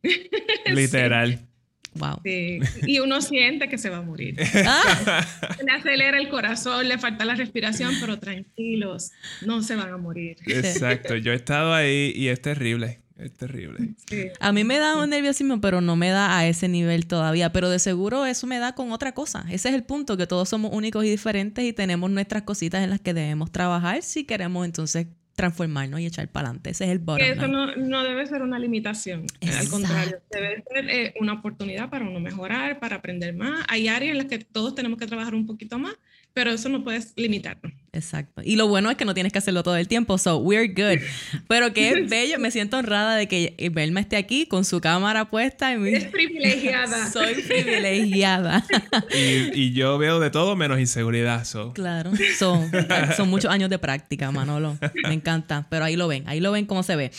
Literal. 0.66 1.48
Wow. 1.96 2.22
Y 2.24 3.00
uno 3.00 3.22
siente 3.22 3.70
que 3.70 3.78
se 3.78 3.90
va 3.90 3.98
a 3.98 4.02
morir. 4.02 4.36
Ah. 4.66 5.26
Le 5.64 5.72
acelera 5.72 6.18
el 6.18 6.30
corazón, 6.30 6.88
le 6.88 6.98
falta 6.98 7.26
la 7.26 7.36
respiración, 7.36 7.94
pero 8.00 8.20
tranquilos, 8.20 9.12
no 9.46 9.62
se 9.62 9.76
van 9.76 9.92
a 9.92 9.98
morir. 9.98 10.38
Exacto, 10.46 11.16
yo 11.16 11.32
he 11.32 11.36
estado 11.36 11.74
ahí 11.74 12.14
y 12.16 12.28
es 12.28 12.42
terrible. 12.42 13.00
Es 13.18 13.32
terrible. 13.34 13.94
A 14.40 14.52
mí 14.52 14.64
me 14.64 14.80
da 14.80 14.98
un 14.98 15.10
nerviosismo, 15.10 15.62
pero 15.62 15.82
no 15.82 15.96
me 15.96 16.10
da 16.10 16.38
a 16.38 16.48
ese 16.48 16.68
nivel 16.68 17.06
todavía. 17.06 17.54
Pero 17.54 17.70
de 17.70 17.80
seguro 17.80 18.26
eso 18.26 18.48
me 18.48 18.58
da 18.58 18.74
con 18.74 18.92
otra 18.92 19.14
cosa. 19.14 19.46
Ese 19.50 19.70
es 19.70 19.76
el 19.76 19.84
punto, 19.84 20.18
que 20.18 20.28
todos 20.28 20.50
somos 20.50 20.72
únicos 20.74 21.06
y 21.06 21.10
diferentes 21.10 21.64
y 21.64 21.74
tenemos 21.74 22.10
nuestras 22.10 22.44
cositas 22.44 22.84
en 22.84 22.90
las 22.90 23.00
que 23.00 23.14
debemos 23.14 23.52
trabajar 23.52 24.02
si 24.02 24.26
queremos 24.26 24.66
entonces 24.66 25.08
transformarnos 25.36 26.00
y 26.00 26.06
echar 26.06 26.28
para 26.28 26.50
adelante. 26.50 26.70
Ese 26.70 26.86
es 26.86 26.92
el 26.92 27.00
bottom 27.00 27.26
Eso 27.26 27.48
no, 27.48 27.76
no, 27.76 28.04
debe 28.04 28.26
ser 28.28 28.42
una 28.42 28.60
limitación. 28.60 29.26
Al 29.42 29.70
contrario, 29.70 30.20
debe 30.32 30.64
ser 30.72 30.90
eh, 30.90 31.14
una 31.20 31.34
oportunidad 31.34 31.90
para 31.90 32.06
uno 32.06 32.20
mejorar, 32.20 32.80
para 32.80 32.98
aprender 32.98 33.34
más. 33.34 33.66
Hay 33.68 33.88
áreas 33.88 34.12
en 34.12 34.18
las 34.18 34.28
que 34.28 34.40
todos 34.40 34.76
tenemos 34.76 35.00
que 35.00 35.08
trabajar 35.08 35.34
un 35.34 35.48
poquito 35.48 35.80
más 35.80 35.96
pero 36.34 36.52
eso 36.52 36.68
no 36.68 36.84
puedes 36.84 37.14
limitarnos. 37.16 37.72
Exacto. 37.92 38.42
Y 38.44 38.56
lo 38.56 38.68
bueno 38.68 38.90
es 38.90 38.98
que 38.98 39.06
no 39.06 39.14
tienes 39.14 39.32
que 39.32 39.38
hacerlo 39.38 39.62
todo 39.62 39.78
el 39.78 39.88
tiempo, 39.88 40.18
so 40.18 40.38
we're 40.38 40.68
good. 40.68 41.00
Pero 41.48 41.74
que 41.74 41.90
es 41.90 42.10
bello, 42.10 42.40
me 42.40 42.50
siento 42.50 42.78
honrada 42.78 43.16
de 43.16 43.28
que 43.28 43.56
Belma 43.72 44.00
esté 44.00 44.18
aquí 44.18 44.48
con 44.48 44.66
su 44.66 44.82
cámara 44.82 45.30
puesta. 45.30 45.76
Y 45.76 45.94
Es 45.94 46.06
privilegiada. 46.06 47.12
Soy 47.12 47.36
privilegiada. 47.36 48.66
Y, 49.14 49.74
yo 49.74 50.00
veo 50.00 50.20
de 50.20 50.32
todo 50.32 50.56
menos 50.56 50.80
inseguridad. 50.80 51.46
So. 51.46 51.72
Claro, 51.74 52.12
son, 52.38 52.72
son 53.16 53.30
muchos 53.30 53.52
años 53.52 53.70
de 53.70 53.78
práctica, 53.78 54.32
Manolo. 54.32 54.78
Me 55.08 55.14
encanta, 55.14 55.68
pero 55.70 55.86
ahí 55.86 55.96
lo 55.96 56.08
ven, 56.08 56.24
ahí 56.26 56.40
lo 56.40 56.52
ven 56.52 56.66
cómo 56.66 56.82
se 56.82 56.96
ve. 56.96 57.12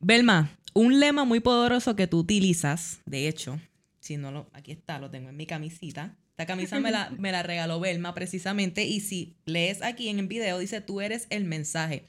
Belma, 0.00 0.50
un 0.74 1.00
lema 1.00 1.24
muy 1.24 1.40
poderoso 1.40 1.96
que 1.96 2.06
tú 2.06 2.18
utilizas, 2.18 3.00
de 3.06 3.28
hecho, 3.28 3.58
si 4.00 4.18
no 4.18 4.30
lo, 4.30 4.50
aquí 4.52 4.72
está, 4.72 4.98
lo 4.98 5.10
tengo 5.10 5.30
en 5.30 5.36
mi 5.36 5.46
camisita 5.46 6.14
esta 6.36 6.44
camisa 6.44 6.80
me 6.80 6.90
la, 6.90 7.10
me 7.18 7.32
la 7.32 7.42
regaló 7.42 7.80
Belma 7.80 8.12
precisamente 8.12 8.84
y 8.84 9.00
si 9.00 9.36
lees 9.46 9.80
aquí 9.80 10.10
en 10.10 10.18
el 10.18 10.26
video 10.26 10.58
dice 10.58 10.82
tú 10.82 11.00
eres 11.00 11.26
el 11.30 11.46
mensaje. 11.46 12.08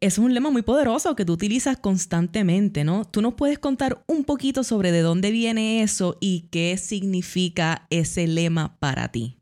Es 0.00 0.16
un 0.18 0.32
lema 0.32 0.50
muy 0.50 0.62
poderoso 0.62 1.16
que 1.16 1.24
tú 1.24 1.32
utilizas 1.32 1.76
constantemente, 1.76 2.84
¿no? 2.84 3.04
¿Tú 3.04 3.20
nos 3.20 3.34
puedes 3.34 3.58
contar 3.58 4.04
un 4.06 4.22
poquito 4.22 4.62
sobre 4.62 4.92
de 4.92 5.00
dónde 5.00 5.32
viene 5.32 5.82
eso 5.82 6.18
y 6.20 6.48
qué 6.52 6.76
significa 6.76 7.88
ese 7.90 8.28
lema 8.28 8.78
para 8.78 9.10
ti? 9.10 9.38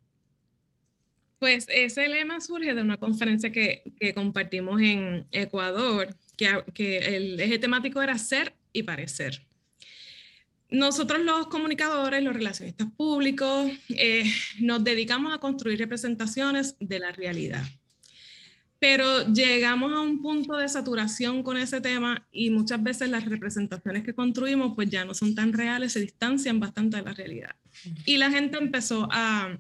Pues 1.39 1.67
ese 1.69 2.09
lema 2.09 2.41
surge 2.41 2.73
de 2.73 2.81
una 2.81 2.97
conferencia 2.97 3.53
que, 3.53 3.83
que 4.01 4.15
compartimos 4.15 4.81
en 4.81 5.27
Ecuador, 5.31 6.17
que, 6.39 6.65
que 6.73 7.17
el 7.17 7.39
eje 7.39 7.59
temático 7.59 8.01
era 8.01 8.17
ser 8.17 8.55
y 8.73 8.85
parecer 8.85 9.43
nosotros 10.73 11.21
los 11.21 11.47
comunicadores, 11.47 12.23
los 12.23 12.35
relacionistas 12.35 12.89
públicos, 12.97 13.71
eh, 13.91 14.25
nos 14.59 14.83
dedicamos 14.83 15.33
a 15.33 15.39
construir 15.39 15.79
representaciones 15.79 16.77
de 16.81 16.99
la 16.99 17.13
realidad. 17.13 17.63
Pero 18.79 19.33
llegamos 19.33 19.93
a 19.93 20.01
un 20.01 20.21
punto 20.21 20.57
de 20.57 20.69
saturación 20.69 21.45
con 21.45 21.57
ese 21.57 21.81
tema 21.81 22.27
y 22.33 22.51
muchas 22.51 22.83
veces 22.83 23.11
las 23.11 23.25
representaciones 23.27 24.03
que 24.03 24.15
construimos 24.15 24.73
pues 24.75 24.91
ya 24.91 25.05
no 25.05 25.15
son 25.15 25.37
tan 25.37 25.53
reales, 25.53 25.93
se 25.93 26.01
distancian 26.01 26.59
bastante 26.59 26.97
de 26.97 27.05
la 27.05 27.13
realidad. 27.13 27.55
Y 28.07 28.17
la 28.17 28.31
gente 28.31 28.59
empezó 28.59 29.09
a, 29.13 29.57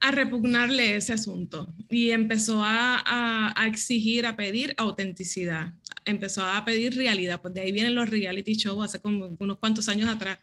a 0.00 0.10
repugnarle 0.10 0.96
ese 0.96 1.12
asunto 1.12 1.74
y 1.88 2.10
empezó 2.10 2.62
a, 2.62 3.52
a, 3.56 3.66
exigir, 3.66 4.26
a 4.26 4.36
pedir 4.36 4.74
autenticidad, 4.76 5.72
empezó 6.04 6.44
a 6.44 6.64
pedir 6.64 6.94
realidad, 6.96 7.40
pues 7.40 7.54
de 7.54 7.62
ahí 7.62 7.72
vienen 7.72 7.94
los 7.94 8.10
reality 8.10 8.54
shows 8.54 8.84
hace 8.84 9.00
como 9.00 9.36
unos 9.38 9.58
cuantos 9.58 9.88
años 9.88 10.08
atrás. 10.08 10.38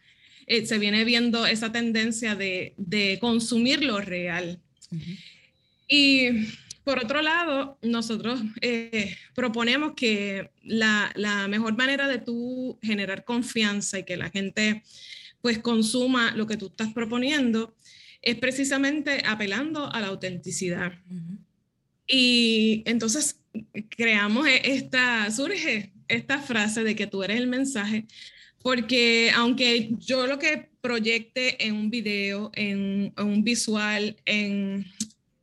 Eh, 0.46 0.66
se 0.66 0.78
viene 0.78 1.04
viendo 1.04 1.46
esa 1.46 1.72
tendencia 1.72 2.34
de, 2.34 2.74
de 2.76 3.18
consumir 3.20 3.82
lo 3.82 4.00
real. 4.00 4.60
Y 5.88 6.28
por 6.84 7.02
otro 7.02 7.22
lado, 7.22 7.78
nosotros 7.80 8.40
eh, 8.60 9.16
proponemos 9.34 9.94
que 9.94 10.50
la, 10.62 11.10
la, 11.14 11.48
mejor 11.48 11.76
manera 11.78 12.08
de 12.08 12.18
tú 12.18 12.78
generar 12.82 13.24
confianza 13.24 13.98
y 13.98 14.04
que 14.04 14.18
la 14.18 14.28
gente 14.28 14.82
pues 15.40 15.58
consuma 15.58 16.32
lo 16.34 16.46
que 16.46 16.56
tú 16.56 16.66
estás 16.66 16.92
proponiendo 16.92 17.74
es 18.24 18.36
precisamente 18.36 19.22
apelando 19.26 19.92
a 19.92 20.00
la 20.00 20.08
autenticidad. 20.08 20.92
Y 22.06 22.82
entonces 22.86 23.38
creamos 23.90 24.46
e-, 24.48 24.74
esta, 24.74 25.30
surge 25.30 25.92
esta 26.08 26.40
frase 26.40 26.82
de 26.82 26.96
que 26.96 27.06
tú 27.06 27.22
eres 27.22 27.38
el 27.38 27.46
mensaje, 27.46 28.06
porque 28.62 29.30
aunque 29.34 29.90
yo 29.98 30.26
lo 30.26 30.38
que 30.38 30.70
proyecte 30.80 31.66
en 31.66 31.74
un 31.74 31.90
video, 31.90 32.50
en, 32.54 33.12
un 33.18 33.44
visual, 33.44 34.16
en, 34.24 34.86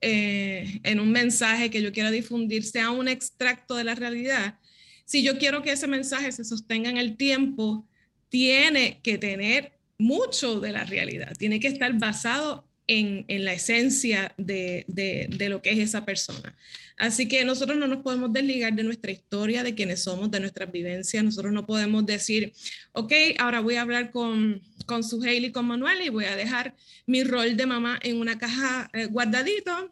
eh, 0.02 0.80
en 0.84 1.00
un 1.00 1.12
mensaje 1.12 1.70
que 1.70 1.84
yo 1.84 1.92
quiera 1.92 2.10
difundir 2.10 2.64
sea 2.64 2.90
un 2.90 3.08
extracto 3.08 3.76
de 3.76 3.84
la 3.84 3.96
realidad, 3.96 4.60
si 5.06 5.24
yo 5.24 5.38
quiero 5.38 5.62
que 5.62 5.72
ese 5.72 5.88
mensaje 5.88 6.32
se 6.32 6.44
sostenga 6.44 6.90
en 6.90 6.98
el 6.98 7.16
tiempo, 7.16 7.88
tiene 8.30 9.02
que 9.04 9.18
tener 9.20 9.74
mucho 10.00 10.60
de 10.60 10.72
la 10.72 10.84
realidad, 10.84 11.34
tiene 11.38 11.60
que 11.60 11.68
estar 11.68 11.94
basado 12.00 12.71
en, 12.92 13.46
la 13.46 13.54
esencia 13.54 14.34
de, 14.38 14.84
de, 14.88 15.50
lo 15.50 15.62
que 15.62 15.72
es 15.72 15.80
esa 15.80 16.04
persona. 16.04 16.56
Así 16.98 17.28
que 17.28 17.46
nosotros 17.46 17.78
no 17.78 17.88
nos 17.88 18.04
podemos 18.04 18.34
desligar 18.34 18.74
de 18.74 18.84
nuestra 18.84 19.12
historia, 19.12 19.64
de 19.64 19.74
quienes 19.74 20.04
somos, 20.04 20.30
de 20.30 20.42
nuestras 20.42 20.72
vivencias. 20.72 21.24
Nosotros 21.24 21.54
no 21.54 21.66
podemos 21.66 22.06
decir, 22.06 22.54
ok, 22.92 23.14
ahora 23.40 23.62
voy 23.62 23.76
a 23.76 23.82
hablar 23.82 24.12
con, 24.12 24.62
con 24.86 25.04
su 25.04 25.24
y 25.26 25.52
con 25.52 25.68
Manuel 25.68 26.02
y 26.02 26.10
voy 26.10 26.26
a 26.26 26.36
dejar 26.36 26.76
mi 27.08 27.24
rol 27.24 27.56
de 27.56 27.66
mamá 27.66 27.98
en 28.04 28.18
una 28.18 28.38
caja 28.38 28.90
eh, 28.94 29.06
guardadito 29.06 29.92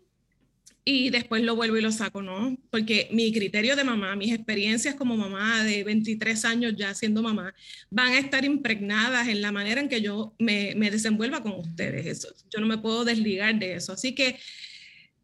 y 0.91 1.11
después 1.11 1.43
lo 1.43 1.55
vuelvo 1.55 1.77
y 1.77 1.81
lo 1.81 1.91
saco, 1.91 2.23
¿no? 2.23 2.57
Porque 2.71 3.09
mi 3.11 3.31
criterio 3.31 3.75
de 3.75 3.83
mamá, 3.83 4.15
mis 4.15 4.33
experiencias 4.33 4.95
como 4.95 5.15
mamá 5.15 5.63
de 5.63 5.83
23 5.83 6.45
años 6.45 6.73
ya 6.75 6.95
siendo 6.95 7.21
mamá, 7.21 7.53
van 7.91 8.13
a 8.13 8.17
estar 8.17 8.43
impregnadas 8.43 9.27
en 9.27 9.43
la 9.43 9.51
manera 9.51 9.81
en 9.81 9.87
que 9.87 10.01
yo 10.01 10.33
me, 10.39 10.73
desenvuelva 10.73 11.43
con 11.43 11.51
ustedes. 11.51 12.07
Eso, 12.07 12.29
yo 12.49 12.59
no 12.59 12.65
me 12.65 12.79
puedo 12.79 13.05
desligar 13.05 13.59
de 13.59 13.75
eso. 13.75 13.93
Así 13.93 14.15
que 14.15 14.39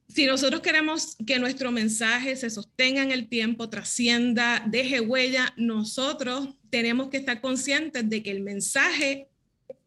si 0.07 0.27
nosotros 0.27 0.61
queremos 0.61 1.15
que 1.25 1.39
nuestro 1.39 1.71
mensaje 1.71 2.35
se 2.35 2.51
sostenga 2.51 3.01
en 3.01 3.11
el 3.11 3.27
tiempo, 3.27 3.67
trascienda, 3.67 4.63
deje 4.67 5.01
huella, 5.01 5.51
nosotros 5.57 6.49
tenemos 6.69 7.09
que 7.09 7.17
estar 7.17 7.41
conscientes 7.41 8.07
de 8.07 8.21
que 8.21 8.29
el 8.29 8.41
mensaje 8.41 9.29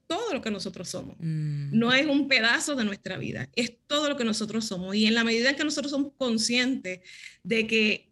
todo 0.08 0.32
lo 0.32 0.42
que 0.42 0.50
nosotros 0.50 0.88
somos. 0.88 1.16
Mm. 1.20 1.78
No 1.78 1.92
es 1.92 2.06
un 2.06 2.26
pedazo 2.26 2.74
de 2.74 2.84
nuestra 2.84 3.18
vida, 3.18 3.48
es 3.54 3.74
todo 3.86 4.08
lo 4.08 4.16
que 4.16 4.24
nosotros 4.24 4.64
somos. 4.64 4.96
Y 4.96 5.06
en 5.06 5.14
la 5.14 5.22
medida 5.22 5.50
en 5.50 5.56
que 5.56 5.62
nosotros 5.62 5.92
somos 5.92 6.12
conscientes 6.16 7.00
de 7.44 7.66
que 7.68 8.08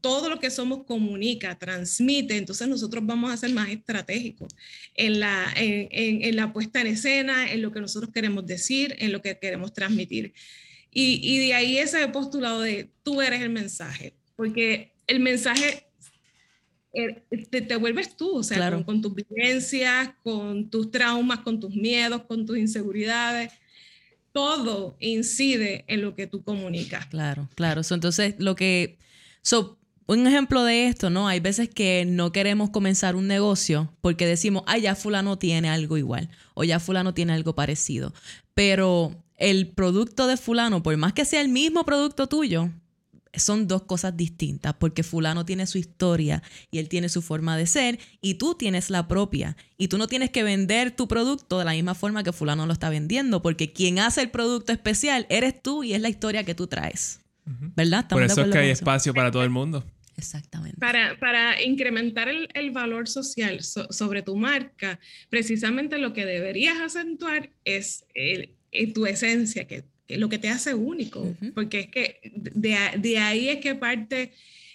todo 0.00 0.28
lo 0.28 0.40
que 0.40 0.50
somos 0.50 0.84
comunica, 0.84 1.56
transmite, 1.58 2.36
entonces 2.36 2.66
nosotros 2.66 3.06
vamos 3.06 3.32
a 3.32 3.36
ser 3.36 3.50
más 3.50 3.68
estratégicos 3.68 4.52
en 4.94 5.20
la, 5.20 5.52
en, 5.56 6.34
la 6.34 6.52
puesta 6.52 6.80
en 6.80 6.88
escena, 6.88 7.50
en 7.52 7.62
lo 7.62 7.72
que 7.72 7.80
nosotros 7.80 8.10
queremos 8.12 8.44
decir, 8.44 8.96
en 8.98 9.12
lo 9.12 9.22
que 9.22 9.38
queremos 9.38 9.72
transmitir. 9.72 10.34
Y, 10.90 11.20
y 11.22 11.46
de 11.46 11.54
ahí 11.54 11.78
ese 11.78 12.06
postulado 12.08 12.60
de 12.60 12.90
tú 13.02 13.22
eres 13.22 13.42
el 13.42 13.50
mensaje, 13.50 14.14
porque 14.36 14.92
el 15.06 15.20
mensaje 15.20 15.83
eh, 16.94 17.24
te, 17.50 17.76
vuelves 17.76 18.16
tú, 18.16 18.36
o 18.36 18.42
sea, 18.42 18.82
con, 18.84 19.02
tus 19.02 19.14
vivencias, 19.14 20.10
con 20.22 20.70
tus 20.70 20.90
traumas, 20.90 21.40
con 21.40 21.58
tus 21.58 21.74
miedos, 21.74 22.22
con 22.22 22.46
tus 22.46 22.56
inseguridades. 22.56 23.52
Todo 24.32 24.96
incide 25.00 25.84
en 25.88 26.02
lo 26.02 26.14
que 26.14 26.26
tú 26.26 26.42
comunicas. 26.42 27.06
Claro, 27.06 27.48
claro. 27.54 27.82
entonces, 27.90 28.36
lo 28.38 28.54
que... 28.54 28.98
So, 29.42 29.78
un 30.06 30.26
ejemplo 30.26 30.64
de 30.64 30.86
esto, 30.86 31.10
¿no? 31.10 31.28
Hay 31.28 31.40
veces 31.40 31.68
que 31.68 32.04
no 32.06 32.30
queremos 32.30 32.70
comenzar 32.70 33.16
un 33.16 33.26
negocio 33.26 33.92
porque 34.00 34.26
decimos, 34.26 34.62
ah, 34.66 34.78
ya 34.78 34.94
fulano 34.94 35.38
tiene 35.38 35.70
algo 35.70 35.96
igual 35.96 36.28
o 36.54 36.64
ya 36.64 36.78
fulano 36.78 37.14
tiene 37.14 37.32
algo 37.32 37.54
parecido. 37.54 38.12
Pero 38.54 39.24
el 39.36 39.68
producto 39.68 40.26
de 40.26 40.36
fulano, 40.36 40.82
por 40.82 40.96
más 40.96 41.12
que 41.12 41.24
sea 41.24 41.40
el 41.40 41.48
mismo 41.48 41.84
producto 41.84 42.28
tuyo, 42.28 42.70
son 43.36 43.68
dos 43.68 43.82
cosas 43.82 44.16
distintas, 44.16 44.74
porque 44.74 45.02
fulano 45.02 45.44
tiene 45.44 45.66
su 45.66 45.78
historia 45.78 46.42
y 46.70 46.78
él 46.78 46.88
tiene 46.88 47.08
su 47.08 47.22
forma 47.22 47.56
de 47.56 47.66
ser 47.66 47.98
y 48.20 48.34
tú 48.34 48.54
tienes 48.54 48.90
la 48.90 49.08
propia. 49.08 49.56
Y 49.76 49.88
tú 49.88 49.98
no 49.98 50.06
tienes 50.06 50.30
que 50.30 50.42
vender 50.42 50.90
tu 50.90 51.08
producto 51.08 51.58
de 51.58 51.64
la 51.64 51.72
misma 51.72 51.94
forma 51.94 52.22
que 52.22 52.32
fulano 52.32 52.66
lo 52.66 52.72
está 52.72 52.90
vendiendo, 52.90 53.42
porque 53.42 53.72
quien 53.72 53.98
hace 53.98 54.22
el 54.22 54.30
producto 54.30 54.72
especial 54.72 55.26
eres 55.28 55.60
tú 55.62 55.84
y 55.84 55.94
es 55.94 56.00
la 56.00 56.08
historia 56.08 56.44
que 56.44 56.54
tú 56.54 56.66
traes. 56.66 57.20
¿Verdad? 57.46 58.08
Por 58.08 58.22
eso 58.22 58.42
es 58.42 58.50
que 58.50 58.58
hay 58.58 58.70
espacio 58.70 59.12
para 59.12 59.30
todo 59.30 59.44
el 59.44 59.50
mundo. 59.50 59.84
Exactamente. 60.16 60.78
Para, 60.78 61.18
para 61.18 61.62
incrementar 61.62 62.28
el, 62.28 62.48
el 62.54 62.70
valor 62.70 63.08
social 63.08 63.62
sobre 63.62 64.22
tu 64.22 64.36
marca, 64.36 64.98
precisamente 65.28 65.98
lo 65.98 66.12
que 66.12 66.24
deberías 66.24 66.80
acentuar 66.80 67.50
es 67.64 68.04
el, 68.14 68.54
tu 68.92 69.06
esencia, 69.06 69.66
que 69.66 69.84
lo 70.08 70.28
que 70.28 70.38
te 70.38 70.48
hace 70.48 70.74
único, 70.74 71.34
porque 71.54 71.80
es 71.80 71.86
que 71.88 72.20
de, 72.34 73.18
ahí 73.18 73.48
es 73.48 73.60
que 73.60 73.74
parte 73.74 74.32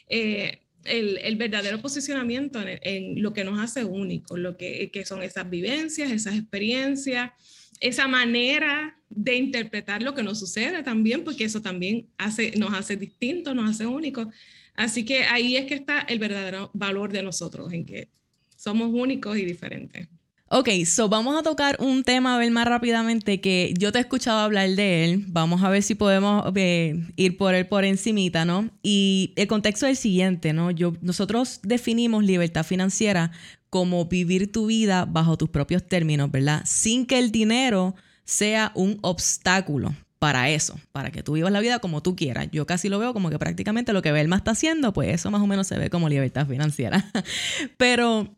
eh, 0.07 0.59
el, 0.85 1.35
verdadero 1.35 1.81
posicionamiento 1.81 2.59
en, 2.65 3.21
lo 3.21 3.33
que 3.33 3.43
nos 3.43 3.59
hace 3.59 3.83
único, 3.83 4.37
lo 4.37 4.57
que, 4.57 4.91
son 5.05 5.21
esas 5.21 5.49
vivencias, 5.49 6.11
esas 6.11 6.35
experiencias, 6.35 7.31
esa 7.79 8.07
manera 8.07 8.97
de 9.09 9.35
interpretar 9.35 10.01
lo 10.01 10.13
que 10.13 10.23
nos 10.23 10.39
sucede 10.39 10.83
también, 10.83 11.23
porque 11.23 11.45
eso 11.45 11.61
también 11.61 12.07
hace, 12.17 12.53
nos 12.57 12.73
hace 12.73 12.97
distintos, 12.97 13.55
nos 13.55 13.69
hace 13.69 13.85
únicos. 13.85 14.27
Así 14.75 15.05
que 15.05 15.23
ahí 15.23 15.57
es 15.57 15.65
que 15.65 15.75
está 15.75 16.01
el 16.01 16.19
verdadero 16.19 16.71
valor 16.73 17.11
de 17.11 17.23
nosotros, 17.23 17.71
en 17.73 17.85
que 17.85 18.09
somos 18.55 18.89
únicos 18.91 19.37
y 19.37 19.45
diferentes. 19.45 20.07
Ok, 20.51 20.67
so 20.87 21.09
vamos 21.09 21.37
a 21.37 21.43
tocar 21.43 21.77
un 21.79 22.03
tema 22.03 22.33
a 22.33 22.39
ver 22.39 22.49
más 22.49 22.65
rápidamente 22.67 23.39
que 23.39 23.71
yo 23.77 23.91
te 23.91 23.99
he 23.99 24.01
escuchado 24.01 24.39
hablar 24.39 24.67
de 24.71 25.05
él. 25.05 25.25
Vamos 25.27 25.61
a 25.61 25.69
ver 25.69 25.83
si 25.83 25.93
podemos 25.93 26.51
eh, 26.55 27.05
ir 27.17 27.37
por 27.37 27.53
él 27.53 27.67
por 27.67 27.85
encimita, 27.85 28.45
¿no? 28.45 28.67
Y 28.81 29.31
el 29.35 29.47
contexto 29.47 29.85
es 29.85 29.91
el 29.91 29.97
siguiente, 29.97 30.51
¿no? 30.53 30.71
Nosotros 31.01 31.59
definimos 31.61 32.23
libertad 32.23 32.65
financiera 32.65 33.31
como 33.69 34.05
vivir 34.05 34.51
tu 34.51 34.65
vida 34.65 35.05
bajo 35.05 35.37
tus 35.37 35.49
propios 35.49 35.87
términos, 35.87 36.31
¿verdad? 36.31 36.63
Sin 36.65 37.05
que 37.05 37.19
el 37.19 37.31
dinero 37.31 37.93
sea 38.25 38.71
un 38.73 38.97
obstáculo 39.03 39.93
para 40.17 40.49
eso, 40.49 40.79
para 40.91 41.11
que 41.11 41.21
tú 41.21 41.33
vivas 41.33 41.51
la 41.51 41.59
vida 41.59 41.77
como 41.77 42.01
tú 42.01 42.15
quieras. 42.15 42.49
Yo 42.51 42.65
casi 42.65 42.89
lo 42.89 42.97
veo 42.97 43.13
como 43.13 43.29
que 43.29 43.37
prácticamente 43.37 43.93
lo 43.93 44.01
que 44.01 44.11
Belma 44.11 44.37
está 44.37 44.51
haciendo, 44.51 44.93
pues 44.93 45.13
eso 45.13 45.29
más 45.29 45.43
o 45.43 45.47
menos 45.47 45.67
se 45.67 45.77
ve 45.77 45.91
como 45.91 46.09
libertad 46.09 46.47
financiera. 46.47 47.05
Pero 47.77 48.35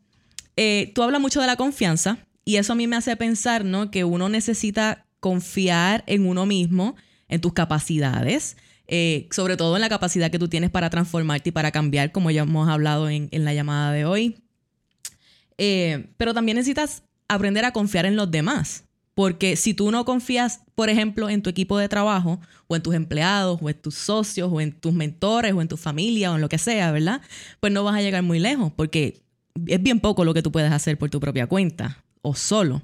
eh, 0.56 0.92
tú 0.94 1.02
hablas 1.02 1.20
mucho 1.20 1.40
de 1.40 1.46
la 1.46 1.56
confianza 1.56 2.18
y 2.44 2.56
eso 2.56 2.72
a 2.72 2.76
mí 2.76 2.86
me 2.86 2.96
hace 2.96 3.16
pensar, 3.16 3.64
¿no? 3.64 3.90
Que 3.90 4.04
uno 4.04 4.28
necesita 4.28 5.06
confiar 5.20 6.02
en 6.06 6.26
uno 6.26 6.46
mismo, 6.46 6.96
en 7.28 7.40
tus 7.40 7.52
capacidades, 7.52 8.56
eh, 8.88 9.28
sobre 9.30 9.56
todo 9.56 9.76
en 9.76 9.80
la 9.80 9.88
capacidad 9.88 10.30
que 10.30 10.38
tú 10.38 10.48
tienes 10.48 10.70
para 10.70 10.90
transformarte 10.90 11.50
y 11.50 11.52
para 11.52 11.70
cambiar, 11.70 12.12
como 12.12 12.30
ya 12.30 12.42
hemos 12.42 12.68
hablado 12.68 13.08
en, 13.08 13.28
la 13.32 13.54
llamada 13.54 13.92
de 13.92 14.04
hoy. 14.04 14.42
Eh, 15.58 16.08
pero 16.16 16.34
también 16.34 16.56
necesitas 16.56 17.04
aprender 17.28 17.64
a 17.64 17.72
confiar 17.72 18.06
en 18.06 18.16
los 18.16 18.30
demás. 18.30 18.84
Porque 19.14 19.56
si 19.56 19.74
tú 19.74 19.90
no 19.90 20.04
confías, 20.04 20.62
por 20.74 20.88
ejemplo, 20.88 21.28
en 21.28 21.42
tu 21.42 21.50
equipo 21.50 21.78
de 21.78 21.88
trabajo, 21.88 22.40
o 22.66 22.76
en 22.76 22.82
tus 22.82 22.94
empleados, 22.94 23.58
o 23.62 23.68
en 23.68 23.80
tus 23.80 23.94
socios, 23.94 24.50
o 24.50 24.60
en 24.60 24.72
tus 24.72 24.92
mentores, 24.92 25.52
o 25.52 25.60
en 25.60 25.68
tu 25.68 25.76
familia, 25.76 26.32
o 26.32 26.36
en 26.36 26.40
lo 26.40 26.48
que 26.48 26.58
sea, 26.58 26.90
¿verdad? 26.92 27.20
Pues 27.60 27.72
no 27.72 27.84
vas 27.84 27.94
a 27.94 28.00
llegar 28.00 28.22
muy 28.22 28.38
lejos, 28.38 28.72
porque 28.74 29.22
es 29.66 29.82
bien 29.82 30.00
poco 30.00 30.24
lo 30.24 30.34
que 30.34 30.42
tú 30.42 30.52
puedes 30.52 30.72
hacer 30.72 30.98
por 30.98 31.10
tu 31.10 31.20
propia 31.20 31.46
cuenta 31.46 32.04
o 32.22 32.34
solo. 32.34 32.82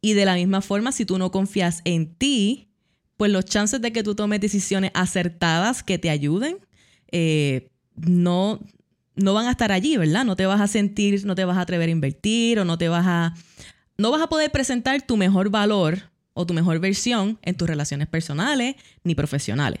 Y 0.00 0.14
de 0.14 0.24
la 0.24 0.34
misma 0.34 0.60
forma, 0.60 0.92
si 0.92 1.04
tú 1.04 1.18
no 1.18 1.30
confías 1.30 1.82
en 1.84 2.14
ti, 2.14 2.68
pues 3.16 3.32
los 3.32 3.44
chances 3.44 3.80
de 3.80 3.92
que 3.92 4.02
tú 4.02 4.14
tomes 4.14 4.40
decisiones 4.40 4.92
acertadas 4.94 5.82
que 5.82 5.98
te 5.98 6.08
ayuden, 6.08 6.58
eh, 7.10 7.70
no, 7.96 8.60
no 9.16 9.34
van 9.34 9.46
a 9.46 9.50
estar 9.50 9.72
allí, 9.72 9.96
¿verdad? 9.96 10.24
No 10.24 10.36
te 10.36 10.46
vas 10.46 10.60
a 10.60 10.68
sentir, 10.68 11.24
no 11.26 11.34
te 11.34 11.44
vas 11.44 11.58
a 11.58 11.62
atrever 11.62 11.88
a 11.88 11.92
invertir 11.92 12.60
o 12.60 12.64
no 12.64 12.78
te 12.78 12.88
vas 12.88 13.06
a, 13.06 13.34
no 13.96 14.10
vas 14.12 14.22
a 14.22 14.28
poder 14.28 14.52
presentar 14.52 15.02
tu 15.02 15.16
mejor 15.16 15.50
valor 15.50 16.10
o 16.32 16.46
tu 16.46 16.54
mejor 16.54 16.78
versión 16.78 17.38
en 17.42 17.56
tus 17.56 17.68
relaciones 17.68 18.06
personales 18.06 18.76
ni 19.02 19.16
profesionales. 19.16 19.80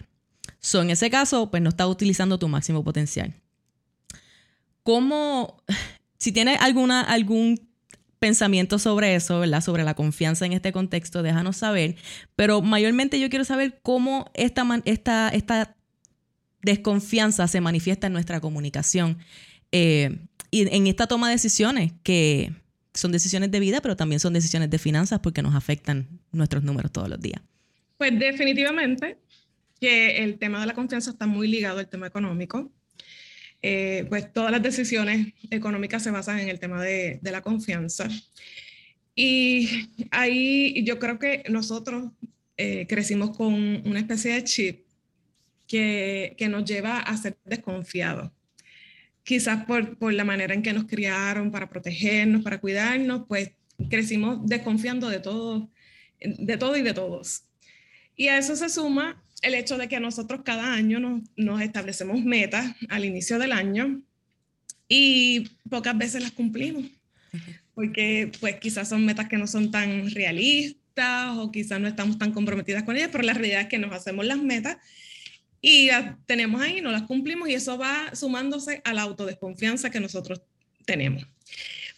So, 0.58 0.82
en 0.82 0.90
ese 0.90 1.08
caso, 1.08 1.50
pues 1.50 1.62
no 1.62 1.68
estás 1.68 1.86
utilizando 1.86 2.38
tu 2.38 2.48
máximo 2.48 2.82
potencial. 2.82 3.34
¿Cómo, 4.82 5.62
si 6.18 6.32
tienes 6.32 6.60
alguna, 6.60 7.00
algún 7.02 7.68
pensamiento 8.18 8.78
sobre 8.78 9.14
eso, 9.14 9.40
¿verdad? 9.40 9.60
Sobre 9.60 9.84
la 9.84 9.94
confianza 9.94 10.44
en 10.46 10.52
este 10.52 10.72
contexto, 10.72 11.22
déjanos 11.22 11.56
saber. 11.56 11.96
Pero 12.36 12.62
mayormente 12.62 13.20
yo 13.20 13.30
quiero 13.30 13.44
saber 13.44 13.78
cómo 13.82 14.30
esta, 14.34 14.66
esta, 14.84 15.28
esta 15.28 15.76
desconfianza 16.62 17.46
se 17.46 17.60
manifiesta 17.60 18.08
en 18.08 18.12
nuestra 18.12 18.40
comunicación 18.40 19.18
eh, 19.72 20.18
y 20.50 20.74
en 20.74 20.86
esta 20.86 21.06
toma 21.06 21.28
de 21.28 21.34
decisiones, 21.34 21.92
que 22.02 22.52
son 22.94 23.12
decisiones 23.12 23.50
de 23.50 23.60
vida, 23.60 23.80
pero 23.80 23.96
también 23.96 24.18
son 24.18 24.32
decisiones 24.32 24.70
de 24.70 24.78
finanzas 24.78 25.20
porque 25.20 25.42
nos 25.42 25.54
afectan 25.54 26.08
nuestros 26.32 26.64
números 26.64 26.90
todos 26.90 27.08
los 27.08 27.20
días. 27.20 27.40
Pues 27.96 28.18
definitivamente 28.18 29.18
que 29.80 30.24
el 30.24 30.38
tema 30.38 30.60
de 30.60 30.66
la 30.66 30.74
confianza 30.74 31.10
está 31.10 31.26
muy 31.26 31.48
ligado 31.48 31.78
al 31.78 31.88
tema 31.88 32.06
económico. 32.06 32.72
Eh, 33.60 34.06
pues 34.08 34.32
todas 34.32 34.52
las 34.52 34.62
decisiones 34.62 35.34
económicas 35.50 36.02
se 36.02 36.10
basan 36.10 36.38
en 36.38 36.48
el 36.48 36.60
tema 36.60 36.82
de, 36.82 37.20
la 37.22 37.42
confianza. 37.42 38.08
Y 39.14 39.68
ahí 40.10 40.84
yo 40.84 40.98
creo 40.98 41.18
que 41.18 41.44
nosotros 41.48 42.12
eh, 42.56 42.86
crecimos 42.88 43.36
con 43.36 43.52
una 43.52 43.98
especie 43.98 44.34
de 44.34 44.44
chip 44.44 44.86
que, 45.66 46.36
nos 46.48 46.64
lleva 46.64 47.00
a 47.00 47.16
ser 47.16 47.36
desconfiados. 47.44 48.30
Quizás 49.24 49.64
por, 49.66 49.98
por 49.98 50.12
la 50.14 50.24
manera 50.24 50.54
en 50.54 50.62
que 50.62 50.72
nos 50.72 50.84
criaron 50.84 51.50
para 51.50 51.68
protegernos, 51.68 52.42
para 52.42 52.60
cuidarnos, 52.60 53.26
pues 53.28 53.50
crecimos 53.90 54.46
desconfiando 54.46 55.08
de 55.08 55.20
todo, 55.20 55.68
de 56.20 56.56
todo 56.56 56.76
y 56.76 56.82
de 56.82 56.94
todos. 56.94 57.44
Y 58.16 58.28
a 58.28 58.38
eso 58.38 58.56
se 58.56 58.68
suma 58.68 59.22
el 59.42 59.54
hecho 59.54 59.78
de 59.78 59.88
que 59.88 60.00
nosotros 60.00 60.40
cada 60.44 60.72
año 60.74 61.22
nos, 61.36 61.60
establecemos 61.60 62.22
metas 62.22 62.74
al 62.88 63.04
inicio 63.04 63.38
del 63.38 63.52
año 63.52 64.02
y 64.88 65.48
pocas 65.68 65.96
veces 65.96 66.22
las 66.22 66.32
cumplimos, 66.32 66.84
porque 67.74 68.32
pues 68.40 68.56
quizás 68.56 68.88
son 68.88 69.04
metas 69.04 69.28
que 69.28 69.36
no 69.36 69.46
son 69.46 69.70
tan 69.70 70.10
realistas 70.10 70.78
realistas 70.98 71.36
o 71.38 71.50
quizás 71.52 71.80
no 71.80 71.88
estamos 71.88 72.18
tan 72.18 72.32
comprometidas 72.32 72.82
con 72.82 72.96
ellas, 72.96 73.10
pero 73.12 73.24
la 73.24 73.34
realidad 73.34 73.62
es 73.62 73.68
que 73.68 73.78
nos 73.78 73.92
hacemos 73.92 74.26
las 74.26 74.38
metas 74.38 74.78
y 75.60 75.86
las 75.86 76.16
tenemos 76.26 76.60
ahí, 76.60 76.80
no 76.80 76.90
las 76.90 77.02
cumplimos 77.02 77.48
y 77.48 77.54
eso 77.54 77.78
va 77.78 78.14
sumándose 78.14 78.80
a 78.84 78.92
la 78.92 79.02
autodesconfianza 79.02 79.90
que 79.90 80.00
nosotros 80.00 80.42
tenemos. 80.84 81.26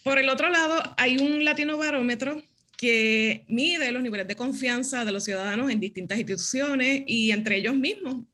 Por 0.03 0.19
el 0.19 0.29
otro 0.29 0.49
lado, 0.49 0.95
hay 0.97 1.19
un 1.19 1.45
latino 1.45 1.77
barómetro 1.77 2.43
que 2.81 3.45
mide 3.47 3.93
los 3.93 4.03
niveles 4.03 4.27
de 4.27 4.37
confianza 4.37 5.05
de 5.05 5.13
los 5.13 5.25
ciudadanos 5.25 5.71
en 5.71 5.81
distintas 5.81 6.19
instituciones 6.19 7.03
y 7.07 7.31
entre 7.31 7.59
ellos 7.59 7.77
mismos. 7.77 8.25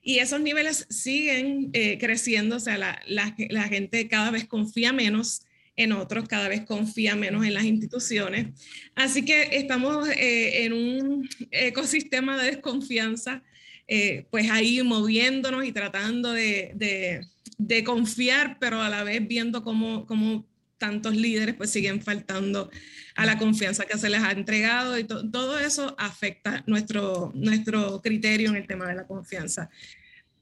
Y 0.00 0.20
esos 0.20 0.40
niveles 0.40 0.86
siguen 0.88 1.70
eh, 1.72 1.98
creciendo, 1.98 2.54
o 2.54 2.60
sea, 2.60 2.78
la, 2.78 3.02
la, 3.08 3.62
gente 3.64 4.06
cada 4.06 4.30
vez 4.30 4.44
confía 4.44 4.92
menos 4.92 5.42
en 5.74 5.90
otros, 5.90 6.28
cada 6.28 6.46
vez 6.46 6.64
confía 6.64 7.16
menos 7.16 7.44
en 7.44 7.54
las 7.54 7.64
instituciones. 7.64 8.46
Así 8.94 9.24
que 9.24 9.48
estamos 9.56 10.08
eh, 10.10 10.62
en 10.62 10.72
un 10.72 11.28
ecosistema 11.50 12.40
de 12.40 12.52
desconfianza, 12.52 13.42
eh, 13.88 14.26
pues 14.30 14.48
ahí 14.52 14.80
moviéndonos 14.84 15.64
y 15.64 15.72
tratando 15.72 16.32
de, 16.32 16.70
de, 16.76 17.26
de, 17.58 17.82
confiar, 17.82 18.58
pero 18.60 18.80
a 18.80 18.88
la 18.88 19.02
vez 19.02 19.26
viendo 19.26 19.64
cómo, 19.64 20.06
cómo 20.06 20.46
tantos 20.78 21.16
líderes 21.16 21.54
pues 21.54 21.70
siguen 21.70 22.02
faltando 22.02 22.70
a 23.14 23.24
la 23.26 23.38
confianza 23.38 23.86
que 23.86 23.98
se 23.98 24.10
les 24.10 24.22
ha 24.22 24.32
entregado 24.32 24.98
y 24.98 25.04
todo 25.04 25.58
eso 25.58 25.94
afecta 25.98 26.62
nuestro, 26.66 27.32
nuestro 27.34 28.00
criterio 28.02 28.50
en 28.50 28.56
el 28.56 28.66
tema 28.66 28.86
de 28.86 28.94
la 28.94 29.06
confianza. 29.06 29.70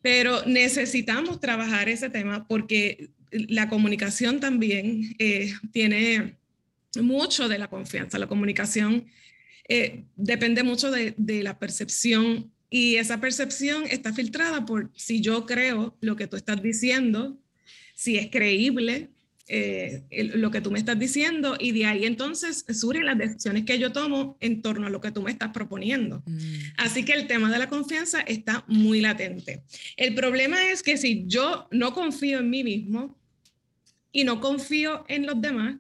Pero 0.02 0.44
necesitamos 0.44 1.40
trabajar 1.40 1.88
ese 1.88 2.10
tema 2.10 2.46
porque 2.46 3.10
la 3.30 3.68
comunicación 3.68 4.40
también 4.40 5.14
eh, 5.18 5.52
tiene 5.72 6.36
mucho 7.00 7.48
de 7.48 7.58
la 7.58 7.68
confianza. 7.68 8.18
La 8.18 8.26
comunicación 8.26 9.06
eh, 9.68 10.04
depende 10.16 10.62
mucho 10.62 10.90
de, 10.90 11.14
de 11.16 11.42
la 11.42 11.58
percepción 11.58 12.52
y 12.68 12.96
esa 12.96 13.20
percepción 13.20 13.84
está 13.88 14.12
filtrada 14.12 14.66
por 14.66 14.90
si 14.96 15.20
yo 15.20 15.46
creo 15.46 15.96
lo 16.00 16.16
que 16.16 16.26
tú 16.26 16.36
estás 16.36 16.60
diciendo, 16.60 17.38
si 17.94 18.18
es 18.18 18.30
creíble, 18.30 19.13
eh, 19.46 20.04
lo 20.36 20.50
que 20.50 20.62
tú 20.62 20.70
me 20.70 20.78
estás 20.78 20.98
diciendo 20.98 21.56
y 21.60 21.72
de 21.72 21.84
ahí 21.84 22.06
entonces 22.06 22.64
surgen 22.72 23.04
las 23.04 23.18
decisiones 23.18 23.64
que 23.64 23.78
yo 23.78 23.92
tomo 23.92 24.38
en 24.40 24.62
torno 24.62 24.86
a 24.86 24.90
lo 24.90 25.02
que 25.02 25.10
tú 25.10 25.20
me 25.20 25.30
estás 25.30 25.50
proponiendo. 25.50 26.22
Mm. 26.24 26.42
Así 26.78 27.04
que 27.04 27.12
el 27.12 27.26
tema 27.26 27.52
de 27.52 27.58
la 27.58 27.68
confianza 27.68 28.20
está 28.22 28.64
muy 28.68 29.02
latente. 29.02 29.62
El 29.98 30.14
problema 30.14 30.70
es 30.70 30.82
que 30.82 30.96
si 30.96 31.24
yo 31.26 31.68
no 31.70 31.92
confío 31.92 32.38
en 32.38 32.48
mí 32.48 32.64
mismo 32.64 33.18
y 34.12 34.24
no 34.24 34.40
confío 34.40 35.04
en 35.08 35.26
los 35.26 35.38
demás, 35.38 35.76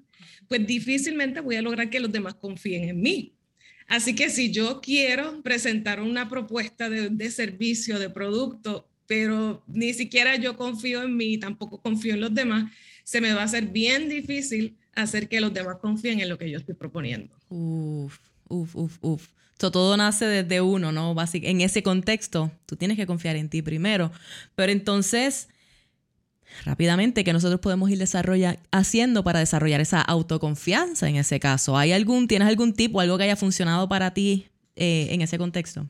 pues 0.46 0.66
difícilmente 0.66 1.40
voy 1.40 1.56
a 1.56 1.62
lograr 1.62 1.88
que 1.88 2.00
los 2.00 2.12
demás 2.12 2.34
confíen 2.34 2.88
en 2.90 3.00
mí. 3.00 3.34
Así 3.86 4.14
que 4.14 4.28
si 4.28 4.50
yo 4.50 4.82
quiero 4.82 5.42
presentar 5.42 6.02
una 6.02 6.28
propuesta 6.28 6.90
de, 6.90 7.08
de 7.08 7.30
servicio, 7.30 7.98
de 7.98 8.10
producto, 8.10 8.90
pero 9.06 9.62
ni 9.66 9.92
siquiera 9.94 10.36
yo 10.36 10.56
confío 10.56 11.02
en 11.02 11.16
mí, 11.16 11.38
tampoco 11.38 11.80
confío 11.80 12.14
en 12.14 12.20
los 12.20 12.34
demás, 12.34 12.70
se 13.04 13.20
me 13.20 13.32
va 13.34 13.42
a 13.42 13.44
hacer 13.44 13.66
bien 13.66 14.08
difícil 14.08 14.76
hacer 14.94 15.28
que 15.28 15.40
los 15.40 15.52
demás 15.52 15.76
confíen 15.80 16.20
en 16.20 16.28
lo 16.28 16.38
que 16.38 16.50
yo 16.50 16.58
estoy 16.58 16.74
proponiendo. 16.74 17.34
Uf, 17.48 18.18
uf, 18.48 18.74
uf, 18.74 18.98
uf. 19.02 19.28
todo 19.58 19.96
nace 19.96 20.26
desde 20.26 20.60
uno, 20.60 20.90
¿no? 20.90 21.14
en 21.32 21.60
ese 21.60 21.82
contexto, 21.82 22.50
tú 22.66 22.76
tienes 22.76 22.96
que 22.96 23.06
confiar 23.06 23.36
en 23.36 23.48
ti 23.48 23.62
primero. 23.62 24.10
Pero 24.54 24.72
entonces, 24.72 25.48
rápidamente, 26.64 27.24
¿qué 27.24 27.32
nosotros 27.32 27.60
podemos 27.60 27.90
ir 27.90 28.02
haciendo 28.70 29.22
para 29.22 29.40
desarrollar 29.40 29.80
esa 29.80 30.00
autoconfianza 30.00 31.08
en 31.08 31.16
ese 31.16 31.38
caso? 31.40 31.76
¿Hay 31.76 31.92
algún, 31.92 32.26
¿Tienes 32.26 32.48
algún 32.48 32.72
tipo, 32.72 33.00
algo 33.00 33.18
que 33.18 33.24
haya 33.24 33.36
funcionado 33.36 33.88
para 33.88 34.14
ti 34.14 34.48
eh, 34.76 35.08
en 35.10 35.20
ese 35.20 35.38
contexto? 35.38 35.86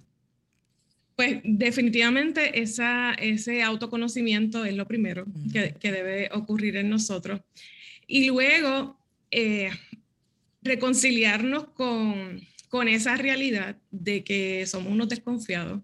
Pues 1.17 1.41
definitivamente 1.45 2.61
esa, 2.61 3.15
ese 3.15 3.63
autoconocimiento 3.63 4.65
es 4.65 4.75
lo 4.75 4.87
primero 4.87 5.27
que, 5.53 5.75
debe 5.81 6.29
ocurrir 6.33 6.77
en 6.77 6.91
nosotros. 6.91 7.41
Y 8.07 8.27
luego 8.27 8.99
eh, 9.31 9.71
reconciliarnos 10.63 11.69
con, 11.69 12.41
con 12.69 12.89
esa 12.89 13.17
realidad 13.17 13.77
de 13.93 14.25
que 14.25 14.67
somos 14.67 14.93
unos 14.93 15.09
desconfiados 15.09 15.81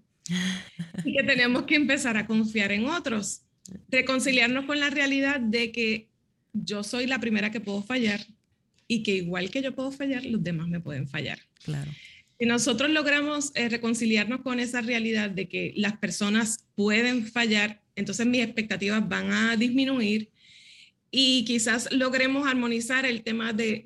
y 1.05 1.17
que 1.17 1.23
tenemos 1.23 1.63
que 1.63 1.77
empezar 1.77 2.17
a 2.17 2.27
confiar 2.27 2.73
en 2.73 2.87
otros. 2.87 3.43
Reconciliarnos 3.89 4.65
con 4.65 4.81
la 4.81 4.91
realidad 4.91 5.39
de 5.39 5.71
que 5.71 6.09
yo 6.53 6.83
soy 6.83 7.07
la 7.07 7.21
primera 7.21 7.51
que 7.51 7.61
puedo 7.61 7.83
fallar 7.83 8.21
y 8.89 9.05
que 9.05 9.13
igual 9.13 9.51
que 9.51 9.63
yo 9.63 9.73
puedo 9.73 9.93
fallar, 9.93 10.25
los 10.25 10.43
demás 10.43 10.67
me 10.67 10.81
pueden 10.81 11.07
fallar. 11.07 11.39
Claro. 11.65 11.93
Si 12.41 12.47
nosotros 12.47 12.89
logramos 12.89 13.53
eh, 13.55 13.69
reconciliarnos 13.69 14.41
con 14.41 14.61
esa 14.61 14.81
realidad 14.81 15.29
de 15.29 15.47
que 15.47 15.75
las 15.77 15.99
personas 15.99 16.65
pueden 16.75 17.27
fallar, 17.27 17.83
entonces 17.97 18.27
mis 18.27 18.43
expectativas 18.43 19.07
van 19.07 19.31
a 19.31 19.57
disminuir 19.57 20.31
y 21.11 21.45
quizás 21.45 21.93
logremos 21.93 22.49
armonizar 22.49 23.05
el 23.05 23.25
tema 23.25 23.53
de, 23.53 23.85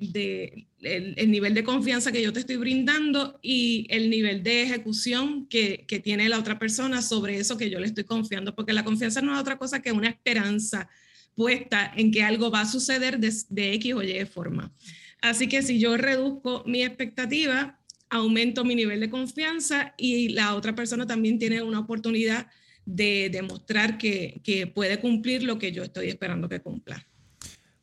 el, 0.79 1.31
nivel 1.31 1.53
de 1.53 1.65
confianza 1.65 2.13
que 2.13 2.21
yo 2.21 2.31
te 2.31 2.39
estoy 2.39 2.55
brindando 2.55 3.37
y 3.41 3.87
el 3.89 4.09
nivel 4.09 4.41
de 4.41 4.61
ejecución 4.61 5.47
que, 5.47 5.83
que, 5.85 5.99
tiene 5.99 6.29
la 6.29 6.39
otra 6.39 6.57
persona 6.57 7.01
sobre 7.01 7.37
eso 7.37 7.57
que 7.57 7.69
yo 7.69 7.81
le 7.81 7.87
estoy 7.87 8.05
confiando, 8.05 8.55
porque 8.55 8.71
la 8.71 8.85
confianza 8.85 9.21
no 9.21 9.33
es 9.33 9.41
otra 9.41 9.57
cosa 9.57 9.81
que 9.81 9.91
una 9.91 10.07
esperanza 10.07 10.87
puesta 11.35 11.91
en 11.93 12.09
que 12.09 12.23
algo 12.23 12.49
va 12.51 12.61
a 12.61 12.71
suceder 12.71 13.19
de, 13.19 13.33
de 13.49 13.73
X 13.73 13.93
o 13.95 14.01
Y 14.01 14.25
forma. 14.25 14.71
Así 15.19 15.49
que 15.49 15.61
si 15.61 15.77
yo 15.77 15.97
reduzco 15.97 16.63
mi 16.65 16.83
expectativa, 16.83 17.81
aumento 18.15 18.63
mi 18.63 18.75
nivel 18.75 18.99
de 18.99 19.09
confianza 19.09 19.93
y 19.97 20.29
la 20.29 20.55
otra 20.55 20.75
persona 20.75 21.05
también 21.05 21.39
tiene 21.39 21.61
una 21.61 21.79
oportunidad 21.79 22.47
de 22.85 23.29
demostrar 23.31 23.97
que, 23.97 24.41
que 24.43 24.67
puede 24.67 24.99
cumplir 24.99 25.43
lo 25.43 25.57
que 25.57 25.71
yo 25.71 25.83
estoy 25.83 26.09
esperando 26.09 26.49
que 26.49 26.61
cumpla. 26.61 27.05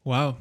Wow. 0.04 0.38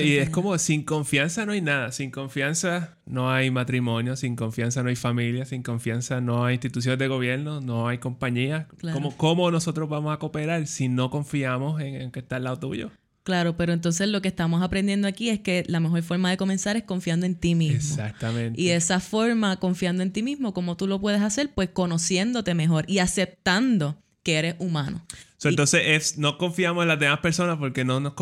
y 0.00 0.16
es 0.18 0.30
como 0.30 0.56
sin 0.58 0.84
confianza 0.84 1.44
no 1.44 1.52
hay 1.52 1.60
nada. 1.60 1.90
Sin 1.90 2.10
confianza 2.10 2.98
no 3.04 3.30
hay 3.32 3.50
matrimonio, 3.50 4.14
sin 4.16 4.36
confianza 4.36 4.82
no 4.82 4.90
hay 4.90 4.96
familia, 4.96 5.44
sin 5.44 5.62
confianza 5.62 6.20
no 6.20 6.44
hay 6.44 6.54
instituciones 6.54 6.98
de 6.98 7.08
gobierno, 7.08 7.60
no 7.60 7.88
hay 7.88 7.98
compañía. 7.98 8.68
¿Cómo, 9.16 9.50
nosotros 9.50 9.88
vamos 9.88 10.14
a 10.14 10.18
cooperar 10.18 10.66
si 10.66 10.88
no 10.88 11.10
confiamos 11.10 11.80
en, 11.80 11.96
en 11.96 12.12
que 12.12 12.20
está 12.20 12.36
al 12.36 12.44
lado 12.44 12.60
tuyo? 12.60 12.92
Claro, 13.24 13.56
pero 13.56 13.72
entonces 13.72 14.08
lo 14.08 14.20
que 14.20 14.28
estamos 14.28 14.62
aprendiendo 14.62 15.06
aquí 15.06 15.28
es 15.28 15.40
que 15.40 15.64
la 15.68 15.78
mejor 15.78 16.02
forma 16.02 16.30
de 16.30 16.36
comenzar 16.36 16.76
es 16.76 16.82
confiando 16.82 17.24
en 17.24 17.36
ti 17.36 17.54
mismo. 17.54 17.94
Exactamente. 17.94 18.60
Y 18.60 18.70
esa 18.70 18.98
forma, 18.98 19.56
confiando 19.58 20.02
en 20.02 20.12
ti 20.12 20.22
mismo, 20.22 20.52
como 20.52 20.76
tú 20.76 20.88
lo 20.88 21.00
puedes 21.00 21.22
hacer, 21.22 21.50
pues 21.54 21.68
conociéndote 21.68 22.54
mejor 22.54 22.84
y 22.88 22.98
aceptando 22.98 24.02
que 24.22 24.38
eres 24.38 24.54
humano. 24.58 25.04
entonces 25.42 25.82
es, 25.84 26.18
no 26.18 26.38
confiamos 26.38 26.82
en 26.82 26.88
las 26.88 26.98
demás 26.98 27.18
personas 27.18 27.58
porque 27.58 27.84
no, 27.84 27.98
no, 27.98 28.14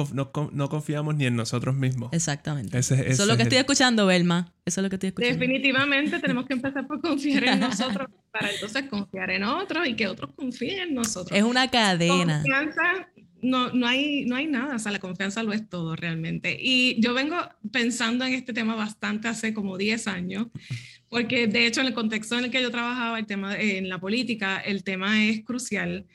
no, 0.52 0.68
confiamos 0.68 1.14
ni 1.14 1.26
en 1.26 1.36
nosotros 1.36 1.74
mismos. 1.74 2.10
Exactamente. 2.12 2.78
Eso 2.78 2.94
es 2.94 3.26
lo 3.26 3.36
que 3.36 3.42
estoy 3.42 3.58
escuchando, 3.58 4.06
Belma. 4.06 4.52
Eso 4.64 4.80
es 4.80 4.82
lo 4.84 4.88
que 4.88 4.96
estoy 4.96 5.08
escuchando. 5.08 5.38
Definitivamente 5.38 6.18
tenemos 6.20 6.46
que 6.46 6.54
empezar 6.54 6.86
por 6.86 7.00
confiar 7.00 7.44
en 7.44 7.60
nosotros 7.60 8.08
para 8.30 8.50
entonces 8.50 8.84
confiar 8.84 9.30
en 9.30 9.44
otros 9.44 9.86
y 9.88 9.94
que 9.94 10.06
otros 10.06 10.30
confíen 10.34 10.88
en 10.88 10.94
nosotros. 10.94 11.36
Es 11.36 11.44
una 11.44 11.70
cadena. 11.70 12.36
Confianza 12.42 13.09
no, 13.42 13.72
no, 13.72 13.86
hay, 13.86 14.24
no 14.24 14.36
hay 14.36 14.46
nada, 14.46 14.76
o 14.76 14.78
sea, 14.78 14.92
la 14.92 14.98
confianza 14.98 15.42
lo 15.42 15.52
es 15.52 15.68
todo 15.68 15.96
realmente. 15.96 16.56
Y 16.60 17.00
yo 17.00 17.14
vengo 17.14 17.36
pensando 17.72 18.24
en 18.24 18.34
este 18.34 18.52
tema 18.52 18.74
bastante 18.74 19.28
hace 19.28 19.54
como 19.54 19.76
10 19.76 20.06
años, 20.08 20.46
porque 21.08 21.46
de 21.46 21.66
hecho 21.66 21.80
en 21.80 21.88
el 21.88 21.94
contexto 21.94 22.38
en 22.38 22.44
el 22.44 22.50
que 22.50 22.62
yo 22.62 22.70
trabajaba, 22.70 23.18
el 23.18 23.26
tema 23.26 23.58
en 23.58 23.88
la 23.88 24.00
política, 24.00 24.58
el 24.58 24.84
tema 24.84 25.24
es 25.24 25.44
crucial, 25.44 26.06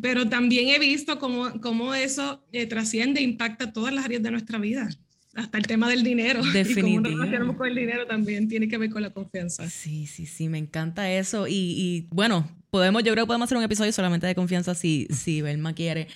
pero 0.00 0.28
también 0.28 0.68
he 0.68 0.78
visto 0.78 1.18
cómo, 1.18 1.60
cómo 1.60 1.94
eso 1.94 2.44
eh, 2.52 2.66
trasciende, 2.66 3.20
impacta 3.20 3.72
todas 3.72 3.92
las 3.92 4.04
áreas 4.04 4.22
de 4.22 4.30
nuestra 4.30 4.58
vida 4.58 4.88
hasta 5.34 5.58
el 5.58 5.66
tema 5.66 5.88
del 5.88 6.02
dinero. 6.02 6.42
Definitivamente. 6.44 7.10
Y 7.10 7.38
cómo 7.38 7.46
nos 7.46 7.56
con 7.56 7.68
el 7.68 7.74
dinero 7.74 8.06
también 8.06 8.48
tiene 8.48 8.68
que 8.68 8.78
ver 8.78 8.90
con 8.90 9.02
la 9.02 9.10
confianza. 9.10 9.68
Sí, 9.68 10.06
sí, 10.06 10.26
sí, 10.26 10.48
me 10.48 10.58
encanta 10.58 11.10
eso. 11.12 11.46
Y, 11.46 11.54
y 11.54 12.08
bueno, 12.10 12.48
podemos, 12.70 13.02
yo 13.02 13.12
creo 13.12 13.24
que 13.24 13.28
podemos 13.28 13.46
hacer 13.46 13.58
un 13.58 13.64
episodio 13.64 13.92
solamente 13.92 14.26
de 14.26 14.34
confianza 14.34 14.74
si, 14.74 15.06
si 15.10 15.42
Belma 15.42 15.74
quiere, 15.74 16.08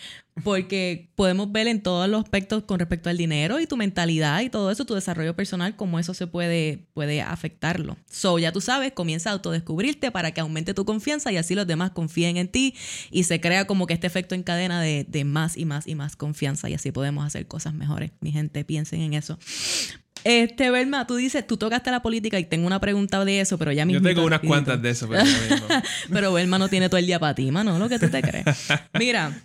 porque 0.42 1.10
podemos 1.14 1.52
ver 1.52 1.68
en 1.68 1.82
todos 1.82 2.08
los 2.08 2.22
aspectos 2.22 2.64
con 2.64 2.78
respecto 2.78 3.10
al 3.10 3.16
dinero 3.16 3.60
y 3.60 3.66
tu 3.66 3.76
mentalidad 3.76 4.40
y 4.40 4.50
todo 4.50 4.70
eso, 4.70 4.84
tu 4.84 4.94
desarrollo 4.94 5.36
personal, 5.36 5.76
cómo 5.76 5.98
eso 5.98 6.14
se 6.14 6.26
puede, 6.26 6.86
puede 6.94 7.22
afectarlo. 7.22 7.96
So, 8.10 8.38
ya 8.38 8.52
tú 8.52 8.60
sabes, 8.60 8.92
comienza 8.92 9.30
a 9.30 9.34
autodescubrirte 9.34 10.10
para 10.10 10.32
que 10.32 10.40
aumente 10.40 10.74
tu 10.74 10.84
confianza 10.84 11.30
y 11.30 11.36
así 11.36 11.54
los 11.54 11.66
demás 11.66 11.90
confíen 11.90 12.36
en 12.36 12.48
ti 12.48 12.74
y 13.10 13.24
se 13.24 13.40
crea 13.40 13.66
como 13.66 13.86
que 13.86 13.94
este 13.94 14.06
efecto 14.06 14.34
en 14.34 14.42
cadena 14.42 14.80
de, 14.80 15.04
de 15.08 15.24
más 15.24 15.56
y 15.56 15.64
más 15.64 15.86
y 15.86 15.94
más 15.94 16.16
confianza 16.16 16.68
y 16.68 16.74
así 16.74 16.92
podemos 16.92 17.24
hacer 17.24 17.46
cosas 17.46 17.74
mejores. 17.74 18.10
Mi 18.20 18.32
gente, 18.32 18.64
piensen 18.64 19.00
en 19.00 19.14
eso. 19.14 19.38
Este, 20.24 20.70
Belma, 20.70 21.06
tú 21.06 21.16
dices, 21.16 21.46
tú 21.46 21.58
tocaste 21.58 21.90
la 21.90 22.00
política 22.00 22.38
y 22.38 22.44
tengo 22.44 22.66
una 22.66 22.80
pregunta 22.80 23.22
de 23.24 23.40
eso, 23.40 23.58
pero 23.58 23.72
ya 23.72 23.84
mismo. 23.84 24.02
Yo 24.02 24.14
tengo 24.14 24.26
unas 24.26 24.40
cuantas 24.40 24.80
de 24.80 24.90
eso, 24.90 25.06
pero, 25.06 25.22
pero 26.12 26.32
Belma 26.32 26.58
no 26.58 26.68
tiene 26.68 26.88
todo 26.88 26.96
el 26.96 27.06
día 27.06 27.20
para 27.20 27.34
ti, 27.34 27.50
mano, 27.50 27.78
lo 27.78 27.88
que 27.90 27.98
tú 27.98 28.08
te 28.08 28.22
crees. 28.22 28.44
Mira, 28.98 29.38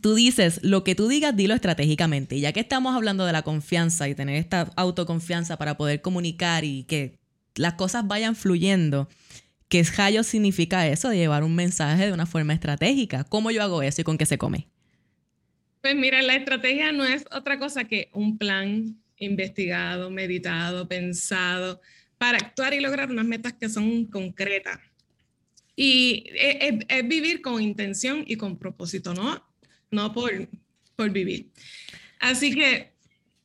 tú 0.00 0.14
dices, 0.14 0.60
lo 0.62 0.84
que 0.84 0.94
tú 0.94 1.08
digas, 1.08 1.36
dilo 1.36 1.54
estratégicamente. 1.54 2.36
Y 2.36 2.40
ya 2.40 2.52
que 2.52 2.60
estamos 2.60 2.94
hablando 2.94 3.26
de 3.26 3.32
la 3.32 3.42
confianza 3.42 4.08
y 4.08 4.14
tener 4.14 4.36
esta 4.36 4.72
autoconfianza 4.76 5.56
para 5.58 5.76
poder 5.76 6.00
comunicar 6.02 6.64
y 6.64 6.84
que 6.84 7.18
las 7.56 7.74
cosas 7.74 8.06
vayan 8.06 8.36
fluyendo. 8.36 9.08
¿Qué 9.68 9.82
rayo 9.96 10.22
significa 10.22 10.86
eso 10.86 11.08
de 11.08 11.16
llevar 11.16 11.42
un 11.42 11.56
mensaje 11.56 12.06
de 12.06 12.12
una 12.12 12.26
forma 12.26 12.52
estratégica? 12.52 13.24
¿Cómo 13.24 13.50
yo 13.50 13.62
hago 13.62 13.82
eso 13.82 14.00
y 14.00 14.04
con 14.04 14.18
qué 14.18 14.26
se 14.26 14.38
come? 14.38 14.68
Pues 15.80 15.96
mira, 15.96 16.22
la 16.22 16.36
estrategia 16.36 16.92
no 16.92 17.04
es 17.04 17.24
otra 17.32 17.58
cosa 17.58 17.84
que 17.84 18.10
un 18.12 18.38
plan 18.38 18.96
investigado, 19.18 20.10
meditado, 20.10 20.88
pensado, 20.88 21.80
para 22.18 22.38
actuar 22.38 22.74
y 22.74 22.80
lograr 22.80 23.10
unas 23.10 23.26
metas 23.26 23.54
que 23.54 23.68
son 23.68 24.06
concretas. 24.06 24.78
Y 25.74 26.24
es, 26.34 27.06
vivir 27.06 27.42
con 27.42 27.60
intención 27.60 28.24
y 28.26 28.36
con 28.36 28.58
propósito, 28.58 29.12
¿no? 29.12 29.46
No 29.90 30.12
por, 30.12 30.48
por 30.96 31.10
vivir. 31.10 31.50
Así 32.18 32.54
que 32.54 32.92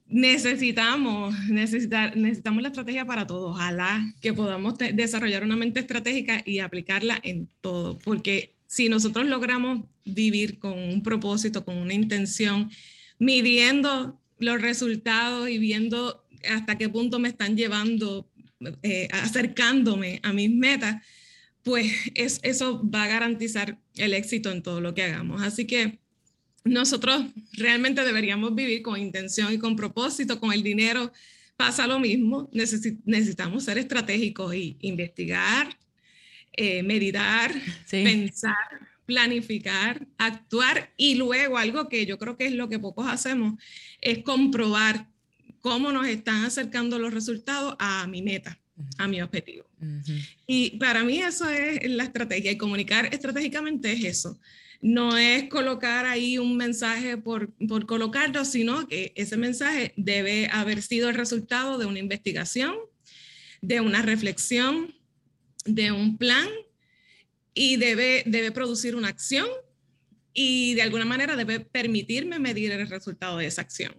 necesitamos, 0.07 1.37
necesitar, 1.49 2.15
necesitamos 2.15 2.61
la 2.61 2.69
estrategia 2.69 3.05
para 3.05 3.27
todo. 3.27 3.49
Ojalá 3.49 4.13
que 4.21 4.33
podamos 4.33 4.77
desarrollar 4.77 5.43
una 5.43 5.55
mente 5.57 5.81
estratégica 5.81 6.41
y 6.45 6.59
aplicarla 6.59 7.19
en 7.23 7.49
todo, 7.59 7.97
porque 7.99 8.53
si 8.67 8.87
nosotros 8.87 9.25
logramos 9.25 9.85
vivir 10.05 10.59
con 10.59 10.77
un 10.77 11.03
propósito, 11.03 11.65
con 11.65 11.77
una 11.77 11.93
intención, 11.93 12.71
midiendo 13.19 14.20
los 14.41 14.61
resultados 14.61 15.49
y 15.49 15.57
viendo 15.57 16.25
hasta 16.49 16.77
qué 16.77 16.89
punto 16.89 17.19
me 17.19 17.29
están 17.29 17.55
llevando, 17.55 18.29
eh, 18.83 19.07
acercándome 19.11 20.19
a 20.23 20.33
mis 20.33 20.51
metas, 20.51 21.03
pues 21.63 21.91
eso 22.15 22.81
va 22.89 23.03
a 23.03 23.07
garantizar 23.07 23.79
el 23.95 24.13
éxito 24.13 24.51
en 24.51 24.63
todo 24.63 24.81
lo 24.81 24.93
que 24.93 25.03
hagamos. 25.03 25.41
Así 25.41 25.65
que 25.65 25.99
nosotros 26.63 27.25
realmente 27.53 28.03
deberíamos 28.03 28.53
vivir 28.55 28.81
con 28.81 28.99
intención 28.99 29.53
y 29.53 29.57
con 29.57 29.75
propósito, 29.75 30.39
con 30.39 30.51
el 30.53 30.63
dinero 30.63 31.11
pasa 31.55 31.85
lo 31.85 31.99
mismo, 31.99 32.49
necesitamos 32.51 33.65
ser 33.65 33.77
estratégicos 33.77 34.55
y 34.55 34.77
investigar, 34.81 35.77
eh, 36.53 36.81
meditar, 36.81 37.53
pensar, 37.89 38.55
planificar, 39.11 40.07
actuar 40.17 40.93
y 40.95 41.15
luego 41.15 41.57
algo 41.57 41.89
que 41.89 42.05
yo 42.05 42.17
creo 42.17 42.37
que 42.37 42.45
es 42.45 42.53
lo 42.53 42.69
que 42.69 42.79
pocos 42.79 43.07
hacemos, 43.07 43.61
es 43.99 44.23
comprobar 44.23 45.09
cómo 45.59 45.91
nos 45.91 46.07
están 46.07 46.45
acercando 46.45 46.97
los 46.97 47.13
resultados 47.13 47.75
a 47.77 48.07
mi 48.07 48.21
meta, 48.21 48.57
a 48.97 49.09
mi 49.09 49.21
objetivo. 49.21 49.65
Y 50.47 50.77
para 50.77 51.03
mí 51.03 51.17
eso 51.19 51.49
es 51.49 51.89
la 51.91 52.05
estrategia 52.05 52.51
y 52.51 52.57
comunicar 52.57 53.13
estratégicamente 53.13 53.91
es 53.91 54.05
eso 54.05 54.39
no 54.83 55.15
es 55.15 55.47
colocar 55.47 56.07
ahí 56.07 56.39
un 56.39 56.57
mensaje 56.57 57.15
por, 57.15 57.53
por 57.67 57.85
colocarlo, 57.85 58.43
sino 58.45 58.87
que 58.87 59.13
ese 59.15 59.37
mensaje 59.37 59.93
debe 59.95 60.49
haber 60.51 60.81
sido 60.81 61.09
el 61.09 61.13
resultado 61.13 61.77
de 61.77 61.85
una 61.85 61.99
investigación, 61.99 62.73
de 63.61 63.79
una 63.79 64.01
reflexión, 64.01 64.95
de 65.65 65.91
un 65.91 66.17
plan 66.17 66.47
y 67.53 67.77
debe, 67.77 68.23
debe 68.25 68.51
producir 68.51 68.95
una 68.95 69.09
acción 69.09 69.47
y 70.33 70.73
de 70.75 70.81
alguna 70.81 71.05
manera 71.05 71.35
debe 71.35 71.59
permitirme 71.59 72.39
medir 72.39 72.71
el 72.71 72.87
resultado 72.87 73.37
de 73.37 73.47
esa 73.47 73.61
acción. 73.61 73.93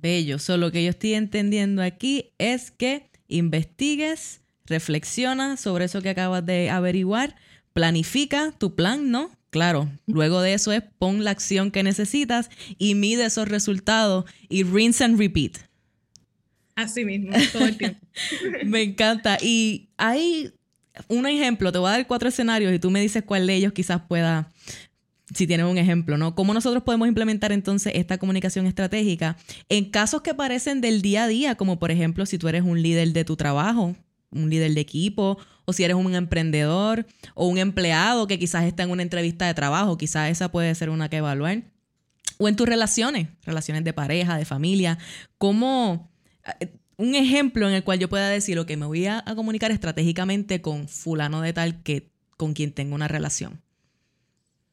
Bello. 0.00 0.38
Solo 0.38 0.66
lo 0.66 0.72
que 0.72 0.82
yo 0.84 0.90
estoy 0.90 1.14
entendiendo 1.14 1.82
aquí 1.82 2.32
es 2.38 2.70
que 2.70 3.10
investigues, 3.28 4.40
reflexiona 4.66 5.56
sobre 5.56 5.86
eso 5.86 6.00
que 6.00 6.10
acabas 6.10 6.44
de 6.46 6.70
averiguar, 6.70 7.36
planifica 7.72 8.52
tu 8.52 8.74
plan, 8.74 9.10
¿no? 9.10 9.30
Claro, 9.50 9.90
luego 10.06 10.42
de 10.42 10.54
eso 10.54 10.72
es 10.72 10.82
pon 10.98 11.24
la 11.24 11.32
acción 11.32 11.72
que 11.72 11.82
necesitas 11.82 12.50
y 12.78 12.94
mide 12.94 13.26
esos 13.26 13.48
resultados 13.48 14.24
y 14.48 14.62
rinse 14.62 15.02
and 15.02 15.18
repeat. 15.18 15.58
Así 16.76 17.04
mismo, 17.04 17.32
todo 17.52 17.66
el 17.66 17.76
tiempo. 17.76 18.00
me 18.64 18.82
encanta. 18.82 19.38
Y 19.42 19.90
hay 19.96 20.52
un 21.08 21.26
ejemplo, 21.26 21.72
te 21.72 21.78
voy 21.78 21.88
a 21.88 21.92
dar 21.92 22.06
cuatro 22.06 22.28
escenarios 22.28 22.72
y 22.72 22.78
tú 22.78 22.90
me 22.90 23.00
dices 23.00 23.22
cuál 23.24 23.46
de 23.46 23.54
ellos 23.54 23.72
quizás 23.72 24.02
pueda, 24.02 24.52
si 25.34 25.46
tienes 25.46 25.66
un 25.66 25.78
ejemplo, 25.78 26.16
¿no? 26.18 26.34
¿Cómo 26.34 26.54
nosotros 26.54 26.82
podemos 26.82 27.08
implementar 27.08 27.52
entonces 27.52 27.92
esta 27.96 28.18
comunicación 28.18 28.66
estratégica 28.66 29.36
en 29.68 29.90
casos 29.90 30.22
que 30.22 30.34
parecen 30.34 30.80
del 30.80 31.02
día 31.02 31.24
a 31.24 31.28
día, 31.28 31.54
como 31.54 31.78
por 31.78 31.90
ejemplo 31.90 32.26
si 32.26 32.38
tú 32.38 32.48
eres 32.48 32.62
un 32.62 32.82
líder 32.82 33.12
de 33.12 33.24
tu 33.24 33.36
trabajo, 33.36 33.96
un 34.30 34.50
líder 34.50 34.74
de 34.74 34.80
equipo 34.80 35.38
o 35.64 35.72
si 35.72 35.84
eres 35.84 35.96
un 35.96 36.14
emprendedor 36.14 37.06
o 37.34 37.46
un 37.46 37.58
empleado 37.58 38.26
que 38.26 38.38
quizás 38.38 38.64
está 38.64 38.82
en 38.82 38.90
una 38.90 39.02
entrevista 39.02 39.46
de 39.46 39.54
trabajo, 39.54 39.96
quizás 39.96 40.30
esa 40.30 40.50
puede 40.50 40.74
ser 40.74 40.90
una 40.90 41.08
que 41.08 41.18
evaluar. 41.18 41.62
O 42.38 42.48
en 42.48 42.56
tus 42.56 42.66
relaciones, 42.66 43.28
relaciones 43.44 43.84
de 43.84 43.92
pareja, 43.92 44.36
de 44.36 44.44
familia, 44.44 44.98
como 45.36 46.10
eh, 46.60 46.72
un 47.00 47.14
ejemplo 47.14 47.66
en 47.66 47.74
el 47.74 47.82
cual 47.82 47.98
yo 47.98 48.08
pueda 48.08 48.28
decir, 48.28 48.58
que 48.66 48.76
me 48.76 48.86
voy 48.86 49.06
a, 49.06 49.24
comunicar 49.34 49.70
estratégicamente 49.70 50.60
con 50.60 50.86
fulano 50.86 51.40
de 51.40 51.52
tal 51.52 51.82
que 51.82 52.10
con 52.36 52.52
quien 52.52 52.72
tengo 52.72 52.94
una 52.94 53.08
relación. 53.08 53.60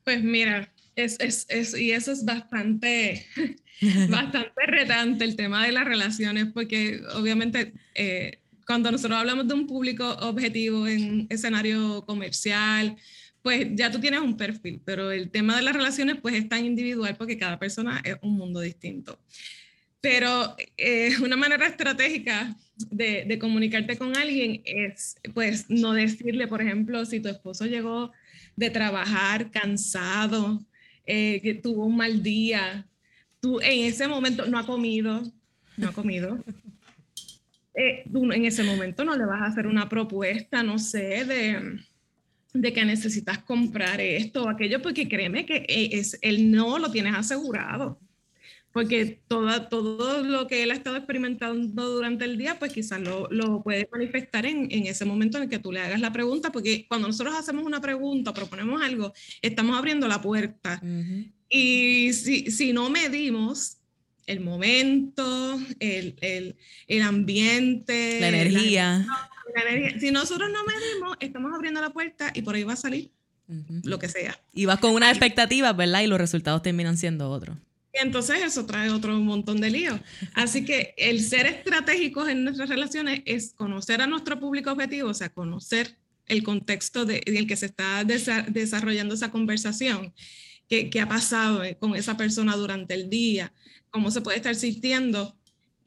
Pues 0.03 0.23
mira, 0.23 0.71
es, 0.95 1.47
y 1.77 1.91
eso 1.91 2.11
es 2.11 2.25
bastante, 2.25 3.25
bastante 4.09 4.65
retante 4.65 5.23
el 5.23 5.35
tema 5.35 5.65
de 5.65 5.71
las 5.71 5.85
relaciones, 5.85 6.47
porque 6.53 7.01
obviamente 7.15 7.73
eh, 7.95 8.39
cuando 8.65 8.91
nosotros 8.91 9.17
hablamos 9.17 9.47
de 9.47 9.53
un 9.53 9.65
público 9.65 10.09
objetivo 10.21 10.85
en 10.87 11.27
escenario 11.29 12.05
comercial, 12.05 12.97
pues 13.41 13.67
ya 13.73 13.89
tú 13.89 13.99
tienes 13.99 14.19
un 14.19 14.35
perfil, 14.35 14.81
pero 14.83 15.11
el 15.11 15.29
tema 15.29 15.55
de 15.55 15.61
las 15.61 15.73
relaciones 15.73 16.17
pues 16.21 16.35
es 16.35 16.49
tan 16.49 16.65
individual 16.65 17.15
porque 17.15 17.37
cada 17.37 17.57
persona 17.57 18.01
es 18.03 18.17
un 18.21 18.35
mundo 18.35 18.59
distinto. 18.59 19.17
Pero 20.01 20.55
eh, 20.77 21.12
una 21.23 21.36
manera 21.36 21.67
estratégica 21.67 22.55
de, 22.91 23.38
comunicarte 23.39 23.97
con 23.97 24.15
alguien 24.15 24.62
es 24.65 25.15
pues 25.33 25.69
no 25.69 25.93
decirle, 25.93 26.47
por 26.47 26.62
ejemplo, 26.62 27.05
si 27.05 27.19
tu 27.19 27.29
esposo 27.29 27.65
llegó 27.65 28.12
de 28.55 28.69
trabajar 28.69 29.51
cansado, 29.51 30.62
eh, 31.05 31.39
que 31.41 31.55
tuvo 31.55 31.86
un 31.86 31.97
mal 31.97 32.21
día, 32.21 32.88
tú 33.39 33.60
en 33.62 33.86
ese 33.86 34.07
momento 34.07 34.45
no 34.47 34.57
ha 34.57 34.65
comido, 34.65 35.23
no 35.77 35.89
ha 35.89 35.93
comido, 35.93 36.43
eh, 37.75 38.03
en 38.05 38.45
ese 38.45 38.63
momento 38.63 39.03
no 39.05 39.15
le 39.15 39.25
vas 39.25 39.41
a 39.41 39.45
hacer 39.45 39.67
una 39.67 39.88
propuesta, 39.88 40.63
no 40.63 40.79
sé, 40.79 41.25
de, 41.25 41.79
de 42.53 42.73
que 42.73 42.86
necesitas 42.86 43.39
comprar 43.39 44.01
esto 44.01 44.43
o 44.43 44.49
aquello, 44.49 44.81
porque 44.81 45.07
créeme 45.07 45.45
que 45.45 45.65
eh, 45.67 45.89
es, 45.93 46.17
él 46.21 46.51
no 46.51 46.79
lo 46.79 46.91
tienes 46.91 47.15
asegurado. 47.15 47.99
Porque 48.77 49.19
toda, 49.27 49.69
todo 49.69 50.21
lo 50.21 50.45
que 50.45 50.61
él 50.61 50.69
ha 50.69 50.75
estado 50.75 50.97
experimentando 50.97 51.89
durante 51.89 52.25
el 52.25 52.37
día, 52.37 52.59
pues 52.59 52.71
quizás 52.71 53.01
lo, 53.01 53.27
lo 53.31 53.63
puede 53.63 53.89
manifestar 53.91 54.45
en, 54.45 54.71
en, 54.71 54.85
ese 54.85 55.03
momento 55.03 55.37
en 55.37 55.45
el 55.45 55.49
que 55.49 55.57
tú 55.57 55.71
le 55.71 55.79
hagas 55.79 55.99
la 55.99 56.13
pregunta, 56.13 56.51
porque 56.51 56.85
cuando 56.87 57.07
nosotros 57.07 57.35
hacemos 57.35 57.65
una 57.65 57.81
pregunta, 57.81 58.35
proponemos 58.35 58.79
algo, 58.83 59.13
estamos 59.41 59.75
abriendo 59.75 60.07
la 60.07 60.21
puerta. 60.21 60.79
Y 61.49 62.13
si, 62.13 62.51
si 62.51 62.71
no 62.71 62.91
medimos 62.91 63.77
el 64.27 64.41
momento, 64.41 65.59
el, 65.79 66.15
el, 66.21 66.55
el 66.87 67.01
ambiente, 67.01 68.19
la 68.21 68.27
energía. 68.27 69.07
Si 69.99 70.11
nosotros 70.11 70.51
no 70.51 70.59
medimos, 70.65 71.17
estamos 71.19 71.51
abriendo 71.51 71.81
la 71.81 71.89
puerta 71.89 72.31
y 72.31 72.43
por 72.43 72.53
ahí 72.53 72.63
va 72.63 72.73
a 72.73 72.75
salir 72.75 73.09
lo 73.81 73.97
que 73.97 74.07
sea. 74.07 74.39
Y 74.53 74.65
vas 74.65 74.77
con 74.77 74.91
unas 74.93 75.09
expectativas, 75.09 75.75
¿verdad? 75.75 76.01
Y 76.01 76.07
los 76.07 76.19
resultados 76.19 76.61
terminan 76.61 76.95
siendo 76.95 77.31
otros. 77.31 77.57
Entonces 78.01 78.43
eso 78.43 78.65
trae 78.65 78.89
otro 78.89 79.17
montón 79.19 79.60
de 79.60 79.69
líos. 79.69 79.99
Así 80.33 80.65
que 80.65 80.93
el 80.97 81.21
ser 81.21 81.45
estratégicos 81.45 82.29
en 82.29 82.43
nuestras 82.43 82.69
relaciones 82.69 83.21
es 83.25 83.53
conocer 83.53 84.01
a 84.01 84.07
nuestro 84.07 84.39
público 84.39 84.71
objetivo, 84.71 85.10
o 85.10 85.13
sea, 85.13 85.29
conocer 85.29 85.97
el 86.27 86.43
contexto 86.43 87.05
de, 87.05 87.23
en 87.25 87.38
el 87.38 87.47
que 87.47 87.55
se 87.55 87.67
está 87.67 88.03
desarrollando 88.03 89.15
esa 89.15 89.31
conversación, 89.31 90.13
qué, 90.67 90.89
qué 90.89 91.01
ha 91.01 91.07
pasado 91.07 91.62
con 91.79 91.95
esa 91.95 92.17
persona 92.17 92.55
durante 92.55 92.93
el 92.93 93.10
día, 93.10 93.53
cómo 93.89 94.12
se 94.12 94.21
puede 94.21 94.38
estar 94.38 94.55
sintiendo. 94.55 95.36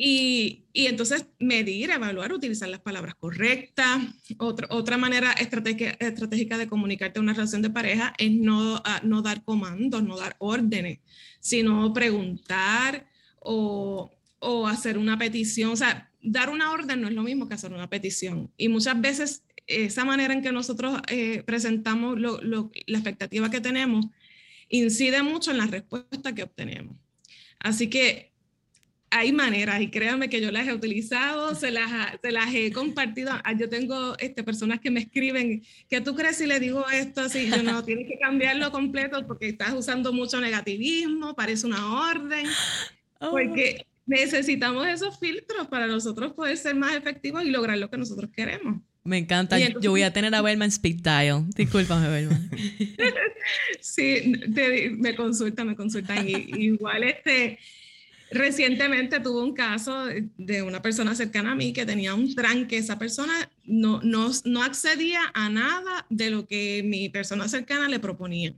Y, 0.02 0.64
y, 0.72 0.86
entonces 0.86 1.26
medir, 1.38 1.90
evaluar, 1.90 2.32
utilizar 2.32 2.70
las 2.70 2.80
palabras 2.80 3.14
correctas. 3.16 4.00
Otra, 4.38 4.66
otra 4.70 4.96
manera 4.96 5.32
estratégica, 5.32 6.56
de 6.56 6.68
comunicarte 6.68 7.20
una 7.20 7.34
relación 7.34 7.60
de 7.60 7.68
pareja 7.68 8.14
es 8.16 8.30
no, 8.30 8.80
ah, 8.86 9.02
no 9.04 9.20
dar 9.20 9.44
comandos, 9.44 10.02
no 10.02 10.16
dar 10.16 10.36
órdenes, 10.38 11.00
sino 11.40 11.92
preguntar 11.92 13.06
o, 13.40 14.12
o, 14.38 14.66
hacer 14.66 14.98
una 14.98 15.18
petición. 15.18 15.70
O 15.70 15.76
sea, 15.76 16.10
dar 16.22 16.50
una 16.50 16.70
orden 16.70 17.00
no 17.00 17.08
es 17.08 17.14
lo 17.14 17.22
mismo 17.22 17.48
que 17.48 17.54
hacer 17.54 17.72
una 17.72 17.88
petición. 17.88 18.52
Y 18.56 18.68
muchas 18.68 19.00
veces 19.00 19.42
esa 19.66 20.04
manera 20.04 20.34
en 20.34 20.42
que 20.42 20.52
nosotros 20.52 21.00
eh, 21.08 21.42
presentamos 21.44 22.18
lo, 22.18 22.40
lo, 22.42 22.70
la 22.86 22.98
expectativa 22.98 23.50
que 23.50 23.60
tenemos 23.60 24.06
incide 24.68 25.22
mucho 25.22 25.50
en 25.50 25.58
la 25.58 25.66
respuesta 25.66 26.34
que 26.34 26.42
obtenemos. 26.42 26.96
Así 27.58 27.88
que 27.88 28.29
hay 29.10 29.32
maneras 29.32 29.80
y 29.80 29.88
créanme 29.88 30.28
que 30.28 30.40
yo 30.40 30.52
las 30.52 30.66
he 30.68 30.72
utilizado, 30.72 31.54
se 31.54 31.70
las, 31.70 31.90
se 32.22 32.30
las 32.30 32.54
he 32.54 32.70
compartido. 32.72 33.32
Ah, 33.44 33.52
yo 33.52 33.68
tengo 33.68 34.16
este, 34.18 34.44
personas 34.44 34.80
que 34.80 34.90
me 34.90 35.00
escriben, 35.00 35.62
¿qué 35.88 36.00
tú 36.00 36.14
crees 36.14 36.36
si 36.36 36.46
le 36.46 36.60
digo 36.60 36.88
esto? 36.88 37.22
Así, 37.22 37.50
yo 37.50 37.62
no, 37.62 37.84
tienes 37.84 38.06
que 38.06 38.18
cambiarlo 38.18 38.70
completo 38.70 39.26
porque 39.26 39.48
estás 39.48 39.72
usando 39.72 40.12
mucho 40.12 40.40
negativismo, 40.40 41.34
parece 41.34 41.66
una 41.66 42.10
orden. 42.10 42.46
Oh. 43.22 43.32
Porque 43.32 43.86
necesitamos 44.06 44.88
esos 44.88 45.20
filtros 45.20 45.68
para 45.68 45.86
nosotros 45.86 46.32
poder 46.32 46.56
ser 46.56 46.74
más 46.74 46.96
efectivos 46.96 47.44
y 47.44 47.50
lograr 47.50 47.76
lo 47.76 47.90
que 47.90 47.98
nosotros 47.98 48.30
queremos. 48.34 48.80
Me 49.04 49.18
encanta. 49.18 49.58
Yo 49.58 49.90
voy 49.90 50.04
a 50.04 50.12
tener 50.12 50.34
a 50.34 50.40
Belman 50.40 50.70
speak 50.70 51.02
dial. 51.02 51.44
Discúlpame, 51.54 52.08
Belman. 52.08 52.50
sí, 53.80 54.32
me 54.96 55.14
consulta, 55.14 55.66
me 55.66 55.76
consultan. 55.76 56.26
igual 56.28 57.04
este, 57.04 57.58
recientemente 58.30 59.20
tuve 59.20 59.42
un 59.42 59.54
caso 59.54 60.06
de 60.36 60.62
una 60.62 60.82
persona 60.82 61.14
cercana 61.14 61.52
a 61.52 61.54
mí 61.54 61.72
que 61.72 61.86
tenía 61.86 62.14
un 62.14 62.34
tranque. 62.34 62.78
Esa 62.78 62.98
persona 62.98 63.50
no, 63.64 64.00
no, 64.02 64.30
no 64.44 64.62
accedía 64.62 65.20
a 65.34 65.48
nada 65.48 66.06
de 66.08 66.30
lo 66.30 66.46
que 66.46 66.82
mi 66.84 67.08
persona 67.08 67.48
cercana 67.48 67.88
le 67.88 67.98
proponía. 67.98 68.54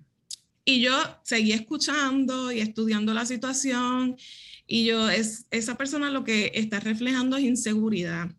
Y 0.64 0.80
yo 0.80 0.92
seguí 1.22 1.52
escuchando 1.52 2.52
y 2.52 2.60
estudiando 2.60 3.14
la 3.14 3.26
situación 3.26 4.16
y 4.66 4.84
yo, 4.84 5.10
es, 5.10 5.46
esa 5.50 5.76
persona 5.76 6.10
lo 6.10 6.24
que 6.24 6.52
está 6.54 6.78
reflejando 6.78 7.36
es 7.36 7.44
inseguridad 7.44 8.30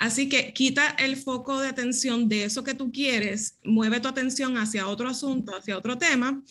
Así 0.00 0.30
que 0.30 0.54
quita 0.54 0.88
el 0.98 1.14
foco 1.14 1.60
de 1.60 1.68
atención 1.68 2.26
de 2.26 2.44
eso 2.44 2.64
que 2.64 2.72
tú 2.72 2.90
quieres, 2.90 3.58
mueve 3.62 4.00
tu 4.00 4.08
atención 4.08 4.56
hacia 4.56 4.88
otro 4.88 5.06
asunto, 5.06 5.54
hacia 5.54 5.76
otro 5.76 5.98
tema, 5.98 6.42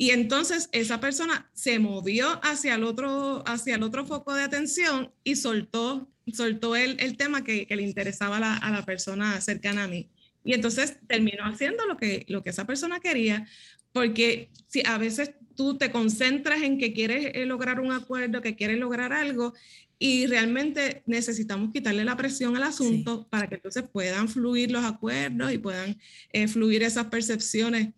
y 0.00 0.10
entonces 0.10 0.68
esa 0.70 1.00
persona 1.00 1.50
se 1.54 1.80
movió 1.80 2.40
hacia 2.44 2.76
el 2.76 2.84
otro, 2.84 3.42
hacia 3.48 3.74
el 3.74 3.82
otro 3.82 4.06
foco 4.06 4.32
de 4.32 4.44
atención 4.44 5.12
y 5.24 5.34
soltó, 5.34 6.08
soltó 6.32 6.76
el, 6.76 6.96
el 7.00 7.16
tema 7.16 7.42
que, 7.42 7.66
que, 7.66 7.74
le 7.74 7.82
interesaba 7.82 8.36
a 8.36 8.40
la, 8.40 8.56
a 8.56 8.70
la, 8.70 8.84
persona 8.84 9.40
cercana 9.40 9.84
a 9.84 9.88
mí. 9.88 10.08
Y 10.44 10.54
entonces 10.54 10.98
terminó 11.08 11.44
haciendo 11.44 11.84
lo 11.84 11.96
que, 11.96 12.24
lo 12.28 12.44
que 12.44 12.50
esa 12.50 12.64
persona 12.64 13.00
quería, 13.00 13.48
porque 13.92 14.50
si 14.68 14.82
a 14.86 14.98
veces 14.98 15.32
tú 15.56 15.76
te 15.76 15.90
concentras 15.90 16.62
en 16.62 16.78
que 16.78 16.92
quieres 16.92 17.32
eh, 17.34 17.44
lograr 17.44 17.80
un 17.80 17.90
acuerdo, 17.90 18.40
que 18.40 18.54
quieres 18.54 18.78
lograr 18.78 19.12
algo, 19.12 19.52
y 19.98 20.26
realmente 20.26 21.02
necesitamos 21.06 21.72
quitarle 21.72 22.04
la 22.04 22.16
presión 22.16 22.56
al 22.56 22.62
asunto 22.62 23.26
para 23.28 23.48
que 23.48 23.56
entonces 23.56 23.82
puedan 23.92 24.28
fluir 24.28 24.70
los 24.70 24.84
acuerdos 24.84 25.52
y 25.52 25.58
puedan 25.58 25.98
eh, 26.32 26.46
fluir 26.46 26.84
esas 26.84 27.06
percepciones 27.06 27.88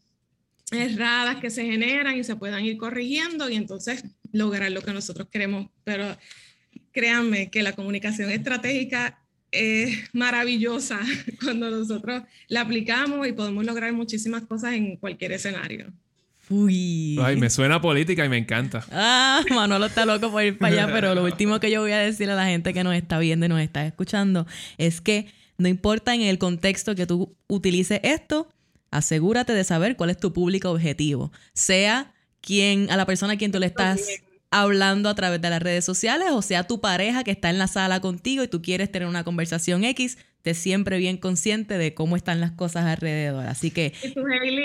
erradas 0.73 1.37
que 1.37 1.51
se 1.51 1.65
generan 1.65 2.17
y 2.17 2.25
se 2.25 2.37
puedan 2.37 2.65
ir 2.65 2.77
corrigiendo 2.77 3.49
y 3.49 3.57
entonces 3.57 4.05
lograr 4.33 4.71
lo 4.73 4.83
que 4.83 4.93
nosotros 4.93 5.29
queremos. 5.31 5.69
Pero 5.85 6.17
créanme 6.93 7.51
que 7.51 7.63
la 7.63 7.73
comunicación 7.73 8.31
estratégica 8.31 9.19
es 9.53 9.99
maravillosa 10.13 11.01
cuando 11.43 11.71
nosotros 11.71 12.23
la 12.49 12.63
aplicamos 12.63 13.27
y 13.27 13.33
podemos 13.33 13.65
lograr 13.65 13.93
muchísimas 13.93 14.43
cosas 14.43 14.75
en 14.75 14.97
cualquier 14.97 15.33
escenario. 15.33 15.93
Uy. 16.49 17.17
Ay, 17.23 17.37
me 17.37 17.49
suena 17.49 17.81
política 17.81 18.25
y 18.25 18.29
me 18.29 18.37
encanta. 18.37 18.85
Ah, 18.91 19.41
Manolo 19.51 19.87
está 19.87 20.05
loco 20.05 20.33
por 20.33 20.43
ir 20.43 20.59
para 20.59 20.83
allá, 20.83 20.93
pero 20.93 21.15
lo 21.15 21.23
último 21.23 21.61
que 21.61 21.71
yo 21.71 21.81
voy 21.81 21.93
a 21.93 21.99
decir 21.99 22.29
a 22.29 22.35
la 22.35 22.47
gente 22.47 22.75
que 22.75 22.83
nos 22.83 22.95
está 22.95 23.21
viendo 23.21 23.47
y 23.47 23.49
nos 23.49 23.61
está 23.61 23.87
escuchando 23.87 24.49
es 24.77 25.01
que 25.01 25.27
no 25.59 25.69
importa 25.69 26.13
en 26.13 26.23
el 26.23 26.39
contexto 26.39 26.97
que 26.97 27.07
tú 27.07 27.37
utilices 27.47 28.01
esto, 28.03 28.49
asegúrate 28.91 29.53
de 29.53 29.65
saber 29.65 29.97
cuál 29.97 30.11
es 30.11 30.19
tu 30.19 30.33
público 30.33 30.71
objetivo. 30.71 31.33
Sea 31.53 32.13
quien, 32.41 32.91
a 32.91 32.97
la 32.97 33.07
persona 33.07 33.35
a 33.35 33.37
quien 33.37 33.53
tú 33.53 33.59
le 33.59 33.67
estás 33.67 34.01
hablando 34.51 35.09
a 35.09 35.15
través 35.15 35.41
de 35.41 35.51
las 35.51 35.63
redes 35.63 35.85
sociales, 35.85 36.29
o 36.33 36.43
sea 36.43 36.65
tu 36.65 36.81
pareja 36.81 37.23
que 37.23 37.31
está 37.31 37.51
en 37.51 37.59
la 37.59 37.69
sala 37.69 38.01
contigo 38.01 38.43
y 38.43 38.49
tú 38.49 38.63
quieres 38.63 38.91
tener 38.91 39.07
una 39.09 39.23
conversación 39.23 39.85
X, 39.85 40.19
esté 40.39 40.55
siempre 40.55 40.99
bien 40.99 41.19
consciente 41.19 41.79
de 41.79 41.95
cómo 41.95 42.17
están 42.17 42.41
las 42.41 42.53
cosas 42.53 42.87
alrededor. 42.87 43.47
Así 43.47 43.71
que... 43.71 43.93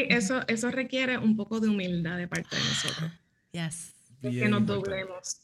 eso, 0.10 0.42
eso 0.48 0.72
requiere 0.72 1.18
un 1.18 1.36
poco 1.36 1.60
de 1.60 1.68
humildad 1.68 2.18
de 2.18 2.28
parte 2.28 2.56
de 2.56 2.64
nosotros. 2.64 3.12
Yes. 3.52 3.94
que 4.22 4.50
nos 4.50 4.66
doblemos 4.66 5.42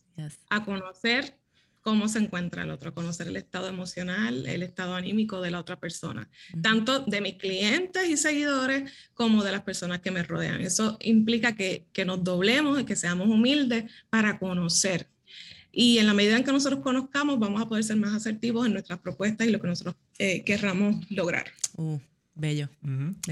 a 0.50 0.64
conocer 0.64 1.41
cómo 1.82 2.08
se 2.08 2.20
encuentra 2.20 2.64
el 2.64 2.72
otro, 2.72 2.94
conocer 2.94 3.28
el 3.28 3.36
estado 3.36 3.68
emocional, 3.68 4.46
el 4.46 4.64
estado 4.64 4.96
anímico 4.96 5.42
de 5.42 5.52
la 5.52 5.60
otra 5.60 5.80
persona, 5.80 6.30
tanto 6.62 7.00
de 7.00 7.22
mis 7.22 7.36
clientes 7.36 8.08
y 8.08 8.18
seguidores 8.18 8.92
como 9.14 9.44
de 9.44 9.52
las 9.52 9.62
personas 9.62 10.00
que 10.00 10.12
me 10.12 10.24
rodean. 10.24 10.62
Eso 10.62 10.98
implica 11.02 11.56
que, 11.56 11.86
que 11.94 12.06
nos 12.06 12.24
doblemos 12.24 12.80
y 12.80 12.86
que 12.86 12.96
seamos 12.96 13.28
humildes 13.28 13.92
para 14.10 14.40
conocer 14.40 15.08
y 15.72 16.00
en 16.00 16.08
la 16.08 16.14
medida 16.14 16.36
en 16.36 16.44
que 16.44 16.52
nosotros 16.52 16.82
conozcamos, 16.82 17.40
vamos 17.40 17.62
a 17.62 17.68
poder 17.68 17.84
ser 17.84 17.96
más 17.96 18.14
asertivos 18.14 18.66
en 18.66 18.74
nuestras 18.74 19.00
propuestas 19.00 19.48
y 19.48 19.52
lo 19.52 19.62
que 19.62 19.68
nosotros 19.68 19.96
eh, 20.18 20.44
querramos 20.44 21.10
lograr. 21.10 21.46
Uh, 21.78 21.98
Bello. 22.34 22.70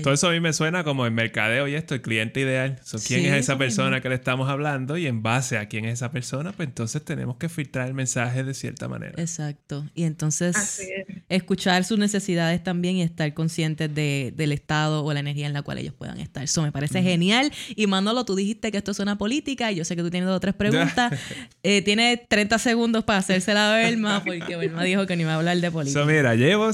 Todo 0.03 0.13
eso 0.13 0.27
a 0.27 0.31
mí 0.31 0.39
me 0.39 0.51
suena 0.51 0.83
como 0.83 1.05
el 1.05 1.11
mercadeo 1.11 1.67
y 1.67 1.75
esto, 1.75 1.95
el 1.95 2.01
cliente 2.01 2.41
ideal. 2.41 2.79
¿Quién 3.07 3.25
es 3.25 3.33
esa 3.33 3.57
persona 3.57 4.01
que 4.01 4.09
le 4.09 4.15
estamos 4.15 4.49
hablando? 4.49 4.97
Y 4.97 5.07
en 5.07 5.23
base 5.23 5.57
a 5.57 5.67
quién 5.67 5.85
es 5.85 5.93
esa 5.93 6.11
persona, 6.11 6.51
pues 6.51 6.67
entonces 6.67 7.03
tenemos 7.03 7.37
que 7.37 7.47
filtrar 7.47 7.87
el 7.87 7.93
mensaje 7.93 8.43
de 8.43 8.53
cierta 8.53 8.87
manera. 8.87 9.13
Exacto. 9.17 9.85
Y 9.95 10.03
entonces 10.03 10.81
escuchar 11.29 11.85
sus 11.85 11.97
necesidades 11.97 12.61
también 12.63 12.97
y 12.97 13.01
estar 13.01 13.33
conscientes 13.33 13.93
de, 13.93 14.33
del 14.35 14.51
estado 14.51 15.05
o 15.05 15.13
la 15.13 15.21
energía 15.21 15.47
en 15.47 15.53
la 15.53 15.61
cual 15.61 15.77
ellos 15.77 15.93
puedan 15.93 16.19
estar. 16.19 16.43
Eso 16.43 16.61
me 16.61 16.71
parece 16.71 17.01
genial. 17.01 17.51
Y 17.75 17.87
Manolo, 17.87 18.25
tú 18.25 18.35
dijiste 18.35 18.71
que 18.71 18.77
esto 18.77 18.91
es 18.91 18.99
una 18.99 19.17
política 19.17 19.71
y 19.71 19.75
yo 19.75 19.85
sé 19.85 19.95
que 19.95 20.01
tú 20.01 20.09
tienes 20.09 20.27
dos 20.27 20.37
o 20.37 20.39
tres 20.39 20.55
preguntas. 20.55 21.13
eh, 21.63 21.81
tiene 21.83 22.25
30 22.27 22.59
segundos 22.59 23.03
para 23.05 23.19
hacerse 23.19 23.53
la 23.53 23.71
Belma 23.73 24.23
porque 24.25 24.57
Belma 24.57 24.83
dijo 24.83 25.05
que 25.05 25.15
ni 25.15 25.23
iba 25.23 25.33
a 25.33 25.35
hablar 25.35 25.57
de 25.57 25.71
política. 25.71 26.01
So, 26.01 26.05
mira, 26.05 26.35
llevo, 26.35 26.69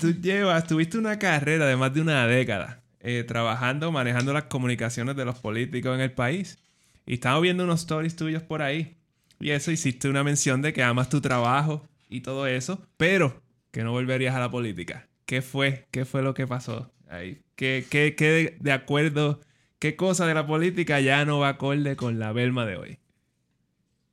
tú 0.00 0.12
llevas, 0.20 0.66
tuviste 0.66 0.96
una 0.96 1.18
carrera 1.18 1.65
de 1.66 1.76
más 1.76 1.92
de 1.92 2.00
una 2.00 2.26
década 2.26 2.82
eh, 3.00 3.24
trabajando, 3.24 3.92
manejando 3.92 4.32
las 4.32 4.44
comunicaciones 4.44 5.16
de 5.16 5.24
los 5.24 5.38
políticos 5.38 5.94
en 5.94 6.00
el 6.00 6.12
país. 6.12 6.58
Y 7.06 7.14
estamos 7.14 7.42
viendo 7.42 7.64
unos 7.64 7.80
stories 7.80 8.16
tuyos 8.16 8.42
por 8.42 8.62
ahí. 8.62 8.96
Y 9.38 9.50
eso 9.50 9.70
hiciste 9.70 10.08
una 10.08 10.24
mención 10.24 10.62
de 10.62 10.72
que 10.72 10.82
amas 10.82 11.08
tu 11.08 11.20
trabajo 11.20 11.86
y 12.08 12.22
todo 12.22 12.46
eso, 12.46 12.84
pero 12.96 13.42
que 13.70 13.84
no 13.84 13.92
volverías 13.92 14.34
a 14.34 14.40
la 14.40 14.50
política. 14.50 15.08
¿Qué 15.26 15.42
fue? 15.42 15.86
¿Qué 15.90 16.04
fue 16.04 16.22
lo 16.22 16.34
que 16.34 16.46
pasó 16.46 16.90
ahí? 17.08 17.42
¿Qué, 17.54 17.84
qué, 17.88 18.14
qué 18.16 18.56
de 18.58 18.72
acuerdo? 18.72 19.40
¿Qué 19.78 19.94
cosa 19.94 20.26
de 20.26 20.34
la 20.34 20.46
política 20.46 21.00
ya 21.00 21.24
no 21.24 21.38
va 21.38 21.50
acorde 21.50 21.96
con 21.96 22.18
la 22.18 22.32
Belma 22.32 22.64
de 22.64 22.76
hoy? 22.76 22.98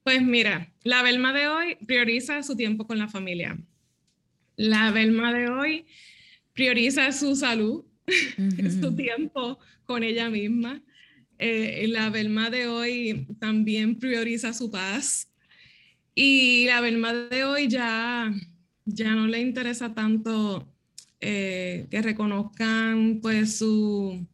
Pues 0.03 0.21
mira, 0.21 0.71
la 0.83 1.01
Belma 1.01 1.31
de 1.33 1.47
hoy 1.47 1.77
prioriza 1.87 2.43
su 2.43 2.57
tiempo 2.57 2.85
con 2.85 2.97
la 2.97 3.07
familia. 3.07 3.57
La 4.57 4.91
Belma 4.91 5.33
de 5.33 5.49
hoy 5.49 5.85
prioriza 6.53 7.11
su 7.11 7.35
salud, 7.35 7.83
su 8.81 8.95
tiempo 8.95 9.59
con 9.85 10.03
ella 10.03 10.29
misma. 10.29 10.81
Eh, 11.39 11.87
la 11.89 12.09
Belma 12.09 12.49
de 12.49 12.67
hoy 12.67 13.27
también 13.39 13.99
prioriza 13.99 14.53
su 14.53 14.71
paz. 14.71 15.29
Y 16.15 16.65
la 16.67 16.79
Belma 16.79 17.13
de 17.13 17.43
hoy 17.43 17.67
ya, 17.67 18.31
ya 18.85 19.11
no 19.15 19.27
le 19.27 19.39
interesa 19.39 19.93
tanto 19.93 20.71
eh, 21.19 21.87
que 21.89 22.01
reconozcan 22.01 23.19
pues 23.21 23.57
su, 23.57 24.25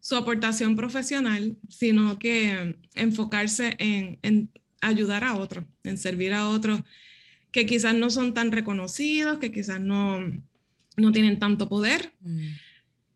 su 0.00 0.16
aportación 0.16 0.74
profesional, 0.74 1.56
sino 1.68 2.18
que 2.18 2.76
enfocarse 2.94 3.76
en, 3.78 4.18
en 4.22 4.50
ayudar 4.80 5.24
a 5.24 5.36
otros, 5.36 5.64
en 5.84 5.96
servir 5.96 6.32
a 6.32 6.48
otros 6.48 6.82
que 7.52 7.66
quizás 7.66 7.94
no 7.94 8.10
son 8.10 8.34
tan 8.34 8.50
reconocidos, 8.50 9.38
que 9.38 9.52
quizás 9.52 9.78
no, 9.78 10.20
no 10.96 11.12
tienen 11.12 11.38
tanto 11.38 11.68
poder. 11.68 12.12
Mm. 12.20 12.48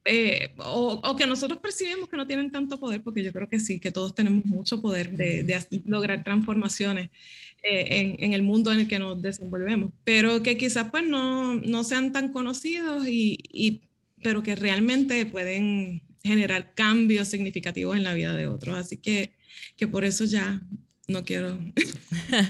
Eh, 0.09 0.55
o, 0.59 1.17
que 1.17 1.27
nosotros 1.27 1.59
percibimos 1.59 2.09
que 2.09 2.17
no 2.17 2.27
tienen 2.27 2.53
tanto 2.53 2.79
poder, 2.79 3.03
porque 3.03 3.25
yo 3.25 3.33
creo 3.33 3.49
que 3.49 3.59
sí, 3.59 3.81
que 3.81 3.91
todos 3.91 4.15
tenemos 4.15 4.45
mucho 4.45 4.81
poder 4.81 5.11
de, 5.11 5.43
mm. 5.71 5.91
lograr 5.91 6.23
transformaciones 6.23 7.11
eh, 7.63 8.17
en, 8.21 8.33
el 8.33 8.43
mundo 8.43 8.73
en 8.73 8.81
el 8.81 8.89
que 8.89 9.01
nos 9.01 9.21
desenvolvemos, 9.21 9.91
pero 10.05 10.43
que 10.45 10.57
quizás 10.57 10.91
pues 10.91 11.05
no, 11.05 11.55
no 11.57 11.83
sean 11.83 12.13
tan 12.13 12.33
conocidos, 12.33 13.09
y, 13.09 13.39
y, 13.53 13.81
pero 14.23 14.45
que 14.45 14.55
realmente 14.55 15.27
pueden 15.27 16.03
generar 16.23 16.75
cambios 16.75 17.29
significativos 17.29 17.97
en 17.97 18.05
la 18.05 18.15
vida 18.15 18.35
de 18.35 18.47
otros. 18.47 18.77
Así 18.77 18.99
que, 18.99 19.33
que 19.77 19.89
por 19.89 20.05
eso 20.05 20.25
ya 20.25 20.61
no 21.09 21.25
quiero 21.25 21.57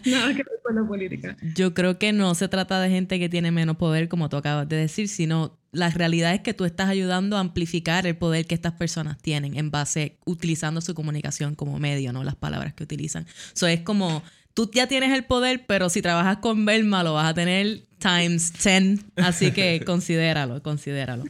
nada 0.06 0.28
que 0.34 0.42
ver 0.42 0.60
con 0.62 0.74
la 0.74 0.86
política. 0.86 1.36
Yo 1.54 1.74
creo 1.74 1.98
que 1.98 2.12
no 2.12 2.34
se 2.34 2.48
trata 2.48 2.80
de 2.80 2.88
gente 2.88 3.18
que 3.18 3.28
tiene 3.28 3.50
menos 3.50 3.76
poder, 3.76 4.08
como 4.08 4.28
tú 4.28 4.36
acabas 4.36 4.68
de 4.68 4.76
decir, 4.76 5.08
sino 5.08 5.58
la 5.72 5.90
realidad 5.90 6.32
es 6.32 6.40
que 6.40 6.54
tú 6.54 6.64
estás 6.64 6.88
ayudando 6.88 7.36
a 7.36 7.40
amplificar 7.40 8.06
el 8.06 8.16
poder 8.16 8.46
que 8.46 8.54
estas 8.54 8.72
personas 8.72 9.18
tienen 9.18 9.56
en 9.58 9.70
base, 9.70 10.16
utilizando 10.24 10.80
su 10.80 10.94
comunicación 10.94 11.54
como 11.54 11.78
medio, 11.78 12.12
¿no? 12.12 12.24
Las 12.24 12.36
palabras 12.36 12.72
que 12.72 12.84
utilizan. 12.84 13.26
Eso 13.54 13.66
es 13.66 13.82
como, 13.82 14.22
tú 14.54 14.70
ya 14.72 14.86
tienes 14.86 15.12
el 15.12 15.24
poder, 15.24 15.66
pero 15.66 15.90
si 15.90 16.00
trabajas 16.00 16.38
con 16.38 16.64
Belma 16.64 17.02
lo 17.02 17.12
vas 17.12 17.28
a 17.28 17.34
tener 17.34 17.84
times 17.98 18.52
10, 18.62 19.04
así 19.16 19.52
que 19.52 19.82
considéralo, 19.86 20.62
considéralo. 20.62 21.24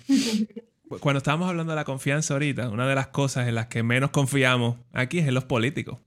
Cuando 1.01 1.19
estábamos 1.19 1.49
hablando 1.49 1.73
de 1.73 1.77
la 1.77 1.85
confianza 1.85 2.35
ahorita, 2.35 2.69
una 2.69 2.87
de 2.87 2.95
las 2.95 3.09
cosas 3.09 3.49
en 3.49 3.57
las 3.57 3.67
que 3.67 3.83
menos 3.83 4.11
confiamos 4.11 4.77
aquí 4.93 5.19
es 5.19 5.27
en 5.27 5.35
los 5.35 5.43
políticos 5.43 5.99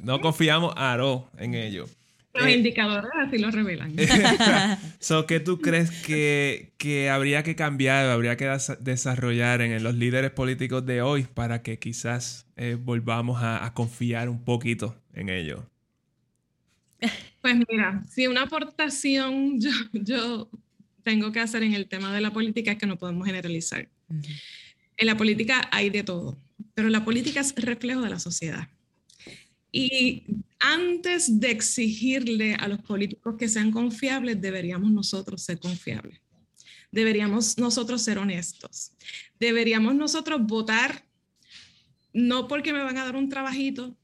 no 0.00 0.20
confiamos 0.20 0.74
a 0.76 0.96
en 1.38 1.54
ello. 1.54 1.86
Los 2.34 2.46
eh, 2.46 2.56
indicadores 2.56 3.10
así 3.16 3.38
lo 3.38 3.50
revelan. 3.50 3.94
¿Qué 5.28 5.40
tú 5.40 5.60
crees 5.60 5.90
que, 6.02 6.72
que, 6.78 7.08
habría 7.08 7.44
que 7.44 7.54
cambiar, 7.54 8.06
habría 8.06 8.36
que 8.36 8.50
desarrollar 8.80 9.60
en 9.60 9.82
los 9.82 9.94
líderes 9.94 10.32
políticos 10.32 10.84
de 10.84 11.00
hoy 11.00 11.24
para 11.32 11.62
que 11.62 11.78
quizás 11.78 12.46
eh, 12.56 12.76
volvamos 12.78 13.40
a, 13.40 13.72
confiar 13.74 14.28
un 14.28 14.42
poquito 14.44 14.96
en 15.12 15.28
ellos? 15.28 15.60
Pues 17.40 17.56
mira, 17.68 18.02
si 18.08 18.26
una 18.26 18.42
aportación 18.42 19.60
yo, 19.60 19.70
yo 19.92 20.48
tengo 21.04 21.30
que 21.30 21.38
hacer 21.38 21.62
en 21.62 21.74
el 21.74 21.86
tema 21.86 22.12
de 22.12 22.20
la 22.20 22.32
política 22.32 22.72
es 22.72 22.78
que 22.78 22.86
no 22.86 22.98
podemos 22.98 23.26
generalizar. 23.26 23.88
En 24.96 25.06
la 25.06 25.16
política 25.16 25.68
hay 25.70 25.88
de 25.90 26.02
todo, 26.02 26.36
pero 26.74 26.88
la 26.88 27.04
política 27.04 27.40
es 27.40 27.54
reflejo 27.54 28.00
de 28.00 28.10
la 28.10 28.18
sociedad. 28.18 28.68
Y 29.76 30.22
antes 30.60 31.40
de 31.40 31.50
exigirle 31.50 32.54
a 32.54 32.68
los 32.68 32.80
políticos 32.80 33.34
que 33.36 33.48
sean 33.48 33.72
confiables, 33.72 34.40
deberíamos 34.40 34.92
nosotros 34.92 35.42
ser 35.42 35.58
confiables. 35.58 36.20
Deberíamos 36.92 37.58
nosotros 37.58 38.00
ser 38.00 38.18
honestos. 38.18 38.92
Deberíamos 39.40 39.96
nosotros 39.96 40.40
votar 40.46 41.04
no 42.12 42.46
porque 42.46 42.72
me 42.72 42.84
van 42.84 42.96
a 42.98 43.04
dar 43.04 43.16
un 43.16 43.28
trabajito, 43.28 43.96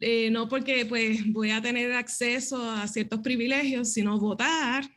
eh, 0.00 0.30
no 0.30 0.48
porque 0.48 0.86
pues 0.86 1.30
voy 1.30 1.50
a 1.50 1.60
tener 1.60 1.92
acceso 1.92 2.70
a 2.70 2.88
ciertos 2.88 3.20
privilegios, 3.20 3.92
sino 3.92 4.18
votar 4.18 4.90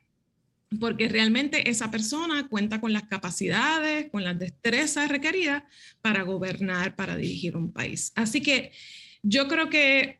porque 0.79 1.09
realmente 1.09 1.69
esa 1.69 1.91
persona 1.91 2.47
cuenta 2.47 2.79
con 2.79 2.93
las 2.93 3.03
capacidades, 3.03 4.09
con 4.11 4.23
las 4.23 4.39
destrezas 4.39 5.09
requeridas 5.09 5.63
para 6.01 6.21
gobernar, 6.21 6.95
para 6.95 7.17
dirigir 7.17 7.57
un 7.57 7.73
país. 7.73 8.13
Así 8.15 8.39
que 8.39 8.71
yo 9.27 9.47
creo 9.47 9.69
que, 9.69 10.19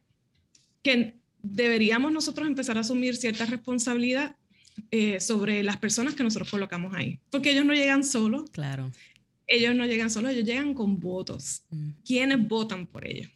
que 0.83 1.15
deberíamos 1.41 2.11
nosotros 2.11 2.47
empezar 2.47 2.77
a 2.77 2.81
asumir 2.81 3.15
cierta 3.15 3.45
responsabilidad 3.45 4.35
eh, 4.91 5.19
sobre 5.19 5.63
las 5.63 5.77
personas 5.77 6.13
que 6.13 6.23
nosotros 6.23 6.49
colocamos 6.49 6.93
ahí, 6.93 7.19
porque 7.29 7.51
ellos 7.51 7.65
no 7.65 7.73
llegan 7.73 8.03
solos. 8.03 8.49
Claro. 8.51 8.91
Ellos 9.47 9.73
no 9.75 9.85
llegan 9.85 10.09
solos, 10.09 10.31
ellos 10.31 10.45
llegan 10.45 10.73
con 10.73 10.99
votos. 10.99 11.63
Mm. 11.69 11.89
¿Quiénes 12.05 12.47
votan 12.47 12.85
por 12.85 13.07
ellos? 13.07 13.29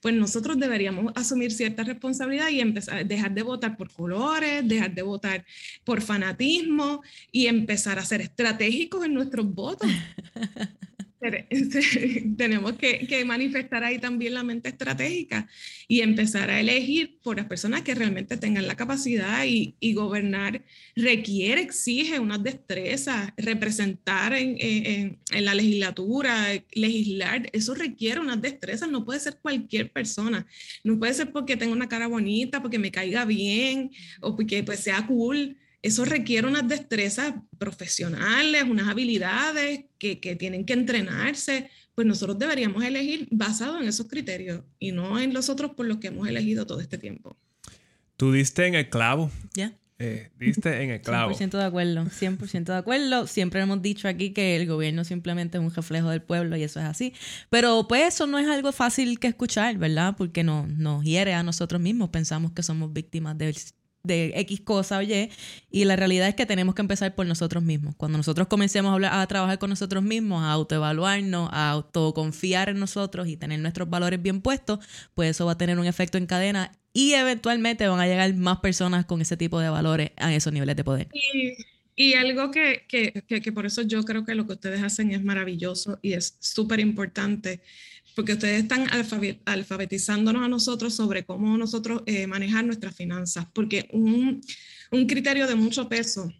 pues 0.00 0.14
nosotros 0.14 0.58
deberíamos 0.58 1.12
asumir 1.14 1.52
cierta 1.52 1.84
responsabilidad 1.84 2.48
y 2.48 2.60
empezar, 2.60 3.06
dejar 3.06 3.32
de 3.32 3.42
votar 3.42 3.76
por 3.76 3.92
colores, 3.92 4.66
dejar 4.66 4.94
de 4.94 5.02
votar 5.02 5.44
por 5.84 6.00
fanatismo 6.00 7.02
y 7.30 7.46
empezar 7.46 7.98
a 7.98 8.04
ser 8.04 8.22
estratégicos 8.22 9.04
en 9.04 9.14
nuestros 9.14 9.52
votos. 9.52 9.90
tenemos 12.36 12.72
que, 12.74 13.24
manifestar 13.26 13.84
ahí 13.84 13.98
también 13.98 14.34
la 14.34 14.42
mente 14.42 14.70
estratégica 14.70 15.46
y 15.86 16.00
empezar 16.00 16.48
a 16.48 16.60
elegir 16.60 17.18
por 17.22 17.36
las 17.36 17.46
personas 17.46 17.82
que 17.82 17.94
realmente 17.94 18.38
tengan 18.38 18.66
la 18.66 18.74
capacidad 18.74 19.44
y, 19.44 19.74
gobernar 19.92 20.62
requiere, 20.96 21.60
exige 21.60 22.18
unas 22.20 22.42
destrezas, 22.42 23.32
representar 23.36 24.32
en, 24.34 25.18
la 25.30 25.54
legislatura, 25.54 26.48
legislar, 26.72 27.50
eso 27.52 27.74
requiere 27.74 28.20
unas 28.20 28.40
destrezas, 28.40 28.88
no 28.88 29.04
puede 29.04 29.20
ser 29.20 29.36
cualquier 29.42 29.92
persona, 29.92 30.46
no 30.84 30.98
puede 30.98 31.12
ser 31.12 31.32
porque 31.32 31.56
tenga 31.56 31.72
una 31.72 31.88
cara 31.88 32.06
bonita, 32.06 32.62
porque 32.62 32.78
me 32.78 32.90
caiga 32.90 33.24
bien 33.26 33.90
o 34.20 34.36
porque 34.36 34.62
pues 34.62 34.80
sea 34.80 35.06
cool 35.06 35.59
eso 35.82 36.04
requiere 36.04 36.46
unas 36.46 36.68
destrezas 36.68 37.34
profesionales, 37.58 38.64
unas 38.64 38.88
habilidades 38.88 39.84
que, 39.98 40.16
tienen 40.38 40.64
que 40.66 40.74
entrenarse, 40.74 41.70
pues 41.94 42.06
nosotros 42.06 42.38
deberíamos 42.38 42.84
elegir 42.84 43.28
basado 43.30 43.80
en 43.80 43.88
esos 43.88 44.06
criterios 44.08 44.62
y 44.78 44.92
no 44.92 45.18
en 45.18 45.32
los 45.32 45.48
otros 45.48 45.72
por 45.72 45.86
los 45.86 45.98
que 45.98 46.08
hemos 46.08 46.28
elegido 46.28 46.66
todo 46.66 46.80
este 46.80 46.98
tiempo. 46.98 47.36
Tú 48.16 48.32
diste 48.32 48.66
en 48.66 48.74
el 48.74 48.90
clavo. 48.90 49.30
Ya. 49.54 49.74
Eh, 49.98 50.30
diste 50.38 50.82
en 50.82 50.90
el 50.90 51.00
clavo. 51.00 51.32
100% 51.34 51.58
de 51.58 51.64
acuerdo, 51.64 52.04
100% 52.04 52.64
de 52.64 52.76
acuerdo. 52.76 53.26
Siempre 53.26 53.60
hemos 53.60 53.80
dicho 53.80 54.08
aquí 54.08 54.32
que 54.32 54.56
el 54.56 54.66
gobierno 54.66 55.04
simplemente 55.04 55.56
es 55.56 55.64
un 55.64 55.72
reflejo 55.72 56.10
del 56.10 56.22
pueblo 56.22 56.56
y 56.56 56.62
eso 56.62 56.80
es 56.80 56.86
así. 56.86 57.14
Pero 57.48 57.86
pues 57.88 58.14
eso 58.14 58.26
no 58.26 58.38
es 58.38 58.48
algo 58.48 58.72
fácil 58.72 59.18
que 59.18 59.28
escuchar, 59.28 59.78
¿verdad? 59.78 60.14
Porque 60.16 60.44
no, 60.44 60.66
nos 60.66 61.04
hiere 61.04 61.32
a 61.32 61.42
nosotros 61.42 61.80
mismos. 61.80 62.10
Pensamos 62.10 62.52
que 62.52 62.62
somos 62.62 62.92
víctimas 62.92 63.36
del 63.38 63.56
de 64.02 64.32
X 64.36 64.60
cosa 64.60 64.98
o 64.98 65.02
Y, 65.02 65.30
la 65.84 65.96
realidad 65.96 66.28
es 66.28 66.34
que 66.34 66.46
tenemos 66.46 66.74
que 66.74 66.82
empezar 66.82 67.14
por 67.14 67.26
nosotros 67.26 67.62
mismos. 67.62 67.94
Cuando 67.96 68.18
nosotros 68.18 68.48
comencemos 68.48 68.98
a, 69.04 69.26
trabajar 69.26 69.58
con 69.58 69.70
nosotros 69.70 70.02
mismos, 70.02 70.42
a 70.42 70.52
autoevaluarnos, 70.52 71.50
a 71.52 71.70
autoconfiar 71.70 72.68
en 72.68 72.78
nosotros 72.78 73.28
y 73.28 73.36
tener 73.36 73.60
nuestros 73.60 73.88
valores 73.88 74.20
bien 74.22 74.40
puestos, 74.40 74.78
pues 75.14 75.30
eso 75.30 75.46
va 75.46 75.52
a 75.52 75.58
tener 75.58 75.78
un 75.78 75.86
efecto 75.86 76.18
en 76.18 76.26
cadena 76.26 76.72
y 76.92 77.12
eventualmente 77.12 77.86
van 77.86 78.00
a 78.00 78.06
llegar 78.06 78.34
más 78.34 78.58
personas 78.60 79.04
con 79.04 79.20
ese 79.20 79.36
tipo 79.36 79.60
de 79.60 79.68
valores 79.68 80.10
a 80.16 80.34
esos 80.34 80.52
niveles 80.52 80.76
de 80.76 80.84
poder. 80.84 81.08
Y, 81.96 82.14
algo 82.14 82.50
que, 82.50 82.86
que, 82.88 83.12
que, 83.26 83.52
por 83.52 83.66
eso 83.66 83.82
yo 83.82 84.02
creo 84.04 84.24
que 84.24 84.34
lo 84.34 84.46
que 84.46 84.54
ustedes 84.54 84.82
hacen 84.82 85.10
es 85.10 85.22
maravilloso 85.22 85.98
y 86.00 86.14
es 86.14 86.38
súper 86.40 86.80
importante 86.80 87.60
porque 88.20 88.34
ustedes 88.34 88.64
están 88.64 88.84
alfabetizándonos 89.46 90.44
a 90.44 90.48
nosotros 90.48 90.92
sobre 90.92 91.24
cómo 91.24 91.56
nosotros 91.56 92.02
eh, 92.04 92.26
manejar 92.26 92.66
nuestras 92.66 92.94
finanzas, 92.94 93.46
porque 93.54 93.88
un, 93.92 94.42
un 94.90 95.06
criterio 95.06 95.46
de 95.46 95.54
mucho 95.54 95.88
peso 95.88 96.30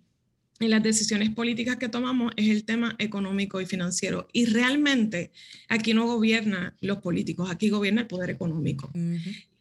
en 0.59 0.69
las 0.69 0.83
decisiones 0.83 1.31
políticas 1.31 1.77
que 1.77 1.89
tomamos 1.89 2.35
es 2.37 2.51
el 2.51 2.67
tema 2.67 2.97
económico 2.99 3.63
y 3.63 3.65
financiero. 3.65 4.29
Y 4.35 4.45
realmente 4.45 5.31
aquí 5.71 5.95
no 5.95 6.05
gobierna 6.05 6.77
los 6.83 6.99
políticos, 6.99 7.51
aquí 7.51 7.71
gobierna 7.71 8.03
el 8.03 8.09
poder 8.09 8.29
económico. 8.29 8.93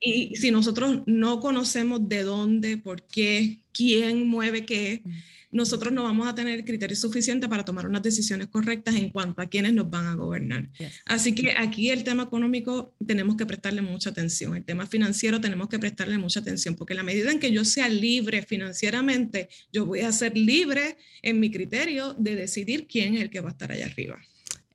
Y 0.02 0.36
si 0.36 0.52
nosotros 0.52 1.04
no 1.06 1.40
conocemos 1.40 2.10
de 2.10 2.24
dónde, 2.24 2.76
por 2.76 3.02
qué, 3.04 3.60
quién 3.72 4.28
mueve 4.28 4.66
qué, 4.66 5.04
nosotros 5.52 5.92
no 5.92 6.04
vamos 6.04 6.28
a 6.28 6.36
tener 6.36 6.64
criterios 6.64 7.00
suficientes 7.00 7.50
para 7.50 7.66
tomar 7.66 7.88
unas 7.88 8.02
decisiones 8.02 8.48
correctas 8.48 8.96
en 8.96 9.10
cuanto 9.10 9.42
a 9.42 9.48
quiénes 9.48 9.74
nos 9.74 9.90
van 9.90 10.06
a 10.06 10.16
gobernar. 10.16 10.70
Así 11.06 11.34
que 11.34 11.54
aquí 11.58 11.90
el 11.90 12.04
tema 12.04 12.24
económico 12.24 12.96
tenemos 13.06 13.36
que 13.36 13.46
prestarle 13.46 13.82
mucha 13.82 14.12
atención, 14.12 14.56
el 14.56 14.64
tema 14.64 14.86
financiero 14.86 15.42
tenemos 15.42 15.70
que 15.70 15.80
prestarle 15.80 16.18
mucha 16.18 16.40
atención, 16.40 16.76
porque 16.76 16.94
en 16.94 16.98
la 16.98 17.04
medida 17.04 17.32
en 17.32 17.40
que 17.40 17.52
yo 17.52 17.66
sea 17.66 17.90
libre 17.90 18.42
financieramente, 18.44 19.50
yo 19.72 19.86
voy 19.86 20.02
a 20.02 20.12
ser 20.12 20.38
libre 20.38 20.98
en 21.22 21.40
mi 21.40 21.52
criterio 21.52 22.14
de 22.14 22.36
decidir 22.36 22.88
quién 22.88 23.16
es 23.16 23.22
el 23.22 23.30
que 23.30 23.42
va 23.42 23.50
a 23.50 23.52
estar 23.52 23.72
allá 23.72 23.86
arriba. 23.86 24.20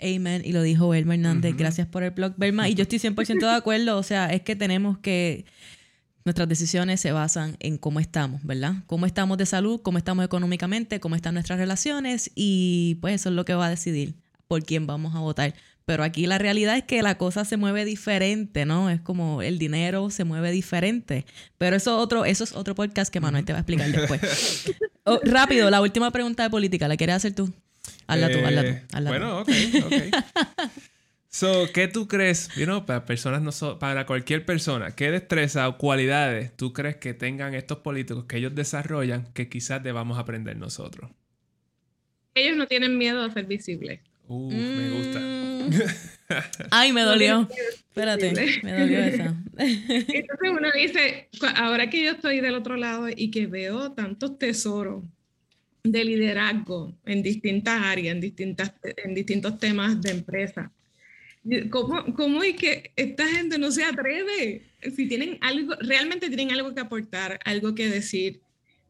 Amen. 0.00 0.42
Y 0.44 0.52
lo 0.52 0.62
dijo 0.62 0.88
Belma 0.88 1.14
Hernández. 1.14 1.56
Gracias 1.56 1.86
por 1.86 2.02
el 2.02 2.10
blog, 2.10 2.34
Belma. 2.36 2.68
Y 2.68 2.74
yo 2.74 2.82
estoy 2.82 2.98
100% 2.98 3.40
de 3.40 3.54
acuerdo. 3.54 3.96
O 3.96 4.02
sea, 4.02 4.26
es 4.26 4.42
que 4.42 4.54
tenemos 4.54 4.98
que 4.98 5.46
Nuestras 6.24 6.48
decisiones 6.48 7.02
se 7.02 7.12
basan 7.12 7.56
en 7.60 7.76
cómo 7.76 8.00
estamos, 8.00 8.42
¿verdad? 8.44 8.76
Cómo 8.86 9.04
estamos 9.04 9.36
de 9.36 9.44
salud, 9.44 9.82
cómo 9.82 9.98
estamos 9.98 10.24
económicamente, 10.24 10.98
cómo 10.98 11.16
están 11.16 11.34
nuestras 11.34 11.58
relaciones 11.58 12.30
y 12.34 12.96
pues 13.02 13.16
eso 13.16 13.28
es 13.28 13.34
lo 13.34 13.44
que 13.44 13.54
va 13.54 13.66
a 13.66 13.70
decidir 13.70 14.14
por 14.48 14.64
quién 14.64 14.86
vamos 14.86 15.14
a 15.14 15.18
votar. 15.18 15.54
Pero 15.84 16.02
aquí 16.02 16.26
la 16.26 16.38
realidad 16.38 16.78
es 16.78 16.84
que 16.84 17.02
la 17.02 17.18
cosa 17.18 17.44
se 17.44 17.58
mueve 17.58 17.84
diferente, 17.84 18.64
¿no? 18.64 18.88
Es 18.88 19.02
como 19.02 19.42
el 19.42 19.58
dinero 19.58 20.08
se 20.08 20.24
mueve 20.24 20.50
diferente. 20.50 21.26
Pero 21.58 21.76
eso, 21.76 21.98
otro, 21.98 22.24
eso 22.24 22.42
es 22.42 22.52
otro 22.52 22.74
podcast 22.74 23.12
que 23.12 23.20
Manuel 23.20 23.44
te 23.44 23.52
va 23.52 23.58
a 23.58 23.60
explicar 23.60 23.90
después. 23.90 24.20
Oh, 25.06 25.20
rápido, 25.22 25.68
la 25.68 25.82
última 25.82 26.10
pregunta 26.10 26.44
de 26.44 26.48
política, 26.48 26.88
¿la 26.88 26.96
quieres 26.96 27.16
hacer 27.16 27.34
tú? 27.34 27.52
Hazla 28.06 28.30
tú, 28.30 28.38
hazla 28.38 28.62
tú. 28.62 28.68
Eh, 28.68 28.82
hazla 28.90 29.10
bueno, 29.10 29.40
ok, 29.40 29.50
ok. 29.84 29.92
So, 31.34 31.66
¿qué 31.74 31.88
tú 31.88 32.06
crees, 32.06 32.48
you 32.54 32.64
para 32.86 33.06
personas 33.06 33.42
no 33.42 33.78
para 33.80 34.06
cualquier 34.06 34.46
persona, 34.46 34.94
qué 34.94 35.10
destreza 35.10 35.68
o 35.68 35.78
cualidades 35.78 36.56
tú 36.56 36.72
crees 36.72 36.94
que 36.94 37.12
tengan 37.12 37.54
estos 37.54 37.78
políticos 37.78 38.26
que 38.28 38.36
ellos 38.36 38.54
desarrollan 38.54 39.26
que 39.34 39.48
quizás 39.48 39.82
debamos 39.82 40.16
aprender 40.16 40.56
nosotros? 40.56 41.10
Ellos 42.36 42.56
no 42.56 42.68
tienen 42.68 42.96
miedo 42.96 43.20
a 43.24 43.32
ser 43.32 43.46
visibles. 43.46 43.98
Uh, 44.28 44.48
me 44.48 44.90
gusta. 44.90 45.18
Mm. 45.18 45.70
Ay, 46.70 46.92
me 46.92 47.02
dolió. 47.02 47.48
Espérate, 47.88 48.60
me 48.62 48.72
dolió 48.72 48.98
esa. 49.00 49.34
Entonces 49.58 50.50
uno 50.56 50.68
dice, 50.72 51.30
ahora 51.56 51.90
que 51.90 52.04
yo 52.04 52.12
estoy 52.12 52.42
del 52.42 52.54
otro 52.54 52.76
lado 52.76 53.08
y 53.08 53.32
que 53.32 53.48
veo 53.48 53.90
tantos 53.90 54.38
tesoros 54.38 55.02
de 55.82 56.04
liderazgo 56.04 56.96
en 57.04 57.24
distintas 57.24 57.82
áreas, 57.82 58.14
en, 58.14 58.20
distintas, 58.20 58.72
en 58.84 59.14
distintos 59.16 59.58
temas 59.58 60.00
de 60.00 60.12
empresa, 60.12 60.70
¿Cómo, 61.70 62.14
¿Cómo 62.14 62.42
es 62.42 62.56
que 62.56 62.92
esta 62.96 63.26
gente 63.28 63.58
no 63.58 63.70
se 63.70 63.84
atreve? 63.84 64.62
Si 64.96 65.06
tienen 65.06 65.36
algo, 65.42 65.74
realmente 65.80 66.28
tienen 66.28 66.52
algo 66.52 66.74
que 66.74 66.80
aportar, 66.80 67.38
algo 67.44 67.74
que 67.74 67.88
decir, 67.88 68.40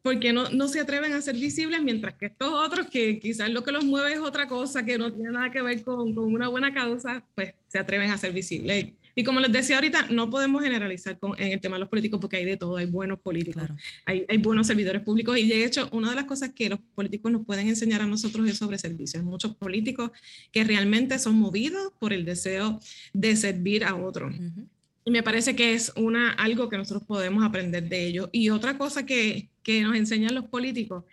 ¿por 0.02 0.20
qué 0.20 0.32
no, 0.32 0.48
no 0.50 0.68
se 0.68 0.78
atreven 0.80 1.14
a 1.14 1.20
ser 1.20 1.34
visibles 1.34 1.82
mientras 1.82 2.14
que 2.14 2.26
estos 2.26 2.52
otros 2.52 2.86
que 2.86 3.18
quizás 3.18 3.50
lo 3.50 3.64
que 3.64 3.72
los 3.72 3.84
mueve 3.84 4.12
es 4.12 4.20
otra 4.20 4.46
cosa 4.46 4.84
que 4.84 4.98
no 4.98 5.12
tiene 5.12 5.32
nada 5.32 5.50
que 5.50 5.62
ver 5.62 5.82
con, 5.82 6.14
con 6.14 6.32
una 6.32 6.48
buena 6.48 6.72
causa, 6.72 7.24
pues 7.34 7.54
se 7.66 7.78
atreven 7.78 8.10
a 8.10 8.18
ser 8.18 8.32
visibles? 8.32 8.92
Y 9.14 9.24
como 9.24 9.40
les 9.40 9.52
decía 9.52 9.76
ahorita, 9.76 10.08
no 10.10 10.28
podemos 10.28 10.62
generalizar 10.62 11.18
con, 11.18 11.40
en 11.40 11.52
el 11.52 11.60
tema 11.60 11.76
de 11.76 11.80
los 11.80 11.88
políticos 11.88 12.20
porque 12.20 12.36
hay 12.36 12.44
de 12.44 12.56
todo, 12.56 12.76
hay 12.76 12.86
buenos 12.86 13.20
políticos, 13.20 13.62
hay, 14.04 14.24
hay, 14.28 14.38
buenos 14.38 14.66
servidores 14.66 15.02
públicos 15.02 15.38
y 15.38 15.48
de 15.48 15.64
hecho 15.64 15.88
una 15.92 16.10
de 16.10 16.16
las 16.16 16.24
cosas 16.24 16.50
que 16.54 16.68
los 16.68 16.80
políticos 16.94 17.30
nos 17.30 17.46
pueden 17.46 17.68
enseñar 17.68 18.02
a 18.02 18.06
nosotros 18.06 18.48
es 18.48 18.58
sobre 18.58 18.78
servicios. 18.78 19.22
Hay 19.22 19.28
muchos 19.28 19.54
políticos 19.54 20.10
que 20.50 20.64
realmente 20.64 21.18
son 21.18 21.36
movidos 21.36 21.92
por 21.98 22.12
el 22.12 22.24
deseo 22.24 22.80
de 23.12 23.36
servir 23.36 23.84
a 23.84 23.94
otros. 23.94 24.34
Y 25.04 25.10
me 25.10 25.22
parece 25.22 25.54
que 25.54 25.74
es 25.74 25.92
una, 25.96 26.32
algo 26.32 26.68
que 26.68 26.78
nosotros 26.78 27.06
podemos 27.06 27.44
aprender 27.44 27.88
de 27.88 28.06
ellos. 28.06 28.28
Y 28.32 28.50
otra 28.50 28.78
cosa 28.78 29.04
que, 29.04 29.50
que 29.62 29.82
nos 29.82 29.94
enseñan 29.96 30.34
los 30.34 30.46
políticos 30.46 31.04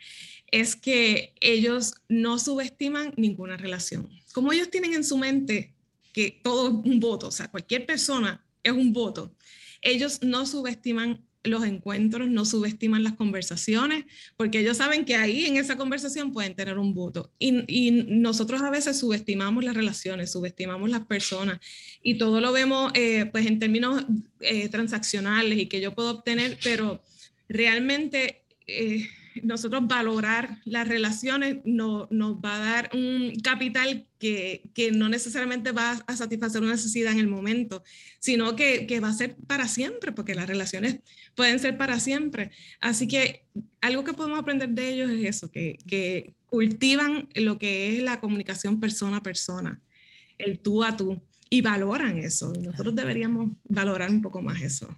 es 0.52 0.76
que 0.76 1.34
ellos 1.40 1.96
no 2.08 2.40
subestiman 2.40 3.14
ninguna 3.18 3.58
relación. 3.58 4.10
Como 4.34 4.54
ellos 4.54 4.70
tienen 4.70 4.94
en 4.94 5.04
su 5.04 5.18
mente 5.18 5.74
que 6.14 6.40
todo 6.44 6.68
es 6.68 6.74
un 6.92 7.00
voto, 7.00 7.28
o 7.28 7.32
sea, 7.32 7.50
cualquier 7.50 7.86
persona 7.86 8.46
es 8.64 8.72
un 8.72 8.94
voto. 8.94 9.36
Ellos 9.82 10.22
no 10.22 10.46
subestiman 10.46 11.26
los 11.44 11.66
encuentros, 11.66 12.30
no 12.30 12.46
subestiman 12.46 13.04
las 13.04 13.14
conversaciones, 13.14 14.06
porque 14.38 14.60
ellos 14.60 14.78
saben 14.78 15.06
que 15.06 15.16
ahí 15.16 15.46
en 15.46 15.58
esa 15.58 15.76
conversación 15.76 16.32
pueden 16.32 16.56
tener 16.56 16.78
un 16.78 16.94
voto. 16.94 17.32
Y, 17.40 17.92
nosotros 17.92 18.62
a 18.62 18.70
veces 18.70 19.00
subestimamos 19.00 19.64
las 19.64 19.76
relaciones, 19.76 20.32
subestimamos 20.32 20.90
las 20.90 21.06
personas 21.06 21.60
y 22.04 22.18
todo 22.18 22.42
lo 22.42 22.52
vemos 22.52 22.92
eh, 22.94 23.26
pues 23.32 23.48
en 23.48 23.60
términos 23.60 24.06
eh, 24.40 24.70
transaccionales 24.70 25.58
y 25.58 25.66
que 25.66 25.82
yo 25.82 25.94
puedo 25.94 26.12
obtener, 26.12 26.58
pero 26.64 27.04
realmente... 27.50 28.44
Eh, 28.68 29.08
nosotros 29.44 29.88
valorar 29.88 30.60
las 30.66 30.88
relaciones 30.88 31.58
no, 31.66 32.08
nos 32.12 32.36
va 32.38 32.56
a 32.56 32.60
dar 32.60 32.90
un 32.94 33.34
capital 33.44 34.08
que, 34.20 34.70
que, 34.74 34.92
no 34.92 35.10
necesariamente 35.10 35.72
va 35.72 36.04
a 36.06 36.16
satisfacer 36.16 36.62
una 36.62 36.72
necesidad 36.72 37.14
en 37.14 37.20
el 37.20 37.28
momento, 37.28 37.84
sino 38.20 38.56
que, 38.56 38.86
que, 38.88 39.00
va 39.00 39.10
a 39.10 39.14
ser 39.14 39.36
para 39.48 39.68
siempre, 39.68 40.12
porque 40.12 40.36
las 40.36 40.48
relaciones 40.48 41.00
pueden 41.36 41.60
ser 41.60 41.78
para 41.78 42.00
siempre. 42.00 42.52
Así 42.80 43.08
que 43.08 43.46
algo 43.82 44.04
que 44.04 44.14
podemos 44.14 44.40
aprender 44.40 44.70
de 44.70 44.94
ellos 44.94 45.10
es 45.10 45.26
eso, 45.26 45.52
que, 45.52 45.78
que 45.88 46.34
cultivan 46.46 47.30
lo 47.36 47.58
que 47.58 47.96
es 47.96 48.04
la 48.04 48.20
comunicación 48.20 48.80
persona 48.80 49.18
a 49.18 49.24
persona, 49.24 49.82
el 50.38 50.60
tú 50.60 50.84
a 50.84 50.96
tú, 50.96 51.22
y 51.50 51.62
valoran 51.62 52.18
eso. 52.18 52.54
Nosotros 52.54 52.96
deberíamos 52.96 53.52
valorar 53.66 54.10
un 54.10 54.22
poco 54.22 54.42
más 54.42 54.62
eso. 54.62 54.98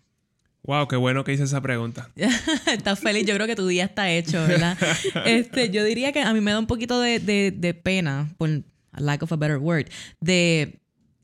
Wow, 0.66 0.88
qué 0.88 0.96
bueno 0.96 1.26
que 1.26 1.34
hice 1.34 1.44
esa 1.44 1.62
pregunta. 1.62 2.10
Estás 2.72 3.00
feliz, 3.00 3.26
yo 3.26 3.36
creo 3.36 3.48
que 3.48 3.56
tu 3.56 3.68
día 3.68 3.84
está 3.86 4.10
hecho, 4.10 4.40
¿verdad? 4.48 4.78
este, 5.26 5.70
yo 5.70 5.84
diría 5.84 6.14
que 6.14 6.22
a 6.22 6.34
mí 6.34 6.40
me 6.40 6.52
da 6.52 6.60
un 6.60 6.68
poquito 6.68 7.02
de, 7.02 7.20
de, 7.20 7.74
pena, 7.74 8.34
por 8.38 8.50
lack 8.94 9.24
of 9.24 9.34
a 9.34 9.36
better 9.36 9.58
word, 9.58 9.88
de, 10.22 10.80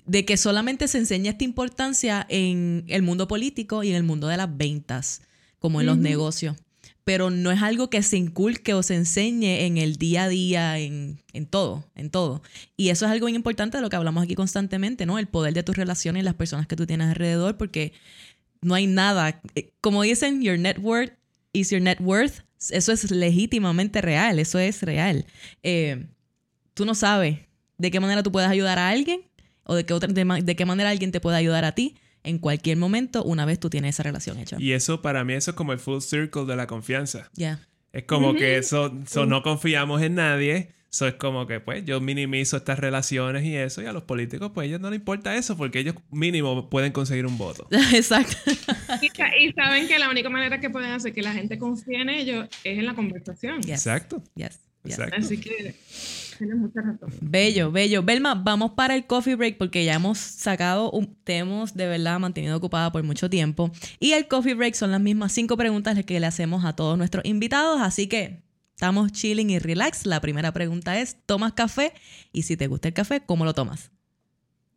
de 0.06 0.26
que 0.26 0.36
solamente 0.36 0.90
se 0.90 0.98
enseña 0.98 1.32
esta 1.32 1.46
importancia 1.46 2.26
en 2.28 2.84
el 2.88 3.02
mundo 3.02 3.30
político 3.30 3.82
y 3.84 3.92
en 3.92 3.96
el 3.96 4.04
mundo 4.04 4.28
de 4.28 4.36
las 4.36 4.58
ventas, 4.58 5.22
como 5.60 5.80
en 5.80 5.88
los 5.88 5.98
negocios. 5.98 6.58
Pero 7.06 7.30
no 7.30 7.50
es 7.50 7.64
algo 7.64 7.90
que 7.90 8.04
se 8.04 8.18
inculque 8.18 8.74
o 8.74 8.84
se 8.84 8.94
enseñe 8.94 9.66
en 9.66 9.78
el 9.78 9.96
día 9.96 10.26
a 10.26 10.30
día, 10.30 10.78
en, 10.80 11.22
en 11.34 11.46
todo, 11.48 11.86
en 11.96 12.12
todo. 12.12 12.44
Y 12.76 12.90
eso 12.90 13.06
es 13.06 13.12
algo 13.12 13.26
muy 13.26 13.36
importante 13.36 13.78
de 13.78 13.82
lo 13.82 13.90
que 13.90 13.96
hablamos 13.96 14.24
aquí 14.24 14.36
constantemente, 14.36 15.06
¿no? 15.06 15.18
El 15.18 15.28
poder 15.28 15.54
de 15.54 15.64
tus 15.64 15.78
relaciones 15.78 16.22
y 16.22 16.24
las 16.26 16.36
personas 16.36 16.68
que 16.68 16.76
tú 16.76 16.86
tienes 16.86 17.08
alrededor, 17.08 17.58
porque 17.58 17.94
no 18.62 18.76
hay 18.76 18.88
nada. 18.88 19.42
Eh, 19.56 19.72
como 19.82 20.04
dicen, 20.04 20.42
your 20.42 20.58
net 20.58 20.78
worth 20.80 21.12
is 21.54 21.70
your 21.70 21.82
net 21.82 22.00
worth. 22.00 22.42
Eso 22.70 22.92
es 22.92 23.10
legítimamente 23.10 24.02
real, 24.02 24.40
eso 24.40 24.60
es 24.60 24.84
real. 24.84 25.26
Eh, 25.64 26.08
tú 26.74 26.86
no 26.86 26.94
sabes 26.94 27.40
de 27.78 27.92
qué 27.92 28.00
manera 28.00 28.22
tú 28.24 28.32
puedes 28.32 28.50
ayudar 28.50 28.78
a 28.80 28.90
alguien 28.90 29.22
o 29.64 29.76
de 29.76 29.86
qué, 29.86 29.94
otra, 29.94 30.10
de, 30.12 30.56
qué 30.56 30.66
manera 30.66 30.90
alguien 30.90 31.12
te 31.12 31.22
puede 31.22 31.38
ayudar 31.38 31.64
a 31.64 31.74
ti 31.74 31.96
en 32.24 32.38
cualquier 32.38 32.78
momento 32.78 33.24
una 33.24 33.46
vez 33.46 33.60
tú 33.60 33.70
tienes 33.70 33.96
esa 33.96 34.04
relación 34.04 34.38
hecha. 34.40 34.58
Y 34.60 34.74
eso 34.74 35.02
para 35.02 35.24
mí 35.24 35.34
eso 35.34 35.52
es 35.52 35.58
como 35.58 35.72
el 35.72 35.80
full 35.80 36.02
circle 36.02 36.46
de 36.46 36.56
la 36.56 36.68
confianza. 36.68 37.30
Ya. 37.34 37.66
Es 37.94 38.04
como 38.04 38.34
que 38.36 38.58
eso, 38.58 38.94
no 39.26 39.42
confiamos 39.42 40.02
en 40.02 40.16
nadie 40.16 40.72
eso 40.92 41.08
es 41.08 41.14
como 41.16 41.46
que, 41.46 41.60
pues, 41.60 41.86
yo 41.86 42.02
minimizo 42.02 42.58
estas 42.58 42.80
relaciones 42.80 43.44
y 43.46 43.56
eso, 43.56 43.82
y 43.82 43.86
a 43.86 43.94
los 43.94 44.04
políticos, 44.04 44.52
pues, 44.54 44.66
a 44.66 44.68
ellos 44.68 44.82
no 44.82 44.90
les 44.90 45.00
importa 45.00 45.36
eso, 45.36 45.56
porque 45.56 45.80
ellos 45.80 45.96
mínimo 46.10 46.70
pueden 46.70 46.92
conseguir 46.92 47.28
un 47.28 47.38
voto. 47.38 47.68
Exacto. 47.94 48.36
y, 49.02 49.52
saben 49.54 49.88
que 49.88 50.00
la 50.00 50.10
única 50.10 50.30
manera 50.30 50.60
que 50.60 50.70
pueden 50.70 50.92
hacer 50.92 51.14
que 51.14 51.22
la 51.22 51.34
gente 51.34 51.60
confíe 51.60 52.02
en 52.02 52.10
ellos 52.10 52.48
es 52.64 52.80
en 52.80 52.86
la 52.86 52.96
conversación. 52.96 53.62
Exacto. 53.68 54.24
Exacto. 54.84 55.16
Así 55.18 55.38
que 55.40 55.76
tienes 56.38 56.58
mucha 56.58 56.82
razón. 56.82 57.14
Bello, 57.22 57.72
bello. 57.72 58.02
Belma, 58.02 58.34
vamos 58.34 58.72
para 58.72 58.96
el 58.96 59.06
coffee 59.06 59.36
break 59.36 59.58
porque 59.58 59.84
ya 59.84 59.94
hemos 59.94 60.18
sacado, 60.18 60.90
un, 60.92 61.16
te 61.24 61.38
hemos 61.38 61.74
de 61.76 61.88
verdad 61.88 62.20
mantenido 62.20 62.58
ocupada 62.58 62.92
por 62.92 63.04
mucho 63.04 63.30
tiempo. 63.30 63.72
Y 64.00 64.14
el 64.14 64.28
coffee 64.28 64.54
break 64.56 64.74
son 64.74 64.92
las 64.92 65.02
mismas 65.02 65.34
cinco 65.34 65.58
preguntas 65.58 66.04
que 66.06 66.20
le 66.20 66.26
hacemos 66.26 66.66
a 66.66 66.76
todos 66.76 66.98
nuestros 66.98 67.26
invitados, 67.26 67.82
así 67.82 68.08
que 68.08 68.42
Estamos 68.80 69.12
chilling 69.12 69.50
y 69.50 69.60
relax. 69.60 70.06
La 70.06 70.22
primera 70.22 70.54
pregunta 70.54 71.02
es, 71.02 71.18
¿tomas 71.26 71.52
café? 71.52 71.92
Y 72.32 72.44
si 72.44 72.56
te 72.56 72.68
gusta 72.68 72.88
el 72.88 72.94
café, 72.94 73.20
¿cómo 73.20 73.44
lo 73.44 73.54
tomas? 73.54 73.92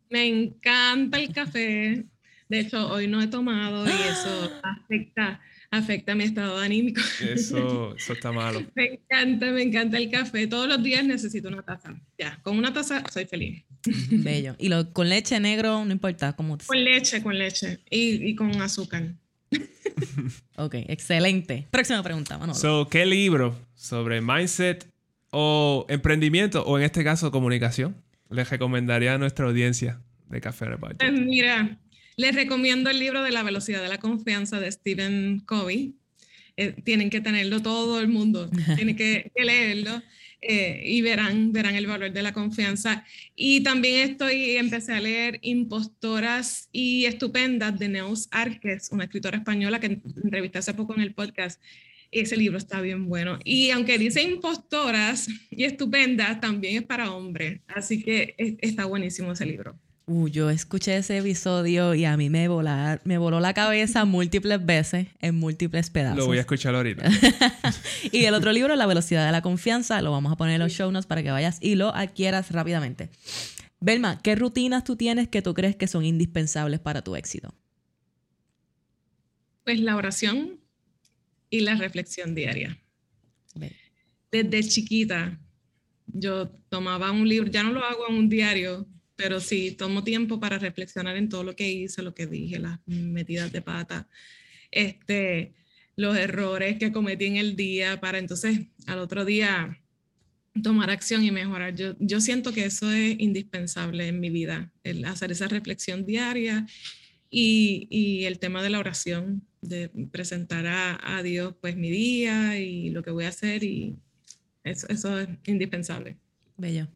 Me 0.09 0.27
encanta 0.27 1.17
el 1.17 1.31
café. 1.31 2.03
De 2.49 2.59
hecho, 2.59 2.91
hoy 2.91 3.07
no 3.07 3.21
he 3.21 3.27
tomado 3.27 3.85
y 3.85 3.91
eso 3.91 4.59
afecta, 4.61 5.39
afecta 5.71 6.15
mi 6.15 6.25
estado 6.25 6.57
anímico. 6.59 6.99
Eso, 7.21 7.95
eso 7.97 8.11
está 8.11 8.33
malo. 8.33 8.65
Me 8.75 8.95
encanta, 8.95 9.51
me 9.51 9.61
encanta 9.61 9.97
el 9.97 10.11
café. 10.11 10.47
Todos 10.47 10.67
los 10.67 10.83
días 10.83 11.05
necesito 11.05 11.47
una 11.47 11.63
taza. 11.63 11.95
Ya, 12.17 12.41
con 12.43 12.57
una 12.57 12.73
taza 12.73 13.05
soy 13.09 13.23
feliz. 13.23 13.63
Bello. 14.11 14.57
¿Y 14.59 14.67
lo, 14.67 14.91
con 14.91 15.07
leche 15.07 15.39
negro? 15.39 15.85
No 15.85 15.93
importa. 15.93 16.33
¿cómo 16.33 16.57
Con 16.57 16.83
leche, 16.83 17.23
con 17.23 17.37
leche. 17.37 17.79
Y, 17.89 18.31
y 18.31 18.35
con 18.35 18.61
azúcar. 18.61 19.13
ok, 20.57 20.75
excelente. 20.87 21.67
Próxima 21.71 22.01
pregunta, 22.03 22.37
Manolo. 22.37 22.57
So, 22.57 22.87
¿qué 22.89 23.05
libro 23.05 23.57
sobre 23.75 24.21
mindset 24.21 24.87
o 25.31 25.85
emprendimiento, 25.89 26.63
o 26.65 26.77
en 26.77 26.83
este 26.83 27.03
caso 27.03 27.31
comunicación, 27.31 27.95
les 28.29 28.49
recomendaría 28.49 29.15
a 29.15 29.17
nuestra 29.17 29.45
audiencia 29.45 30.01
de 30.29 30.41
Café 30.41 30.75
Budget? 30.75 30.97
Pues 30.99 31.11
mira, 31.13 31.79
les 32.15 32.35
recomiendo 32.35 32.89
el 32.89 32.99
libro 32.99 33.23
de 33.23 33.31
La 33.31 33.43
velocidad 33.43 33.81
de 33.81 33.89
la 33.89 33.99
confianza 33.99 34.59
de 34.59 34.71
Stephen 34.71 35.41
Covey. 35.45 35.95
Eh, 36.55 36.75
tienen 36.83 37.09
que 37.09 37.19
tenerlo 37.19 37.61
todo 37.61 37.99
el 37.99 38.07
mundo, 38.07 38.49
tienen 38.75 38.95
que, 38.95 39.31
leerlo. 39.35 40.01
Eh, 40.45 40.81
y 40.85 41.01
verán, 41.01 41.53
verán 41.53 41.75
el 41.75 41.87
valor 41.87 42.11
de 42.11 42.21
la 42.21 42.33
confianza. 42.33 43.05
Y 43.35 43.63
también 43.63 44.09
estoy, 44.09 44.57
empecé 44.57 44.93
a 44.93 44.99
leer 44.99 45.39
Impostoras 45.41 46.67
y 46.73 47.05
Estupendas 47.05 47.79
de 47.79 47.87
Neus 47.87 48.27
Arques, 48.29 48.89
una 48.91 49.05
escritora 49.05 49.37
española 49.37 49.79
que 49.79 50.01
entrevisté 50.23 50.57
hace 50.57 50.73
poco 50.73 50.95
en 50.95 51.01
el 51.01 51.13
podcast. 51.13 51.61
Ese 52.11 52.35
libro 52.35 52.57
está 52.57 52.81
bien 52.81 53.07
bueno. 53.07 53.39
Y 53.45 53.71
aunque 53.71 53.97
dice 53.97 54.21
impostoras 54.21 55.29
y 55.49 55.63
estupendas, 55.63 56.41
también 56.41 56.75
es 56.75 56.83
para 56.83 57.11
hombres. 57.11 57.61
Así 57.67 58.03
que 58.03 58.35
está 58.37 58.85
buenísimo 58.85 59.31
ese 59.31 59.45
libro. 59.45 59.79
Uh, 60.05 60.27
yo 60.27 60.49
escuché 60.49 60.97
ese 60.97 61.17
episodio 61.17 61.93
y 61.93 62.03
a 62.03 62.17
mí 62.17 62.29
me, 62.29 62.47
volar, 62.47 63.01
me 63.05 63.17
voló 63.17 63.39
la 63.39 63.53
cabeza 63.53 64.03
múltiples 64.03 64.65
veces 64.65 65.07
en 65.19 65.35
múltiples 65.35 65.89
pedazos. 65.89 66.17
Lo 66.17 66.25
voy 66.25 66.37
a 66.37 66.41
escuchar 66.41 66.75
ahorita. 66.75 67.09
y 68.11 68.25
el 68.25 68.33
otro 68.33 68.51
libro, 68.51 68.75
La 68.75 68.85
velocidad 68.85 69.25
de 69.25 69.31
la 69.31 69.41
confianza, 69.41 70.01
lo 70.01 70.11
vamos 70.11 70.31
a 70.33 70.35
poner 70.35 70.55
en 70.55 70.59
los 70.61 70.73
show 70.73 70.91
notes 70.91 71.05
para 71.05 71.23
que 71.23 71.31
vayas 71.31 71.57
y 71.61 71.75
lo 71.75 71.95
adquieras 71.95 72.51
rápidamente. 72.51 73.09
Belma, 73.79 74.21
¿qué 74.21 74.35
rutinas 74.35 74.83
tú 74.83 74.95
tienes 74.95 75.29
que 75.29 75.41
tú 75.41 75.53
crees 75.53 75.75
que 75.75 75.87
son 75.87 76.03
indispensables 76.03 76.79
para 76.79 77.01
tu 77.01 77.15
éxito? 77.15 77.53
Pues 79.63 79.79
la 79.79 79.95
oración, 79.95 80.59
y 81.53 81.59
la 81.59 81.75
reflexión 81.75 82.33
diaria. 82.33 82.79
Desde 84.31 84.63
chiquita 84.63 85.39
yo 86.07 86.49
tomaba 86.67 87.11
un 87.11 87.29
libro, 87.29 87.51
ya 87.51 87.61
no 87.61 87.71
lo 87.71 87.85
hago 87.85 88.09
en 88.09 88.15
un 88.15 88.27
diario, 88.27 88.87
pero 89.23 89.39
sí 89.39 89.71
tomo 89.71 90.03
tiempo 90.03 90.37
para 90.37 90.59
reflexionar 90.59 91.15
en 91.15 91.29
todo 91.29 91.45
lo 91.45 91.55
que 91.55 91.71
hice, 91.71 92.01
lo 92.01 92.13
que 92.13 92.27
dije, 92.27 92.59
las 92.59 92.77
metidas 92.85 93.53
de 93.53 93.61
pata, 93.61 94.09
este, 94.69 95.53
los 95.95 96.17
errores 96.17 96.77
que 96.77 96.91
cometí 96.91 97.27
en 97.27 97.37
el 97.37 97.55
día, 97.55 98.01
para 98.01 98.17
entonces 98.17 98.67
al 98.85 98.99
otro 98.99 99.23
día 99.23 99.81
tomar 100.61 100.89
acción 100.89 101.23
y 101.23 101.31
mejorar. 101.31 101.73
Yo, 101.73 101.95
yo 101.99 102.19
siento 102.19 102.51
que 102.51 102.65
eso 102.65 102.91
es 102.91 103.15
indispensable 103.17 104.09
en 104.09 104.19
mi 104.19 104.29
vida, 104.29 104.73
el 104.83 105.05
hacer 105.05 105.31
esa 105.31 105.47
reflexión 105.47 106.05
diaria 106.05 106.67
y, 107.29 107.87
y 107.89 108.25
el 108.25 108.39
tema 108.39 108.61
de 108.61 108.71
la 108.71 108.79
oración 108.79 109.47
de 109.61 109.87
presentar 110.11 110.67
a, 110.67 110.99
a, 111.17 111.23
Dios 111.23 111.55
pues 111.61 111.77
mi 111.77 111.89
día 111.89 112.59
y 112.59 112.89
lo 112.89 113.03
que 113.03 113.11
voy 113.11 113.23
a 113.23 113.29
hacer 113.29 113.63
y 113.63 113.95
eso, 114.65 114.85
eso 114.89 115.17
es 115.17 115.29
indispensable. 115.45 116.17
Bello. 116.57 116.89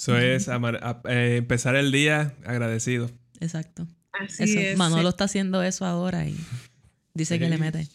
Eso 0.00 0.16
es 0.16 0.48
eh, 0.48 1.36
empezar 1.36 1.76
el 1.76 1.92
día 1.92 2.34
agradecido. 2.46 3.10
Exacto. 3.38 3.86
Así 4.12 4.44
eso. 4.44 4.58
es. 4.58 4.78
Manolo 4.78 5.10
está 5.10 5.24
haciendo 5.24 5.62
eso 5.62 5.84
ahora 5.84 6.26
y 6.26 6.34
dice 7.12 7.38
que 7.38 7.50
le 7.50 7.58
mete. 7.58 7.86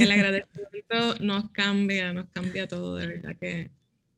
El 0.00 0.10
agradecimiento 0.10 1.14
nos 1.20 1.50
cambia, 1.50 2.12
nos 2.12 2.26
cambia 2.32 2.66
todo, 2.66 2.96
de 2.96 3.06
verdad 3.06 3.36
que 3.38 3.70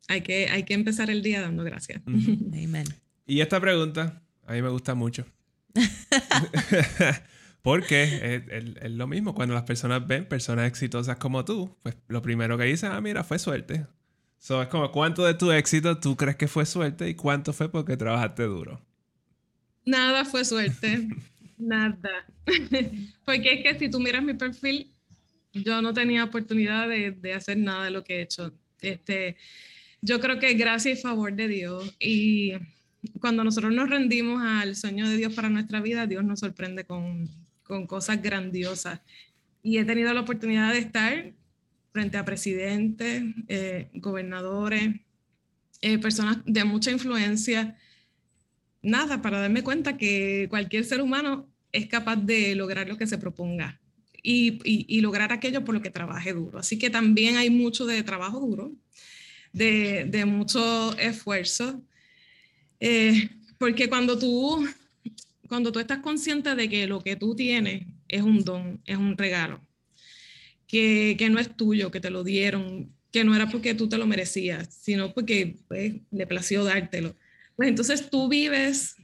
hay 0.07 0.21
que, 0.21 0.49
hay 0.49 0.63
que 0.63 0.73
empezar 0.73 1.11
el 1.11 1.21
día 1.21 1.41
dando 1.41 1.63
gracias. 1.63 2.01
Amén. 2.07 2.85
Y 3.27 3.41
esta 3.41 3.61
pregunta 3.61 4.23
a 4.47 4.53
mí 4.53 4.63
me 4.63 4.69
gusta 4.69 4.95
mucho. 4.95 5.23
Porque 7.61 8.43
es, 8.81 8.91
lo 8.91 9.05
mismo, 9.05 9.35
cuando 9.35 9.53
las 9.53 9.63
personas 9.63 10.05
ven 10.07 10.25
personas 10.25 10.67
exitosas 10.67 11.17
como 11.17 11.45
tú, 11.45 11.77
pues 11.83 11.95
lo 12.07 12.23
primero 12.23 12.57
que 12.57 12.63
dicen, 12.63 12.91
ah, 12.91 13.01
mira, 13.01 13.23
fue 13.23 13.37
suerte. 13.37 13.85
So, 14.43 14.61
es 14.61 14.67
como, 14.67 14.91
¿cuánto 14.91 15.23
de 15.23 15.35
tu 15.35 15.53
éxito 15.53 15.97
tú 15.97 16.17
crees 16.17 16.35
que 16.35 16.49
fue 16.49 16.65
suerte 16.65 17.07
y 17.07 17.15
cuánto 17.15 17.53
fue 17.53 17.71
porque 17.71 17.95
trabajaste 17.95 18.43
duro? 18.43 18.81
Nada 19.85 20.25
fue 20.25 20.43
suerte. 20.43 21.07
Nada. 21.57 22.25
porque 23.25 23.53
es 23.53 23.63
que 23.63 23.79
si 23.79 23.89
tú 23.89 24.01
miras 24.01 24.21
mi 24.21 24.33
perfil, 24.33 24.91
yo 25.53 25.81
no 25.81 25.93
tenía 25.93 26.25
oportunidad 26.25 26.89
de, 26.89 27.11
de, 27.11 27.33
hacer 27.33 27.57
nada 27.57 27.85
de 27.85 27.91
lo 27.91 28.03
que 28.03 28.17
he 28.17 28.21
hecho. 28.23 28.51
Este, 28.81 29.37
yo 30.01 30.19
creo 30.19 30.39
que 30.39 30.55
gracias 30.55 30.99
y 30.99 31.01
favor 31.01 31.31
de 31.33 31.47
Dios. 31.47 31.95
Y 31.97 32.51
cuando 33.21 33.45
nosotros 33.45 33.71
nos 33.71 33.89
rendimos 33.89 34.43
al 34.43 34.75
sueño 34.75 35.07
de 35.07 35.15
Dios 35.15 35.33
para 35.33 35.47
nuestra 35.47 35.79
vida, 35.79 36.05
Dios 36.05 36.25
nos 36.25 36.41
sorprende 36.41 36.83
con 36.83 37.29
con 37.63 37.87
cosas 37.87 38.21
grandiosas. 38.21 39.01
y 39.65 39.77
he 39.77 39.85
tenido 39.85 40.13
la 40.13 40.21
oportunidad 40.21 40.73
de 40.73 40.79
estar 40.79 41.31
frente 41.93 42.17
a 42.17 42.25
presidentes, 42.25 43.23
eh, 43.47 43.89
gobernadores, 43.93 44.95
eh, 45.81 45.99
personas 45.99 46.39
de 46.45 46.63
mucha 46.63 46.91
influencia, 46.91 47.77
nada, 48.81 49.21
para 49.21 49.39
darme 49.39 49.63
cuenta 49.63 49.95
que 49.95 50.47
cualquier 50.49 50.85
ser 50.85 51.01
humano 51.01 51.47
es 51.71 51.87
capaz 51.87 52.17
de 52.17 52.55
lograr 52.55 52.87
lo 52.87 52.97
que 52.97 53.07
se 53.07 53.17
proponga 53.17 53.79
y, 54.23 55.01
lograr 55.01 55.31
aquello 55.31 55.63
por 55.63 55.75
lo 55.75 55.81
que 55.81 55.89
trabaje 55.89 56.33
duro. 56.33 56.59
Así 56.59 56.79
que 56.79 56.89
también 56.89 57.37
hay 57.37 57.49
mucho 57.49 57.85
de 57.85 58.01
trabajo 58.03 58.39
duro, 58.39 58.71
de, 59.51 60.23
mucho 60.25 60.97
esfuerzo, 60.97 61.81
eh, 62.79 63.29
porque 63.57 63.87
cuando 63.87 64.17
tú, 64.17 64.65
cuando 65.47 65.71
tú 65.71 65.79
estás 65.79 65.99
consciente 65.99 66.55
de 66.55 66.69
que 66.69 66.87
lo 66.87 67.01
que 67.01 67.15
tú 67.15 67.35
tienes 67.35 67.85
es 68.07 68.21
un 68.23 68.43
don, 68.43 68.81
es 68.85 68.97
un 68.97 69.17
regalo, 69.17 69.61
que, 70.73 71.15
que 71.19 71.29
no 71.29 71.37
es 71.37 71.55
tuyo, 71.55 71.91
que 71.91 71.99
te 71.99 72.09
lo 72.09 72.23
dieron, 72.23 72.91
que 73.11 73.23
no 73.23 73.35
era 73.35 73.47
porque 73.47 73.75
tú 73.75 73.87
te 73.87 73.99
lo 73.99 74.07
merecías, 74.07 74.73
sino 74.73 75.13
porque 75.13 75.57
pues, 75.67 75.93
le 76.09 76.25
plació 76.25 76.63
dártelo. 76.63 77.15
Pues 77.55 77.69
entonces 77.69 78.09
tú 78.09 78.27
vives 78.27 78.95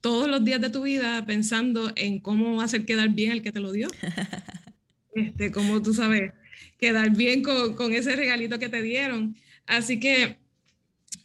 todos 0.00 0.28
los 0.28 0.42
días 0.42 0.62
de 0.62 0.70
tu 0.70 0.84
vida 0.84 1.22
pensando 1.26 1.92
en 1.94 2.20
cómo 2.20 2.62
hacer 2.62 2.86
quedar 2.86 3.10
bien 3.10 3.32
el 3.32 3.42
que 3.42 3.52
te 3.52 3.60
lo 3.60 3.70
dio. 3.72 3.88
Este, 5.16 5.52
como 5.52 5.80
tú 5.80 5.94
sabes, 5.94 6.32
quedar 6.76 7.10
bien 7.10 7.44
con, 7.44 7.76
con, 7.76 7.92
ese 7.92 8.16
regalito 8.16 8.58
que 8.58 8.68
te 8.68 8.82
dieron. 8.82 9.36
Así 9.64 10.00
que 10.00 10.38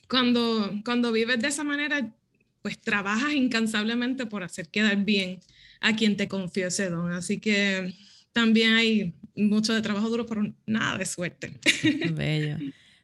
cuando, 0.07 0.79
cuando 0.85 1.11
vives 1.11 1.39
de 1.39 1.47
esa 1.47 1.63
manera, 1.63 2.13
pues 2.61 2.79
trabajas 2.79 3.33
incansablemente 3.33 4.27
por 4.27 4.43
hacer 4.43 4.67
quedar 4.67 4.95
bien 5.05 5.39
a 5.81 5.95
quien 5.95 6.17
te 6.17 6.27
confió 6.27 6.67
ese 6.67 6.91
don. 6.91 7.11
Así 7.13 7.39
que 7.39 7.95
también 8.33 8.73
hay 8.73 9.13
mucho 9.35 9.73
de 9.73 9.81
trabajo 9.81 10.09
duro, 10.09 10.25
pero 10.25 10.43
nada 10.65 10.97
de 10.97 11.05
suerte. 11.05 11.59
Bello. 12.13 12.57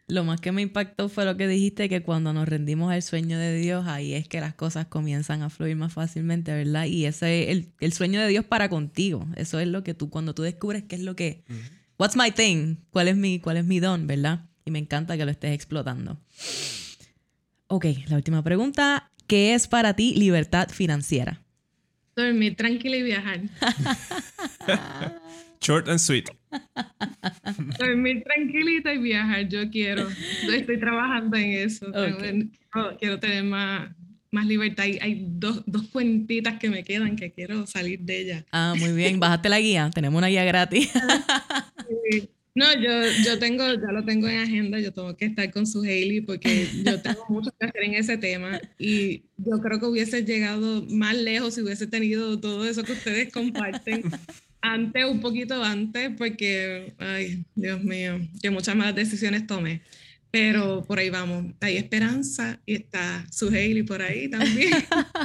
Lo 0.07 0.23
más 0.23 0.39
que 0.39 0.51
me 0.51 0.61
impactó 0.61 1.09
fue 1.09 1.25
lo 1.25 1.35
que 1.35 1.47
dijiste, 1.47 1.89
que 1.89 2.03
cuando 2.03 2.31
nos 2.31 2.47
rendimos 2.47 2.91
al 2.91 3.01
sueño 3.01 3.39
de 3.39 3.57
Dios, 3.57 3.87
ahí 3.87 4.13
es 4.13 4.27
que 4.27 4.39
las 4.39 4.53
cosas 4.53 4.85
comienzan 4.85 5.41
a 5.41 5.49
fluir 5.49 5.75
más 5.75 5.93
fácilmente, 5.93 6.53
¿verdad? 6.53 6.85
Y 6.85 7.05
ese 7.05 7.43
es 7.43 7.49
el, 7.49 7.71
el 7.79 7.91
sueño 7.91 8.21
de 8.21 8.27
Dios 8.27 8.45
para 8.45 8.69
contigo. 8.69 9.27
Eso 9.35 9.59
es 9.59 9.67
lo 9.67 9.83
que 9.83 9.95
tú, 9.95 10.11
cuando 10.11 10.35
tú 10.35 10.43
descubres 10.43 10.83
qué 10.83 10.95
es 10.95 11.01
lo 11.01 11.15
que... 11.15 11.43
What's 11.97 12.15
my 12.15 12.29
thing? 12.29 12.75
¿Cuál 12.91 13.07
es 13.07 13.15
mi, 13.15 13.39
cuál 13.39 13.57
es 13.57 13.65
mi 13.65 13.79
don, 13.79 14.05
verdad? 14.05 14.45
Y 14.63 14.69
me 14.69 14.79
encanta 14.79 15.17
que 15.17 15.25
lo 15.25 15.31
estés 15.31 15.53
explotando. 15.53 16.19
Ok, 17.67 17.85
la 18.07 18.17
última 18.17 18.43
pregunta. 18.43 19.11
¿Qué 19.25 19.55
es 19.55 19.67
para 19.67 19.95
ti 19.95 20.13
libertad 20.13 20.69
financiera? 20.69 21.41
Dormir 22.15 22.55
tranquila 22.55 22.97
y 22.97 23.03
viajar. 23.03 23.41
Short 25.61 25.89
and 25.89 25.99
sweet. 25.99 26.29
Dormir 27.77 28.23
tranquilita 28.23 28.93
y 28.93 28.99
viajar, 28.99 29.47
yo 29.49 29.69
quiero. 29.69 30.07
Estoy 30.49 30.79
trabajando 30.79 31.35
en 31.37 31.51
eso. 31.51 31.87
Quiero, 32.99 33.19
tener 33.19 33.43
más, 33.43 33.89
más 34.31 34.45
libertad. 34.45 34.85
Hay, 34.85 34.99
hay 35.01 35.25
dos, 35.27 35.63
dos, 35.65 35.87
cuentitas 35.89 36.59
que 36.59 36.69
me 36.69 36.83
quedan 36.83 37.15
que 37.15 37.31
quiero 37.31 37.65
salir 37.67 37.99
de 37.99 38.21
ellas. 38.21 38.45
Ah, 38.51 38.75
muy 38.77 38.91
bien. 38.93 39.19
Bájate 39.19 39.49
la 39.49 39.59
guía. 39.59 39.89
Tenemos 39.93 40.17
una 40.17 40.27
guía 40.27 40.45
gratis. 40.45 40.91
No, 42.55 42.73
yo, 42.73 42.89
yo 43.25 43.37
tengo, 43.37 43.65
ya 43.65 43.91
lo 43.91 44.05
tengo 44.05 44.29
en 44.29 44.39
agenda, 44.39 44.79
yo 44.79 44.93
tengo 44.93 45.17
que 45.17 45.25
estar 45.25 45.51
con 45.51 45.67
su 45.67 45.81
Hailey 45.81 46.21
porque 46.21 46.69
yo 46.85 47.01
tengo 47.01 47.25
mucho 47.29 47.51
que 47.59 47.65
hacer 47.65 47.83
en 47.83 47.95
ese 47.95 48.17
tema 48.17 48.61
y 48.79 49.25
yo 49.35 49.59
creo 49.61 49.77
que 49.77 49.85
hubiese 49.87 50.23
llegado 50.23 50.85
más 50.89 51.17
lejos 51.17 51.53
si 51.55 51.61
hubiese 51.61 51.85
tenido 51.85 52.39
todo 52.39 52.65
eso 52.65 52.83
que 52.83 52.93
ustedes 52.93 53.33
comparten 53.33 54.03
antes, 54.61 55.05
un 55.05 55.19
poquito 55.19 55.61
antes, 55.61 56.11
porque, 56.17 56.93
ay, 56.97 57.43
Dios 57.55 57.83
mío, 57.83 58.21
que 58.41 58.49
muchas 58.49 58.75
malas 58.75 58.95
decisiones 58.95 59.45
tomé. 59.45 59.81
Pero 60.31 60.83
por 60.83 60.99
ahí 60.99 61.09
vamos, 61.09 61.53
hay 61.61 61.77
esperanza 61.77 62.59
y 62.65 62.75
está 62.75 63.25
su 63.31 63.49
Hailey 63.49 63.83
por 63.83 64.01
ahí 64.01 64.29
también. 64.29 64.73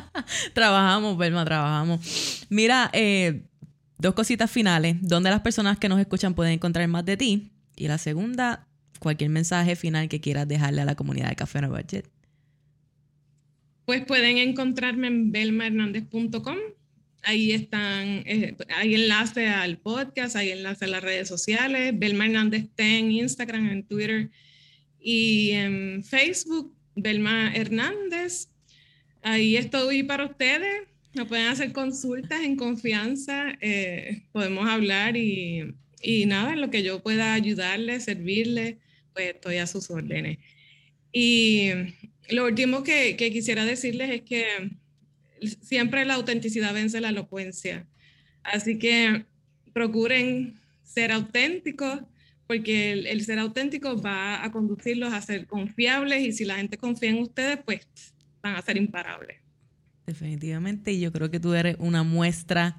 trabajamos, 0.55 1.17
Belma, 1.17 1.45
trabajamos. 1.45 2.47
Mira, 2.49 2.91
eh, 2.93 3.43
dos 4.01 4.15
cositas 4.15 4.51
finales. 4.51 4.97
¿Dónde 5.01 5.31
las 5.31 5.41
personas 5.41 5.79
que 5.79 5.89
nos 5.89 6.01
escuchan 6.01 6.35
pueden 6.35 6.55
encontrar 6.55 6.87
más 6.89 7.05
de 7.05 7.17
ti? 7.17 7.53
Y 7.77 7.89
la 7.89 7.99
segunda, 7.99 8.67
cualquier 8.99 9.31
mensaje 9.31 9.77
final 9.77 10.09
que 10.09 10.21
quieras 10.21 10.49
dejarle 10.49 10.83
a 10.83 10.85
la 10.85 10.95
comunidad 10.95 11.29
de 11.29 11.37
Café 11.37 11.61
No 11.61 11.71
Budget. 11.71 12.09
Pues 13.85 14.05
pueden 14.05 14.39
encontrarme 14.39 15.09
en 15.09 15.33
belmahernandez.com 15.33 16.59
Ahí 17.23 17.53
están, 17.53 18.23
eh, 18.27 18.57
hay 18.75 18.95
enlace 18.95 19.47
al 19.49 19.77
podcast, 19.77 20.37
hay 20.37 20.51
enlace 20.51 20.87
a 20.87 20.89
las 20.89 21.03
redes 21.03 21.29
sociales. 21.29 21.93
Belma 21.99 22.25
Hernández 22.25 22.65
está 22.65 22.85
en 22.85 23.13
Instagram, 23.13 23.69
en 23.69 23.83
Twitter 23.85 24.31
y 24.99 25.51
en 25.51 26.03
Facebook, 26.03 26.75
Belma 26.95 27.53
Hernández. 27.55 28.49
Ahí 29.23 29.57
estoy 29.57 30.03
para 30.03 30.25
ustedes. 30.25 30.89
Me 31.15 31.25
pueden 31.25 31.47
hacer 31.47 31.73
consultas 31.73 32.43
en 32.43 32.57
confianza. 32.57 33.57
Eh, 33.61 34.23
podemos 34.33 34.69
hablar 34.69 35.17
y, 35.17 35.75
y 36.03 36.27
nada, 36.27 36.57
lo 36.57 36.71
que 36.71 36.83
yo 36.83 37.03
pueda 37.03 37.35
ayudarles, 37.35 38.05
servirles, 38.05 38.77
pues 39.13 39.35
estoy 39.35 39.57
a 39.57 39.67
sus 39.67 39.91
órdenes. 39.91 40.39
Y 41.13 41.71
lo 42.29 42.47
último 42.47 42.83
que, 42.83 43.17
que 43.17 43.33
quisiera 43.33 43.65
decirles 43.65 44.11
es 44.11 44.23
que 44.23 44.71
siempre 45.61 46.05
la 46.05 46.15
autenticidad 46.15 46.75
vence 46.75 47.01
la 47.01 47.09
elocuencia. 47.09 47.87
Así 48.43 48.79
que 48.79 49.25
procuren 49.73 50.55
ser 50.83 51.13
auténticos 51.13 52.01
porque 52.47 52.93
el, 52.93 53.25
ser 53.25 53.39
auténtico 53.39 54.01
va 54.03 54.45
a 54.45 54.51
conducirlos 54.51 55.13
a 55.13 55.23
ser 55.23 55.47
confiables 55.47 56.23
y 56.23 56.33
si 56.33 56.45
la 56.45 56.57
gente 56.57 56.79
confía 56.79 57.11
en 57.11 57.21
ustedes, 57.21 57.59
pues 57.65 57.87
van 58.43 58.57
a 58.57 58.63
ser 58.63 58.77
imparables. 58.77 59.40
Definitivamente, 60.11 60.91
y 60.91 60.99
yo 60.99 61.13
creo 61.13 61.31
que 61.31 61.39
tú 61.39 61.55
eres 61.55 61.77
una 61.79 62.03
muestra 62.03 62.77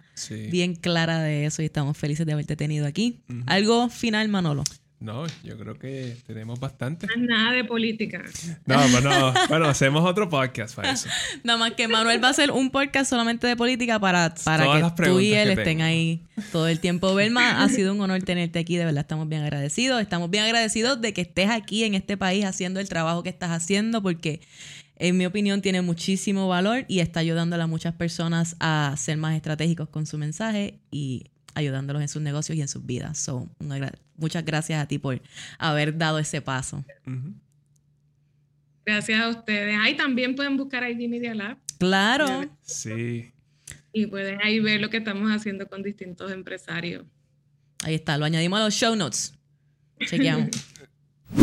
bien 0.49 0.75
clara 0.75 1.21
de 1.21 1.45
eso 1.45 1.61
y 1.61 1.65
estamos 1.65 1.97
felices 1.97 2.25
de 2.25 2.33
haberte 2.33 2.57
tenido 2.57 2.85
aquí. 2.85 3.21
¿Algo 3.45 3.87
final, 3.87 4.27
Manolo? 4.27 4.65
No, 4.99 5.25
yo 5.45 5.57
creo 5.57 5.79
que 5.79 6.17
tenemos 6.27 6.59
bastante. 6.59 7.07
Nada 7.17 7.53
de 7.53 7.63
política. 7.63 8.21
No, 8.65 8.87
bueno, 8.89 9.33
bueno, 9.47 9.65
hacemos 9.65 10.03
otro 10.05 10.27
podcast 10.29 10.75
para 10.75 10.91
eso. 10.91 11.07
Nada 11.43 11.57
más 11.57 11.71
que 11.71 11.87
Manuel 11.87 12.21
va 12.21 12.27
a 12.27 12.31
hacer 12.31 12.51
un 12.51 12.69
podcast 12.69 13.09
solamente 13.09 13.47
de 13.47 13.55
política 13.55 13.97
para, 13.97 14.35
para 14.43 14.91
que 14.93 15.03
tú 15.03 15.21
y 15.21 15.33
él 15.33 15.51
estén 15.51 15.81
ahí 15.81 16.21
todo 16.51 16.67
el 16.67 16.81
tiempo. 16.81 17.15
Belma, 17.15 17.63
ha 17.63 17.69
sido 17.69 17.93
un 17.93 18.01
honor 18.01 18.21
tenerte 18.23 18.59
aquí, 18.59 18.75
de 18.75 18.83
verdad 18.83 19.01
estamos 19.01 19.29
bien 19.29 19.41
agradecidos. 19.41 20.01
Estamos 20.01 20.29
bien 20.29 20.43
agradecidos 20.43 20.99
de 20.99 21.13
que 21.13 21.21
estés 21.21 21.49
aquí 21.49 21.85
en 21.85 21.95
este 21.95 22.17
país 22.17 22.43
haciendo 22.43 22.81
el 22.81 22.89
trabajo 22.89 23.23
que 23.23 23.29
estás 23.29 23.51
haciendo 23.51 24.03
porque 24.03 24.41
en 25.01 25.17
mi 25.17 25.25
opinión 25.25 25.63
tiene 25.63 25.81
muchísimo 25.81 26.47
valor 26.47 26.85
y 26.87 26.99
está 26.99 27.21
ayudando 27.21 27.59
a 27.59 27.65
muchas 27.65 27.95
personas 27.95 28.55
a 28.59 28.93
ser 28.97 29.17
más 29.17 29.35
estratégicos 29.35 29.89
con 29.89 30.05
su 30.05 30.19
mensaje 30.19 30.79
y 30.91 31.25
ayudándolos 31.55 32.03
en 32.03 32.07
sus 32.07 32.21
negocios 32.21 32.55
y 32.55 32.61
en 32.61 32.67
sus 32.67 32.85
vidas. 32.85 33.17
So, 33.17 33.49
muchas 34.15 34.45
gracias 34.45 34.79
a 34.79 34.87
ti 34.87 34.99
por 34.99 35.19
haber 35.57 35.97
dado 35.97 36.19
ese 36.19 36.41
paso. 36.43 36.85
Gracias 38.85 39.19
a 39.19 39.29
ustedes. 39.29 39.75
Ahí 39.79 39.97
también 39.97 40.35
pueden 40.35 40.55
buscar 40.55 40.87
ID 40.87 41.09
Media 41.09 41.33
Lab. 41.33 41.57
Claro. 41.79 42.47
Sí. 42.61 43.31
Y 43.93 44.05
pueden 44.05 44.39
ahí 44.43 44.59
ver 44.59 44.81
lo 44.81 44.91
que 44.91 44.97
estamos 44.97 45.31
haciendo 45.31 45.67
con 45.67 45.81
distintos 45.81 46.31
empresarios. 46.31 47.05
Ahí 47.83 47.95
está, 47.95 48.19
lo 48.19 48.25
añadimos 48.25 48.59
a 48.59 48.65
los 48.65 48.73
show 48.75 48.95
notes. 48.95 49.33
Chequeamos. 50.05 50.49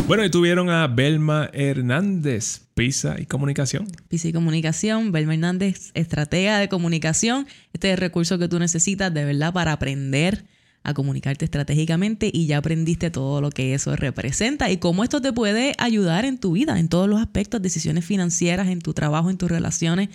Bueno, 0.06 0.24
y 0.24 0.30
tuvieron 0.30 0.68
a 0.70 0.86
Belma 0.86 1.50
Hernández, 1.52 2.62
Pisa 2.74 3.16
y 3.18 3.26
Comunicación. 3.26 3.86
Pisa 4.08 4.28
y 4.28 4.32
Comunicación, 4.32 5.12
Belma 5.12 5.34
Hernández, 5.34 5.90
estratega 5.94 6.58
de 6.58 6.68
comunicación. 6.68 7.46
Este 7.72 7.88
es 7.88 7.94
el 7.94 7.98
recurso 7.98 8.38
que 8.38 8.48
tú 8.48 8.58
necesitas 8.58 9.12
de 9.12 9.24
verdad 9.24 9.52
para 9.52 9.72
aprender 9.72 10.44
a 10.82 10.94
comunicarte 10.94 11.44
estratégicamente 11.44 12.30
y 12.32 12.46
ya 12.46 12.58
aprendiste 12.58 13.10
todo 13.10 13.40
lo 13.40 13.50
que 13.50 13.74
eso 13.74 13.96
representa 13.96 14.70
y 14.70 14.78
cómo 14.78 15.04
esto 15.04 15.20
te 15.20 15.32
puede 15.32 15.74
ayudar 15.78 16.24
en 16.24 16.38
tu 16.38 16.52
vida, 16.52 16.78
en 16.78 16.88
todos 16.88 17.08
los 17.08 17.20
aspectos, 17.20 17.60
decisiones 17.60 18.04
financieras, 18.04 18.68
en 18.68 18.80
tu 18.80 18.94
trabajo, 18.94 19.30
en 19.30 19.38
tus 19.38 19.50
relaciones, 19.50 20.08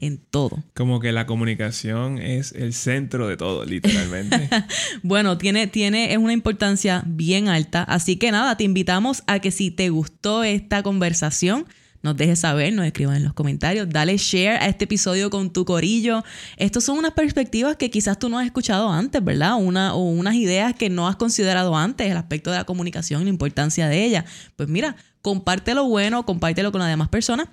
en 0.00 0.18
todo. 0.18 0.62
Como 0.74 1.00
que 1.00 1.12
la 1.12 1.26
comunicación 1.26 2.18
es 2.18 2.52
el 2.52 2.72
centro 2.72 3.28
de 3.28 3.36
todo, 3.36 3.64
literalmente. 3.64 4.48
bueno, 5.02 5.38
tiene, 5.38 5.66
tiene, 5.66 6.12
es 6.12 6.18
una 6.18 6.32
importancia 6.32 7.02
bien 7.06 7.48
alta. 7.48 7.82
Así 7.84 8.16
que 8.16 8.30
nada, 8.30 8.56
te 8.56 8.64
invitamos 8.64 9.22
a 9.26 9.38
que 9.38 9.50
si 9.50 9.70
te 9.70 9.88
gustó 9.90 10.44
esta 10.44 10.82
conversación, 10.82 11.66
nos 12.02 12.16
dejes 12.16 12.40
saber, 12.40 12.72
nos 12.72 12.86
escriban 12.86 13.16
en 13.16 13.24
los 13.24 13.32
comentarios, 13.32 13.88
dale 13.90 14.16
share 14.16 14.62
a 14.62 14.68
este 14.68 14.84
episodio 14.84 15.30
con 15.30 15.52
tu 15.52 15.64
corillo. 15.64 16.22
Estas 16.56 16.84
son 16.84 16.98
unas 16.98 17.12
perspectivas 17.12 17.76
que 17.76 17.90
quizás 17.90 18.18
tú 18.18 18.28
no 18.28 18.38
has 18.38 18.46
escuchado 18.46 18.90
antes, 18.90 19.22
¿verdad? 19.22 19.56
Una, 19.56 19.94
o 19.94 20.04
unas 20.04 20.34
ideas 20.34 20.74
que 20.74 20.90
no 20.90 21.08
has 21.08 21.16
considerado 21.16 21.76
antes, 21.76 22.10
el 22.10 22.16
aspecto 22.16 22.50
de 22.50 22.58
la 22.58 22.64
comunicación, 22.64 23.24
la 23.24 23.30
importancia 23.30 23.88
de 23.88 24.04
ella. 24.04 24.24
Pues 24.56 24.68
mira, 24.68 24.96
comparte 25.22 25.74
lo 25.74 25.86
bueno, 25.86 26.24
compártelo 26.24 26.70
con 26.70 26.80
las 26.80 26.88
demás 26.88 27.08
personas 27.08 27.48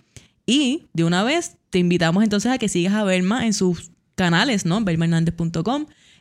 y 0.46 0.88
de 0.94 1.04
una 1.04 1.24
vez 1.24 1.58
te 1.70 1.80
invitamos 1.80 2.24
entonces 2.24 2.52
a 2.52 2.58
que 2.58 2.70
sigas 2.70 2.94
a 2.94 3.04
Belma 3.04 3.46
en 3.46 3.54
sus 3.54 3.92
canales, 4.16 4.66
¿no? 4.66 4.84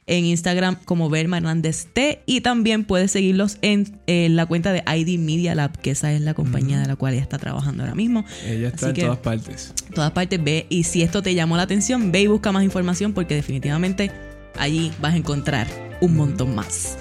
en 0.07 0.27
Instagram 0.27 0.77
como 0.85 1.09
Verma 1.09 1.39
Hernández 1.39 1.87
T 1.93 2.23
y 2.27 2.43
también 2.43 2.85
puedes 2.85 3.11
seguirlos 3.11 3.59
en, 3.63 4.01
la 4.07 4.47
cuenta 4.47 4.73
de 4.73 4.83
ID 4.87 5.19
Media 5.19 5.55
Lab, 5.55 5.79
que 5.79 5.93
esa 5.93 6.13
es 6.13 6.21
la 6.21 6.35
compañía 6.35 6.79
de 6.79 6.87
la 6.87 6.97
cual 6.97 7.15
ella 7.15 7.23
está 7.23 7.39
trabajando 7.39 7.83
ahora 7.83 7.95
mismo. 7.95 8.25
Ella 8.47 8.69
está 8.69 8.91
en 8.91 8.97
todas 8.97 9.19
partes. 9.19 9.73
Todas 9.95 10.11
partes, 10.13 10.43
ve 10.43 10.67
y 10.69 10.85
si 10.85 11.03
esto 11.03 11.23
te 11.23 11.35
llamó 11.35 11.57
la 11.57 11.63
atención, 11.63 12.13
ve 12.13 12.23
y 12.23 12.27
busca 12.27 12.53
más 12.53 12.65
información 12.65 13.13
porque 13.13 13.35
definitivamente 13.35 14.11
allí 14.59 14.93
vas 15.01 15.15
a 15.15 15.17
encontrar 15.17 15.67
un 16.01 16.17
montón 16.17 16.55
más. 16.55 16.99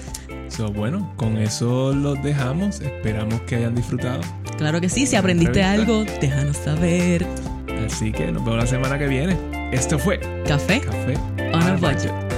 So, 0.55 0.71
bueno, 0.71 1.11
con 1.17 1.37
eso 1.37 1.93
los 1.93 2.21
dejamos. 2.21 2.79
Esperamos 2.79 3.41
que 3.41 3.55
hayan 3.55 3.73
disfrutado. 3.73 4.21
Claro 4.57 4.79
que 4.79 4.87
sí, 4.87 5.07
si 5.07 5.15
aprendiste 5.15 5.63
algo, 5.63 6.03
déjanos 6.21 6.57
saber. 6.57 7.25
Así 7.83 8.11
que 8.11 8.31
nos 8.31 8.45
vemos 8.45 8.59
la 8.59 8.67
semana 8.67 8.99
que 8.99 9.07
viene. 9.07 9.35
Esto 9.71 9.97
fue 9.97 10.19
Café, 10.45 10.81
Café 10.81 11.15
on 11.53 11.63
a 11.63 11.75
budget. 11.77 12.32